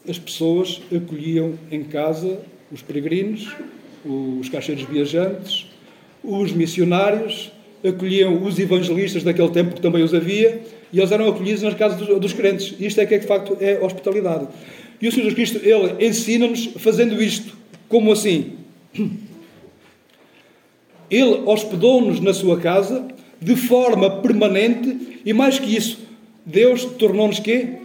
As 0.09 0.17
pessoas 0.17 0.81
acolhiam 0.95 1.55
em 1.73 1.83
casa 1.83 2.39
os 2.71 2.81
peregrinos, 2.81 3.49
os 4.05 4.49
caixeiros 4.49 4.85
viajantes, 4.85 5.67
os 6.23 6.53
missionários, 6.53 7.51
acolhiam 7.85 8.41
os 8.45 8.61
evangelistas 8.61 9.25
daquele 9.25 9.51
tempo, 9.51 9.75
que 9.75 9.81
também 9.81 10.05
os 10.05 10.15
havia, 10.15 10.63
e 10.93 11.01
eles 11.01 11.11
eram 11.11 11.29
acolhidos 11.29 11.63
nas 11.63 11.75
casas 11.75 11.99
dos, 12.07 12.33
crentes. 12.33 12.77
Isto 12.79 13.01
é 13.01 13.07
que, 13.07 13.15
é, 13.17 13.19
de 13.19 13.27
facto, 13.27 13.57
é 13.61 13.81
hospitalidade. 13.85 14.47
E 15.01 15.09
o 15.09 15.11
Senhor 15.11 15.25
Jesus 15.29 15.35
Cristo, 15.35 15.61
Ele 15.67 16.07
ensina-nos 16.07 16.67
fazendo 16.77 17.21
isto. 17.21 17.57
Como 17.89 18.13
assim? 18.13 18.53
Ele 21.11 21.43
hospedou-nos 21.45 22.21
na 22.21 22.33
sua 22.33 22.61
casa 22.61 23.05
de 23.41 23.57
forma 23.57 24.09
permanente 24.23 25.21
e, 25.27 25.33
mais 25.33 25.59
que 25.59 25.75
isso, 25.75 25.99
Deus 26.47 26.85
tornou-nos 26.85 27.41
quê? 27.41 27.83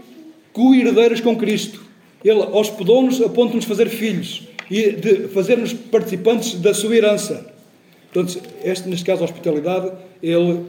Co-herdeiros 0.58 1.22
com 1.22 1.38
Cristo. 1.38 1.86
Ele 2.26 2.40
hospedou-nos 2.40 3.22
a 3.22 3.30
ponto 3.30 3.52
de 3.52 3.58
nos 3.58 3.66
fazer 3.66 3.90
filhos 3.90 4.48
e 4.72 4.92
de 4.92 5.28
fazer-nos 5.28 5.72
participantes 5.72 6.56
da 6.56 6.74
sua 6.74 6.96
herança. 6.96 7.54
Portanto, 8.12 8.42
este, 8.64 8.90
neste 8.90 9.06
caso, 9.06 9.22
a 9.22 9.26
hospitalidade, 9.26 9.92
ele 10.22 10.66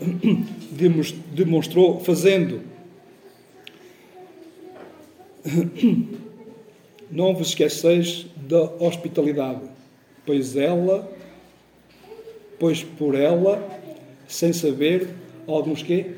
demonstrou 1.32 2.00
fazendo. 2.00 2.60
Não 7.10 7.34
vos 7.34 7.48
esqueceis 7.48 8.26
da 8.36 8.60
hospitalidade, 8.78 9.62
pois 10.26 10.54
ela, 10.54 11.10
pois 12.58 12.82
por 12.82 13.14
ela, 13.14 13.66
sem 14.28 14.52
saber, 14.52 15.08
alguns 15.46 15.82
que 15.82 16.10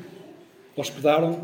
hospedaram 0.75 1.39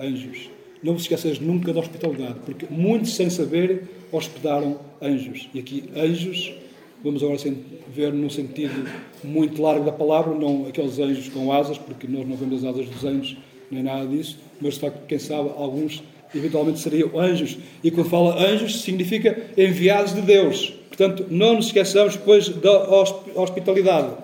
anjos. 0.00 0.50
Não 0.82 0.94
vos 0.94 1.02
esqueceis 1.02 1.38
nunca 1.38 1.72
da 1.72 1.80
hospitalidade, 1.80 2.36
porque 2.44 2.66
muitos 2.68 3.14
sem 3.14 3.30
saber 3.30 3.84
hospedaram 4.10 4.80
anjos. 5.00 5.48
E 5.54 5.60
aqui 5.60 5.84
anjos 5.94 6.54
Vamos 7.04 7.20
agora 7.20 7.36
ver 7.92 8.12
num 8.12 8.30
sentido 8.30 8.88
muito 9.24 9.60
largo 9.60 9.84
da 9.84 9.90
palavra, 9.90 10.32
não 10.36 10.66
aqueles 10.68 11.00
anjos 11.00 11.28
com 11.28 11.52
asas, 11.52 11.76
porque 11.76 12.06
nós 12.06 12.28
não 12.28 12.36
vemos 12.36 12.64
as 12.64 12.70
asas 12.72 12.88
dos 12.88 13.04
anjos, 13.04 13.36
nem 13.68 13.82
nada 13.82 14.06
disso, 14.06 14.38
mas 14.60 14.74
de 14.74 14.80
facto, 14.80 15.04
quem 15.08 15.18
sabe, 15.18 15.50
alguns 15.56 16.00
eventualmente 16.32 16.78
seriam 16.78 17.18
anjos. 17.18 17.58
E 17.82 17.90
quando 17.90 18.08
fala 18.08 18.38
anjos, 18.38 18.82
significa 18.82 19.36
enviados 19.58 20.14
de 20.14 20.20
Deus. 20.20 20.74
Portanto, 20.88 21.26
não 21.28 21.56
nos 21.56 21.66
esqueçamos 21.66 22.14
depois 22.14 22.48
da 22.48 22.88
hospitalidade. 23.34 24.14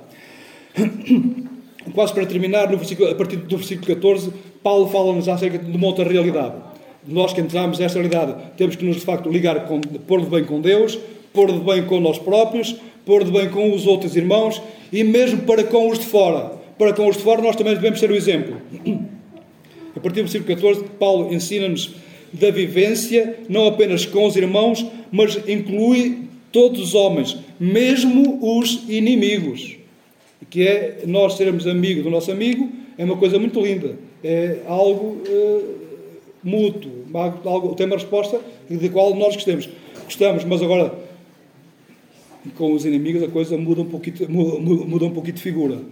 Quase 1.95 2.13
para 2.13 2.27
terminar, 2.27 2.73
a 2.73 3.15
partir 3.15 3.37
do 3.37 3.57
versículo 3.57 3.87
14, 3.87 4.33
Paulo 4.63 4.89
fala-nos 4.89 5.29
acerca 5.29 5.59
de 5.59 5.77
uma 5.77 5.87
outra 5.87 6.09
realidade. 6.09 6.55
nós 7.07 7.33
que 7.33 7.41
entramos 7.41 7.79
nesta 7.79 7.99
realidade, 7.99 8.35
temos 8.57 8.77
que 8.77 8.85
nos, 8.85 8.97
de 8.97 9.03
facto, 9.03 9.31
ligar, 9.31 9.67
com, 9.67 9.81
pôr 9.81 10.21
de 10.21 10.27
bem 10.27 10.45
com 10.45 10.61
Deus, 10.61 10.99
pôr 11.33 11.53
de 11.53 11.61
bem 11.61 11.85
com 11.85 12.01
nós 12.01 12.19
próprios, 12.19 12.77
pôr 13.07 13.25
de 13.25 13.31
bem 13.31 13.49
com 13.49 13.73
os 13.73 13.87
outros 13.87 14.15
irmãos 14.17 14.61
e 14.93 15.03
mesmo 15.03 15.43
para 15.43 15.65
com 15.65 15.89
os 15.89 15.99
de 15.99 16.07
fora. 16.07 16.53
Para 16.77 16.93
com 16.93 17.09
os 17.09 17.17
de 17.17 17.23
fora, 17.23 17.41
nós 17.41 17.57
também 17.57 17.75
devemos 17.75 17.99
ser 17.99 18.11
o 18.11 18.15
exemplo. 18.15 18.57
A 19.97 20.01
partir 20.01 20.23
do 20.23 20.29
versículo 20.29 20.55
14, 20.55 20.85
Paulo 20.99 21.33
ensina-nos 21.33 21.95
da 22.33 22.51
vivência, 22.51 23.39
não 23.49 23.67
apenas 23.67 24.05
com 24.05 24.27
os 24.27 24.37
irmãos, 24.37 24.85
mas 25.11 25.39
inclui 25.49 26.29
todos 26.53 26.81
os 26.81 26.95
homens, 26.95 27.37
mesmo 27.59 28.39
os 28.61 28.85
inimigos. 28.89 29.78
Que 30.51 30.67
é 30.67 31.03
nós 31.07 31.35
sermos 31.35 31.67
amigos 31.67 32.05
do 32.05 32.11
nosso 32.11 32.31
amigo, 32.31 32.71
é 32.97 33.05
uma 33.05 33.17
coisa 33.17 33.39
muito 33.39 33.61
linda. 33.61 33.97
É 34.23 34.59
algo 34.67 35.23
uh, 35.29 35.75
mútuo, 36.43 36.91
algo, 37.45 37.75
tem 37.75 37.87
uma 37.87 37.97
resposta 37.97 38.41
de 38.69 38.89
qual 38.89 39.15
nós 39.15 39.35
gostamos. 39.35 39.69
Gostamos, 40.05 40.45
mas 40.45 40.63
agora 40.63 41.09
com 42.57 42.73
os 42.73 42.85
inimigos 42.85 43.23
a 43.23 43.29
coisa 43.29 43.57
muda 43.57 43.83
um 43.83 43.87
pouquinho, 43.87 44.31
muda 44.31 45.05
um 45.05 45.11
pouquinho 45.11 45.35
de 45.35 45.43
figura. 45.43 45.79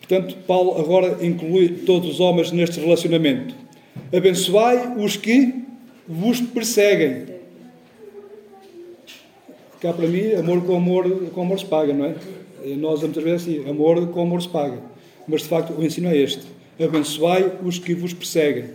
Portanto, 0.00 0.36
Paulo 0.46 0.80
agora 0.80 1.18
inclui 1.24 1.68
todos 1.86 2.10
os 2.10 2.20
homens 2.20 2.50
neste 2.50 2.80
relacionamento. 2.80 3.54
Abençoai 4.12 4.96
os 4.96 5.16
que 5.16 5.54
vos 6.06 6.40
perseguem. 6.40 7.39
Cá 9.80 9.92
para 9.94 10.06
mim, 10.06 10.32
amor 10.34 10.62
com 10.62 10.76
amor, 10.76 11.30
com 11.30 11.40
amor 11.40 11.58
se 11.58 11.64
paga, 11.64 11.94
não 11.94 12.04
é? 12.04 12.14
Nós 12.76 13.00
muitas 13.00 13.24
vezes 13.24 13.48
assim, 13.48 13.68
amor 13.68 14.08
com 14.08 14.20
amor 14.20 14.42
se 14.42 14.48
paga. 14.48 14.78
Mas 15.26 15.42
de 15.42 15.48
facto 15.48 15.72
o 15.72 15.82
ensino 15.82 16.08
é 16.08 16.16
este: 16.16 16.42
abençoai 16.78 17.52
os 17.64 17.78
que 17.78 17.94
vos 17.94 18.12
perseguem. 18.12 18.66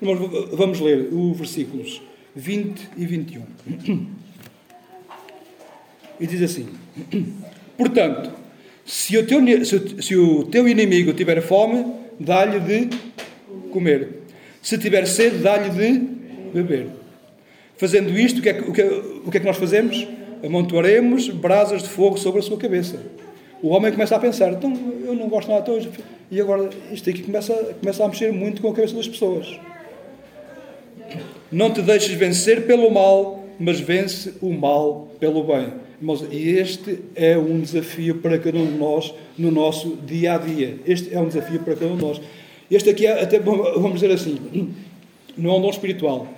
Vamos 0.00 0.80
ler 0.80 1.08
os 1.12 1.36
versículos 1.36 2.02
20 2.34 2.88
e 2.96 3.06
21. 3.06 3.42
E 6.18 6.26
diz 6.26 6.42
assim: 6.42 6.68
Portanto, 7.78 8.30
se 8.84 9.16
o 9.16 9.26
teu, 9.26 9.40
se 9.64 10.16
o 10.16 10.44
teu 10.44 10.68
inimigo 10.68 11.12
tiver 11.12 11.40
fome, 11.42 11.94
dá-lhe 12.18 12.58
de 12.60 12.88
comer. 13.70 14.20
Se 14.60 14.76
tiver 14.76 15.06
sede, 15.06 15.38
dá-lhe 15.38 15.70
de 15.70 16.00
beber. 16.52 16.88
Fazendo 17.78 18.18
isto, 18.18 18.40
o 18.40 18.42
que, 18.42 18.48
é, 18.50 18.60
o, 18.60 18.72
que, 18.72 18.82
o 18.82 19.30
que 19.30 19.36
é 19.38 19.40
que 19.40 19.46
nós 19.46 19.56
fazemos? 19.56 20.06
Amontoaremos 20.44 21.28
brasas 21.28 21.82
de 21.82 21.88
fogo 21.88 22.18
sobre 22.18 22.40
a 22.40 22.42
sua 22.42 22.56
cabeça. 22.56 22.98
O 23.62 23.68
homem 23.68 23.92
começa 23.92 24.16
a 24.16 24.18
pensar, 24.18 24.52
então 24.52 24.72
eu 25.04 25.14
não 25.14 25.28
gosto 25.28 25.50
nada 25.50 25.62
de 25.62 25.70
hoje. 25.70 25.90
E 26.30 26.40
agora 26.40 26.70
isto 26.90 27.10
aqui 27.10 27.22
começa, 27.22 27.52
começa 27.78 28.04
a 28.04 28.08
mexer 28.08 28.32
muito 28.32 28.62
com 28.62 28.68
a 28.68 28.74
cabeça 28.74 28.94
das 28.94 29.08
pessoas. 29.08 29.58
Não 31.52 31.72
te 31.72 31.82
deixes 31.82 32.12
vencer 32.12 32.66
pelo 32.66 32.90
mal, 32.90 33.44
mas 33.58 33.80
vence 33.80 34.34
o 34.40 34.50
mal 34.52 35.08
pelo 35.18 35.44
bem. 35.44 35.72
Irmãos, 36.00 36.24
e 36.30 36.48
este 36.50 37.00
é 37.14 37.36
um 37.36 37.60
desafio 37.60 38.16
para 38.16 38.38
cada 38.38 38.56
um 38.56 38.66
de 38.66 38.78
nós 38.78 39.12
no 39.36 39.50
nosso 39.50 39.98
dia 40.06 40.34
a 40.34 40.38
dia. 40.38 40.78
Este 40.86 41.14
é 41.14 41.20
um 41.20 41.28
desafio 41.28 41.60
para 41.60 41.74
cada 41.74 41.92
um 41.92 41.96
de 41.96 42.02
nós. 42.02 42.20
Este 42.70 42.88
aqui 42.88 43.06
é, 43.06 43.22
até 43.22 43.38
vamos 43.38 44.00
dizer 44.00 44.10
assim, 44.10 44.38
não 45.36 45.50
é 45.50 45.54
um 45.58 45.60
dom 45.60 45.70
espiritual, 45.70 46.28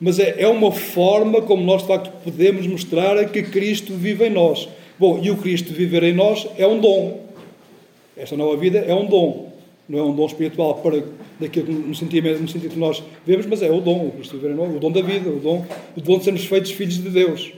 mas 0.00 0.18
é, 0.18 0.42
é 0.42 0.48
uma 0.48 0.72
forma 0.72 1.42
como 1.42 1.62
nós 1.62 1.82
de 1.82 1.88
facto 1.88 2.12
podemos 2.22 2.66
mostrar 2.66 3.28
que 3.30 3.42
Cristo 3.42 3.94
vive 3.94 4.26
em 4.26 4.30
nós. 4.30 4.68
Bom, 4.98 5.20
e 5.22 5.30
o 5.30 5.36
Cristo 5.36 5.72
viver 5.72 6.02
em 6.02 6.12
nós 6.12 6.46
é 6.56 6.66
um 6.66 6.80
dom. 6.80 7.20
Esta 8.16 8.36
nova 8.36 8.56
vida 8.56 8.78
é 8.78 8.94
um 8.94 9.06
dom 9.06 9.48
não 9.88 9.98
é 9.98 10.02
um 10.02 10.14
dom 10.14 10.26
espiritual 10.26 10.74
para 10.76 11.02
daquilo 11.40 11.72
no 11.72 11.94
sentido, 11.94 12.28
no 12.38 12.48
sentido 12.48 12.72
que 12.72 12.78
nós 12.78 13.02
vemos, 13.24 13.46
mas 13.46 13.62
é 13.62 13.70
o 13.70 13.80
dom, 13.80 14.12
o, 14.12 14.76
o 14.76 14.78
dom 14.78 14.92
da 14.92 15.00
vida, 15.00 15.30
o 15.30 15.40
dom, 15.40 15.64
o 15.96 16.00
dom 16.00 16.18
de 16.18 16.24
sermos 16.24 16.44
feitos 16.44 16.72
filhos 16.72 17.02
de 17.02 17.08
Deus. 17.08 17.52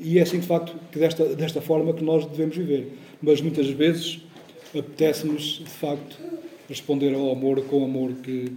E 0.00 0.18
é 0.18 0.22
assim, 0.22 0.40
de 0.40 0.46
facto, 0.46 0.74
que 0.90 0.98
desta, 0.98 1.24
desta 1.36 1.60
forma 1.60 1.92
que 1.92 2.02
nós 2.02 2.24
devemos 2.26 2.56
viver. 2.56 2.88
Mas 3.22 3.40
muitas 3.40 3.68
vezes 3.68 4.20
apetece-nos, 4.76 5.58
de 5.58 5.70
facto, 5.70 6.18
responder 6.68 7.14
ao 7.14 7.30
amor 7.30 7.62
com 7.64 7.82
o 7.82 7.84
amor 7.84 8.14
que... 8.22 8.50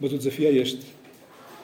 Mas 0.00 0.12
o 0.12 0.18
desafio 0.18 0.48
é 0.48 0.52
este. 0.52 0.80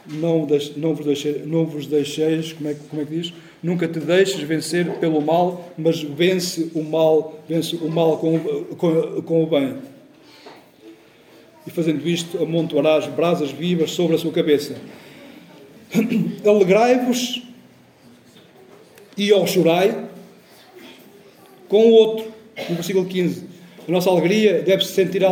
Não, 0.07 0.47
não, 0.77 0.95
vos, 0.95 1.05
deixe, 1.05 1.43
não 1.47 1.67
vos 1.67 1.87
deixeis, 1.87 2.53
como 2.53 2.69
é, 2.69 2.77
como 2.89 3.03
é 3.03 3.05
que 3.05 3.17
diz? 3.17 3.33
Nunca 3.63 3.87
te 3.87 4.01
deixes 4.01 4.41
vencer 4.41 4.99
pelo 4.99 5.21
mal, 5.21 5.73
mas 5.77 6.03
vence 6.03 6.71
o 6.75 6.83
mal, 6.83 7.39
vence 7.49 7.77
o 7.77 7.89
mal 7.89 8.17
com, 8.19 8.39
com, 8.77 9.23
com 9.23 9.45
o 9.45 9.47
bem 9.47 9.77
e 11.67 11.71
fazendo 11.71 12.07
isto 12.09 12.43
amontoarás 12.43 13.07
brasas 13.07 13.51
vivas 13.51 13.91
sobre 13.93 14.17
a 14.17 14.19
sua 14.19 14.33
cabeça. 14.33 14.77
Alegrai-vos 16.45 17.43
e 19.17 19.31
ao 19.31 19.47
chorai 19.47 20.09
com 21.69 21.87
o 21.87 21.93
outro. 21.93 22.33
No 22.69 22.75
versículo 22.75 23.07
15. 23.07 23.45
A 23.89 23.93
nossa 23.93 24.11
alegria 24.11 24.63
deve-se 24.63 24.93
sentir 24.93 25.25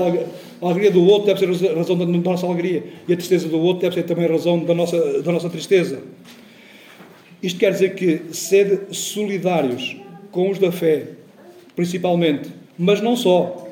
a 0.61 0.67
alegria 0.67 0.91
do 0.91 1.05
outro, 1.05 1.27
deve 1.27 1.57
ser 1.57 1.75
razão 1.75 1.97
da 1.97 2.07
nossa 2.07 2.47
alegria. 2.47 2.85
E 3.07 3.13
a 3.13 3.17
tristeza 3.17 3.49
do 3.49 3.59
outro 3.61 3.83
deve 3.83 3.95
ser 3.95 4.03
também 4.05 4.27
razão 4.27 4.59
da 4.65 4.75
nossa, 4.75 5.23
da 5.23 5.33
nossa 5.33 5.49
tristeza. 5.49 6.03
Isto 7.43 7.59
quer 7.59 7.73
dizer 7.73 7.95
que 7.95 8.35
sede 8.35 8.95
solidários 8.95 9.97
com 10.31 10.51
os 10.51 10.59
da 10.59 10.73
fé, 10.73 11.09
principalmente, 11.77 12.51
mas 12.77 13.01
não 13.01 13.17
só 13.17 13.69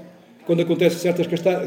quando 0.47 0.62
acontecem 0.62 0.99
certas, 0.99 1.26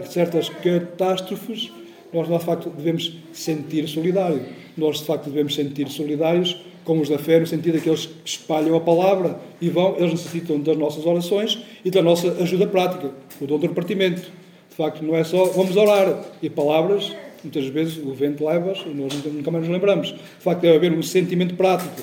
certas 0.10 0.50
catástrofes, 0.50 1.70
nós, 2.14 2.28
de 2.28 2.40
facto, 2.40 2.70
devemos 2.70 3.18
sentir 3.34 3.88
solidário. 3.88 4.42
Nós, 4.76 5.00
de 5.00 5.06
facto, 5.06 5.30
devemos 5.30 5.54
sentir 5.54 5.90
solidários 5.90 6.58
com 6.86 7.00
os 7.00 7.10
da 7.10 7.20
fé, 7.20 7.40
no 7.40 7.46
sentido 7.46 7.76
daqueles 7.76 8.08
que 8.08 8.14
espalham 8.26 8.76
a 8.76 8.80
palavra 8.80 9.40
e 9.62 9.70
vão, 9.70 9.96
eles 9.98 10.12
necessitam 10.12 10.60
das 10.60 10.78
nossas 10.78 11.06
orações 11.06 11.60
e 11.86 11.92
da 11.92 12.02
nossa 12.02 12.32
ajuda 12.42 12.66
prática, 12.66 13.12
o 13.40 13.46
dom 13.46 13.60
do 13.60 13.68
repartimento. 13.68 14.39
De 14.80 14.86
facto, 14.86 15.04
não 15.04 15.14
é 15.14 15.26
só 15.26 15.44
vamos 15.44 15.76
orar 15.76 16.24
e 16.42 16.50
palavras, 16.50 17.14
muitas 17.44 17.66
vezes 17.66 17.98
o 17.98 18.14
vento 18.14 18.46
leva-as 18.46 18.80
e 18.86 18.88
nós 18.92 19.14
nunca 19.26 19.52
mais 19.52 19.66
nos 19.66 19.74
lembramos. 19.74 20.08
De 20.08 20.42
facto, 20.42 20.62
deve 20.62 20.78
haver 20.78 20.94
um 20.94 21.04
sentimento 21.04 21.54
prático. 21.56 22.02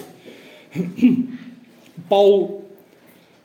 Paulo, 2.06 2.64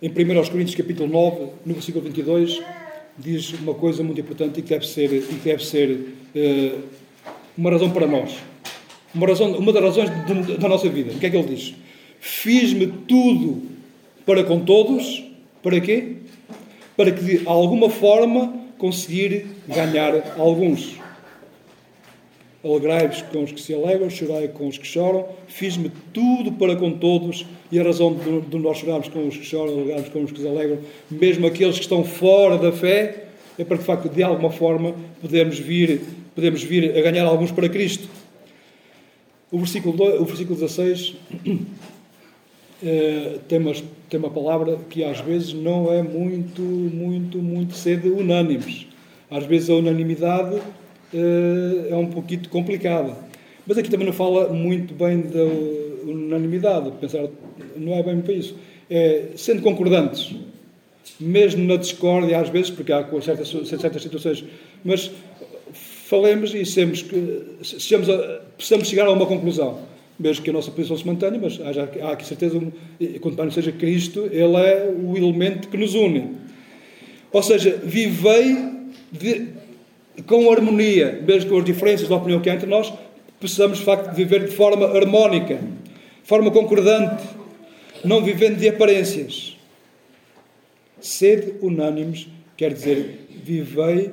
em 0.01 0.09
1 0.09 0.13
Coríntios 0.49 0.75
capítulo 0.75 1.07
9, 1.07 1.45
no 1.65 1.73
versículo 1.75 2.03
22, 2.03 2.61
diz 3.17 3.53
uma 3.53 3.73
coisa 3.73 4.03
muito 4.03 4.19
importante 4.19 4.59
e 4.59 4.63
que 4.63 4.67
deve 4.67 4.85
ser, 4.85 5.13
e 5.13 5.21
que 5.21 5.45
deve 5.45 5.65
ser 5.65 5.91
uh, 6.35 6.81
uma 7.57 7.71
razão 7.71 7.89
para 7.89 8.07
nós. 8.07 8.35
Uma, 9.15 9.27
razão, 9.27 9.53
uma 9.53 9.71
das 9.71 9.81
razões 9.81 10.09
de, 10.25 10.57
da 10.57 10.67
nossa 10.67 10.89
vida. 10.89 11.13
O 11.13 11.19
que 11.19 11.25
é 11.25 11.29
que 11.29 11.37
ele 11.37 11.55
diz? 11.55 11.73
Fiz-me 12.19 12.87
tudo 13.07 13.61
para 14.25 14.43
com 14.43 14.59
todos. 14.59 15.23
Para 15.63 15.79
quê? 15.79 16.17
Para 16.97 17.13
que 17.13 17.23
de 17.23 17.47
alguma 17.47 17.89
forma 17.89 18.59
conseguir 18.81 19.45
ganhar 19.67 20.33
alguns. 20.39 20.95
Alegrai-vos 22.63 23.21
com 23.21 23.43
os 23.43 23.51
que 23.51 23.61
se 23.61 23.75
alegram, 23.75 24.09
chorai 24.09 24.47
com 24.47 24.67
os 24.67 24.77
que 24.77 24.87
choram. 24.87 25.27
Fiz-me 25.47 25.91
tudo 26.11 26.51
para 26.53 26.75
com 26.75 26.91
todos, 26.91 27.45
e 27.71 27.79
a 27.79 27.83
razão 27.83 28.15
de, 28.15 28.41
de 28.41 28.57
nós 28.57 28.79
chorarmos 28.79 29.07
com 29.07 29.27
os 29.27 29.37
que 29.37 29.45
choram, 29.45 29.73
alegrarmos 29.73 30.09
com 30.09 30.23
os 30.23 30.31
que 30.31 30.39
se 30.39 30.47
alegram, 30.47 30.79
mesmo 31.11 31.45
aqueles 31.45 31.75
que 31.75 31.83
estão 31.83 32.03
fora 32.03 32.57
da 32.57 32.71
fé, 32.71 33.25
é 33.57 33.63
para 33.63 33.77
de 33.77 33.83
facto, 33.83 34.09
de 34.09 34.23
alguma 34.23 34.49
forma, 34.49 34.95
podermos 35.21 35.59
vir, 35.59 36.01
podemos 36.33 36.63
vir 36.63 36.97
a 36.97 37.01
ganhar 37.01 37.25
alguns 37.25 37.51
para 37.51 37.69
Cristo. 37.69 38.09
O 39.51 39.59
versículo, 39.59 39.95
2, 39.95 40.21
o 40.21 40.25
versículo 40.25 40.59
16 40.59 41.15
eh, 42.83 43.37
tem, 43.47 43.59
uma, 43.59 43.73
tem 44.09 44.19
uma 44.19 44.29
palavra 44.29 44.77
que 44.89 45.03
às 45.03 45.19
vezes 45.19 45.53
não 45.53 45.91
é 45.91 46.01
muito, 46.01 46.61
muito, 46.61 47.37
muito 47.37 47.75
cedo 47.75 48.15
unânimes. 48.17 48.87
Às 49.29 49.45
vezes 49.45 49.69
a 49.69 49.75
unanimidade 49.75 50.57
eh, 51.13 51.87
é 51.89 51.95
um 51.95 52.07
pouquinho 52.07 52.49
complicada. 52.49 53.15
Mas 53.67 53.77
aqui 53.77 53.89
também 53.89 54.07
não 54.07 54.13
fala 54.13 54.49
muito 54.49 54.93
bem 54.93 55.21
da 55.21 55.43
unanimidade, 56.09 56.91
pensar, 56.99 57.27
não 57.75 57.93
é 57.93 58.01
bem 58.01 58.19
para 58.21 58.33
isso. 58.33 58.55
É, 58.89 59.27
sendo 59.35 59.61
concordantes, 59.61 60.35
mesmo 61.19 61.63
na 61.65 61.75
discórdia 61.75 62.39
às 62.39 62.49
vezes, 62.49 62.71
porque 62.71 62.91
há 62.91 63.07
certas, 63.21 63.47
certas 63.67 64.01
situações, 64.01 64.43
mas 64.83 65.11
falemos 65.73 66.53
e 66.53 66.65
sejamos, 66.65 67.05
sejamos 67.63 68.07
possamos 68.57 68.87
chegar 68.87 69.05
a 69.05 69.11
uma 69.11 69.25
conclusão, 69.25 69.79
mesmo 70.21 70.43
que 70.43 70.49
a 70.49 70.53
nossa 70.53 70.69
posição 70.71 70.95
se 70.95 71.05
mantenha, 71.05 71.39
mas 71.41 71.59
há, 71.59 72.11
aqui 72.11 72.25
certeza, 72.25 72.61
quando 73.19 73.37
não 73.43 73.51
seja 73.51 73.71
Cristo, 73.71 74.29
Ele 74.31 74.55
é 74.55 74.87
o 74.87 75.17
elemento 75.17 75.67
que 75.67 75.77
nos 75.77 75.95
une. 75.95 76.35
Ou 77.31 77.41
seja, 77.41 77.81
vivei 77.83 78.55
de, 79.11 79.47
com 80.27 80.51
harmonia, 80.51 81.21
mesmo 81.25 81.49
com 81.49 81.57
as 81.57 81.65
diferenças 81.65 82.07
de 82.07 82.13
opinião 82.13 82.39
que 82.39 82.49
há 82.49 82.53
entre 82.53 82.67
nós, 82.67 82.93
precisamos 83.39 83.79
de 83.79 83.85
facto 83.85 84.13
viver 84.13 84.45
de 84.45 84.51
forma 84.51 84.85
harmónica, 84.85 85.55
de 85.55 86.27
forma 86.27 86.51
concordante, 86.51 87.23
não 88.05 88.23
vivendo 88.23 88.57
de 88.57 88.69
aparências. 88.69 89.57
Sede 90.99 91.55
unânimes 91.61 92.27
quer 92.55 92.73
dizer 92.73 93.27
vivei 93.43 94.11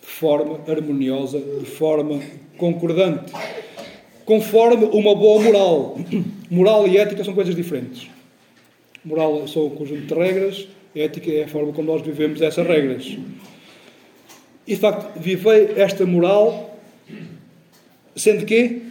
de 0.00 0.06
forma 0.06 0.60
harmoniosa, 0.68 1.40
de 1.40 1.66
forma 1.66 2.20
concordante, 2.56 3.32
conforme 4.30 4.84
uma 4.92 5.12
boa 5.12 5.42
moral. 5.42 5.98
Moral 6.48 6.86
e 6.86 6.96
ética 6.96 7.24
são 7.24 7.34
coisas 7.34 7.52
diferentes. 7.52 8.08
Moral 9.04 9.48
são 9.48 9.66
um 9.66 9.70
conjunto 9.70 10.02
de 10.02 10.14
regras, 10.14 10.68
ética 10.94 11.32
é 11.32 11.42
a 11.42 11.48
forma 11.48 11.72
como 11.72 11.90
nós 11.90 12.00
vivemos 12.00 12.40
essas 12.40 12.64
regras. 12.64 13.18
E 14.68 14.74
de 14.76 14.80
facto, 14.80 15.18
vivei 15.18 15.72
esta 15.74 16.06
moral 16.06 16.78
sendo 18.14 18.46
quê? 18.46 18.82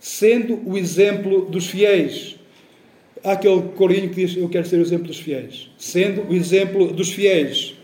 Sendo 0.00 0.66
o 0.66 0.78
exemplo 0.78 1.44
dos 1.44 1.66
fiéis. 1.66 2.36
Há 3.22 3.32
aquele 3.32 3.64
corinho 3.76 4.08
que 4.08 4.24
diz: 4.24 4.34
Eu 4.34 4.48
quero 4.48 4.66
ser 4.66 4.78
o 4.78 4.82
exemplo 4.82 5.08
dos 5.08 5.18
fiéis. 5.18 5.68
Sendo 5.76 6.22
o 6.22 6.34
exemplo 6.34 6.90
dos 6.90 7.10
fiéis. 7.10 7.74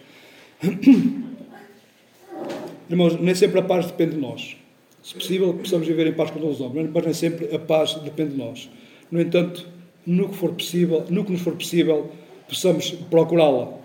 Irmãos, 2.89 3.21
nem 3.21 3.35
sempre 3.35 3.61
a 3.61 3.63
paz 3.63 3.85
depende 3.85 4.15
de 4.15 4.19
nós. 4.19 4.62
Se 5.03 5.15
possível, 5.15 5.53
possamos 5.55 5.87
viver 5.87 6.07
em 6.07 6.13
paz 6.13 6.31
com 6.31 6.39
todos 6.39 6.61
os 6.61 6.61
homens, 6.61 6.89
mas 6.93 7.05
nem 7.05 7.15
sempre 7.15 7.55
a 7.55 7.59
paz 7.59 7.95
depende 7.97 8.33
de 8.33 8.39
nós. 8.39 8.71
No 9.11 9.21
entanto, 9.21 9.69
no 10.07 10.29
que 10.29 10.37
for 10.37 10.53
possível, 10.53 11.05
no 11.11 11.25
que 11.25 11.33
nos 11.33 11.41
for 11.41 11.55
possível, 11.55 12.11
possamos 12.49 12.93
procurá-la. 13.11 13.81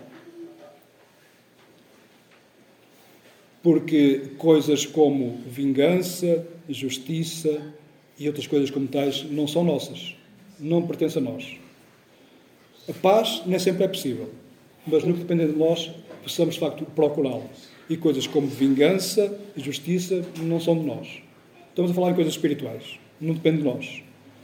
Porque 3.62 4.30
coisas 4.38 4.86
como 4.86 5.38
vingança, 5.46 6.46
justiça 6.68 7.74
e 8.18 8.28
outras 8.28 8.46
coisas 8.46 8.70
como 8.70 8.86
tais 8.86 9.24
não 9.24 9.48
são 9.48 9.64
nossas, 9.64 10.14
não 10.60 10.86
pertencem 10.86 11.20
a 11.20 11.24
nós. 11.24 11.56
A 12.88 12.92
paz 12.92 13.42
nem 13.44 13.58
sempre 13.58 13.84
é 13.84 13.88
possível, 13.88 14.30
mas 14.86 15.04
no 15.04 15.14
que 15.14 15.20
depende 15.20 15.52
de 15.52 15.58
nós, 15.58 15.90
possamos 16.22 16.54
de 16.54 16.60
facto 16.60 16.84
procurá-la. 16.94 17.44
E 17.88 17.96
coisas 17.96 18.26
como 18.26 18.46
vingança 18.46 19.38
e 19.56 19.60
justiça 19.60 20.24
não 20.42 20.60
são 20.60 20.78
de 20.78 20.84
nós. 20.84 21.08
Estamos 21.70 21.90
a 21.90 21.94
falar 21.94 22.10
em 22.10 22.14
coisas 22.14 22.34
espirituais, 22.34 22.98
não 23.20 23.34
depende 23.34 23.58
de 23.58 23.64
nós. 23.64 24.02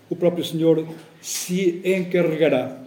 O 0.08 0.16
próprio 0.16 0.44
Senhor 0.44 0.86
se 1.20 1.82
encarregará. 1.84 2.80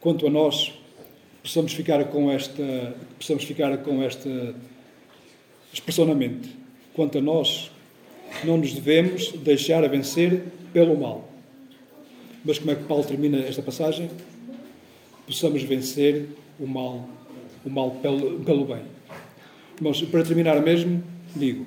Quanto 0.00 0.26
a 0.26 0.30
nós, 0.30 0.72
possamos 1.42 1.72
ficar 1.72 2.04
com 2.06 2.30
esta, 2.30 2.96
possamos 3.18 3.44
ficar 3.44 3.76
com 3.78 4.02
esta 4.02 4.54
expressão 5.72 6.06
na 6.06 6.14
mente. 6.14 6.48
Quanto 6.94 7.18
a 7.18 7.20
nós, 7.20 7.70
não 8.44 8.56
nos 8.56 8.72
devemos 8.72 9.32
deixar 9.32 9.84
a 9.84 9.88
vencer 9.88 10.42
pelo 10.72 10.98
mal. 10.98 11.28
Mas 12.44 12.58
como 12.58 12.70
é 12.70 12.74
que 12.74 12.84
Paulo 12.84 13.04
termina 13.04 13.38
esta 13.38 13.62
passagem? 13.62 14.10
Possamos 15.26 15.62
vencer 15.62 16.28
o 16.58 16.66
mal, 16.66 17.08
o 17.64 17.70
mal 17.70 17.90
pelo, 18.02 18.40
pelo 18.40 18.64
bem. 18.64 18.82
Mas 19.80 20.00
para 20.02 20.22
terminar 20.22 20.60
mesmo, 20.62 21.02
digo, 21.34 21.66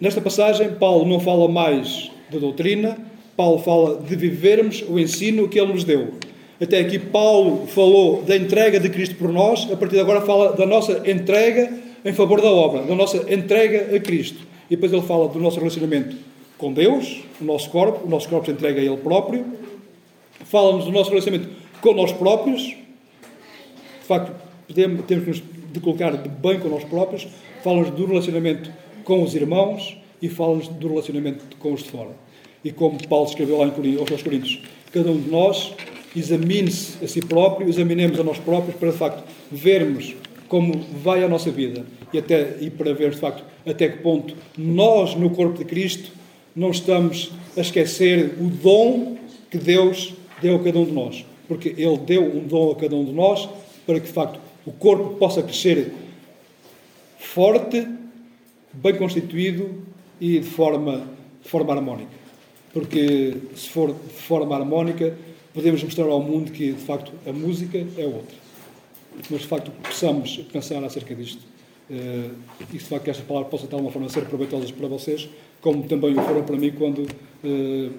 nesta 0.00 0.20
passagem 0.20 0.74
Paulo 0.74 1.04
não 1.06 1.20
fala 1.20 1.48
mais 1.48 2.10
de 2.30 2.38
doutrina, 2.38 2.96
Paulo 3.36 3.58
fala 3.58 4.00
de 4.00 4.14
vivermos 4.16 4.84
o 4.88 4.98
ensino 4.98 5.48
que 5.48 5.58
ele 5.58 5.72
nos 5.72 5.84
deu. 5.84 6.14
Até 6.60 6.78
aqui 6.78 6.98
Paulo 6.98 7.66
falou 7.66 8.22
da 8.22 8.36
entrega 8.36 8.78
de 8.78 8.88
Cristo 8.88 9.16
por 9.16 9.32
nós, 9.32 9.70
a 9.70 9.76
partir 9.76 9.96
de 9.96 10.00
agora 10.00 10.20
fala 10.20 10.52
da 10.52 10.64
nossa 10.64 11.02
entrega 11.10 11.72
em 12.04 12.12
favor 12.12 12.40
da 12.40 12.50
obra, 12.50 12.82
da 12.82 12.94
nossa 12.94 13.32
entrega 13.32 13.96
a 13.96 14.00
Cristo. 14.00 14.38
E 14.70 14.76
depois 14.76 14.92
ele 14.92 15.02
fala 15.02 15.28
do 15.28 15.40
nosso 15.40 15.58
relacionamento 15.58 16.16
com 16.56 16.72
Deus, 16.72 17.22
o 17.40 17.44
nosso 17.44 17.68
corpo, 17.70 18.06
o 18.06 18.10
nosso 18.10 18.28
corpo 18.28 18.46
se 18.46 18.52
entrega 18.52 18.80
a 18.80 18.84
Ele 18.84 18.96
próprio. 18.96 19.44
Fala-nos 20.44 20.84
do 20.84 20.92
nosso 20.92 21.10
relacionamento 21.10 21.50
com 21.80 21.92
nós 21.94 22.12
próprios. 22.12 22.74
De 24.04 24.08
facto, 24.08 24.34
podemos, 24.68 25.06
temos 25.06 25.42
de 25.72 25.80
colocar 25.80 26.14
de 26.14 26.28
bem 26.28 26.60
com 26.60 26.68
nós 26.68 26.84
próprios. 26.84 27.26
Fala-nos 27.62 27.88
do 27.88 28.04
relacionamento 28.04 28.70
com 29.02 29.22
os 29.22 29.34
irmãos 29.34 29.96
e 30.20 30.28
fala-nos 30.28 30.68
do 30.68 30.88
relacionamento 30.88 31.42
com 31.58 31.72
os 31.72 31.82
de 31.82 31.88
fora. 31.88 32.10
E 32.62 32.70
como 32.70 32.98
Paulo 33.08 33.26
escreveu 33.26 33.56
lá 33.56 33.64
em 33.64 33.98
aos 33.98 34.22
Coríntios, 34.22 34.60
cada 34.92 35.10
um 35.10 35.18
de 35.18 35.30
nós 35.30 35.72
examine-se 36.14 37.02
a 37.02 37.08
si 37.08 37.22
próprio, 37.22 37.66
examinemos 37.66 38.20
a 38.20 38.22
nós 38.22 38.38
próprios 38.38 38.76
para 38.76 38.90
de 38.90 38.98
facto 38.98 39.24
vermos 39.50 40.14
como 40.48 40.78
vai 41.02 41.24
a 41.24 41.28
nossa 41.28 41.50
vida 41.50 41.86
e, 42.12 42.18
até, 42.18 42.58
e 42.60 42.68
para 42.68 42.92
ver 42.92 43.12
de 43.12 43.16
facto 43.16 43.42
até 43.66 43.88
que 43.88 44.02
ponto 44.02 44.36
nós, 44.58 45.14
no 45.14 45.30
corpo 45.30 45.56
de 45.56 45.64
Cristo, 45.64 46.12
não 46.54 46.70
estamos 46.70 47.32
a 47.56 47.62
esquecer 47.62 48.34
o 48.38 48.48
dom 48.48 49.16
que 49.50 49.56
Deus 49.56 50.12
deu 50.42 50.56
a 50.56 50.62
cada 50.62 50.78
um 50.78 50.84
de 50.84 50.92
nós. 50.92 51.24
Porque 51.48 51.70
Ele 51.70 51.96
deu 51.98 52.22
um 52.22 52.46
dom 52.46 52.70
a 52.70 52.76
cada 52.76 52.94
um 52.94 53.04
de 53.04 53.12
nós 53.12 53.48
para 53.86 54.00
que 54.00 54.06
de 54.06 54.12
facto 54.12 54.40
o 54.66 54.72
corpo 54.72 55.16
possa 55.16 55.42
crescer 55.42 55.92
forte, 57.18 57.86
bem 58.72 58.96
constituído 58.96 59.82
e 60.20 60.38
de 60.38 60.46
forma, 60.46 61.06
de 61.42 61.48
forma 61.48 61.72
harmónica. 61.72 62.24
Porque 62.72 63.36
se 63.54 63.68
for 63.68 63.92
de 63.92 64.12
forma 64.14 64.56
harmónica, 64.56 65.16
podemos 65.52 65.82
mostrar 65.82 66.06
ao 66.06 66.20
mundo 66.20 66.50
que 66.50 66.72
de 66.72 66.82
facto 66.82 67.12
a 67.26 67.32
música 67.32 67.78
é 67.96 68.04
outra 68.04 68.44
mas 69.30 69.42
de 69.42 69.46
facto 69.46 69.70
possamos 69.82 70.38
pensar 70.52 70.82
acerca 70.84 71.14
disto 71.14 71.42
uh, 71.90 72.30
e 72.72 72.78
de 72.78 72.78
facto 72.80 73.04
que 73.04 73.10
esta 73.10 73.22
palavra 73.22 73.48
possa 73.48 73.66
de 73.66 73.74
alguma 73.74 73.92
forma 73.92 74.08
ser 74.08 74.24
proveitosa 74.26 74.72
para 74.72 74.88
vocês, 74.88 75.28
como 75.60 75.84
também 75.84 76.18
o 76.18 76.22
foram 76.22 76.42
para 76.42 76.56
mim 76.56 76.72
quando 76.72 77.02
uh, 77.02 77.92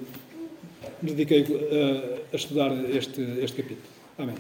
me 1.02 1.12
dediquei 1.14 1.44
a, 1.44 2.34
a 2.34 2.36
estudar 2.36 2.72
este, 2.90 3.22
este 3.42 3.62
capítulo. 3.62 3.88
Amém. 4.18 4.36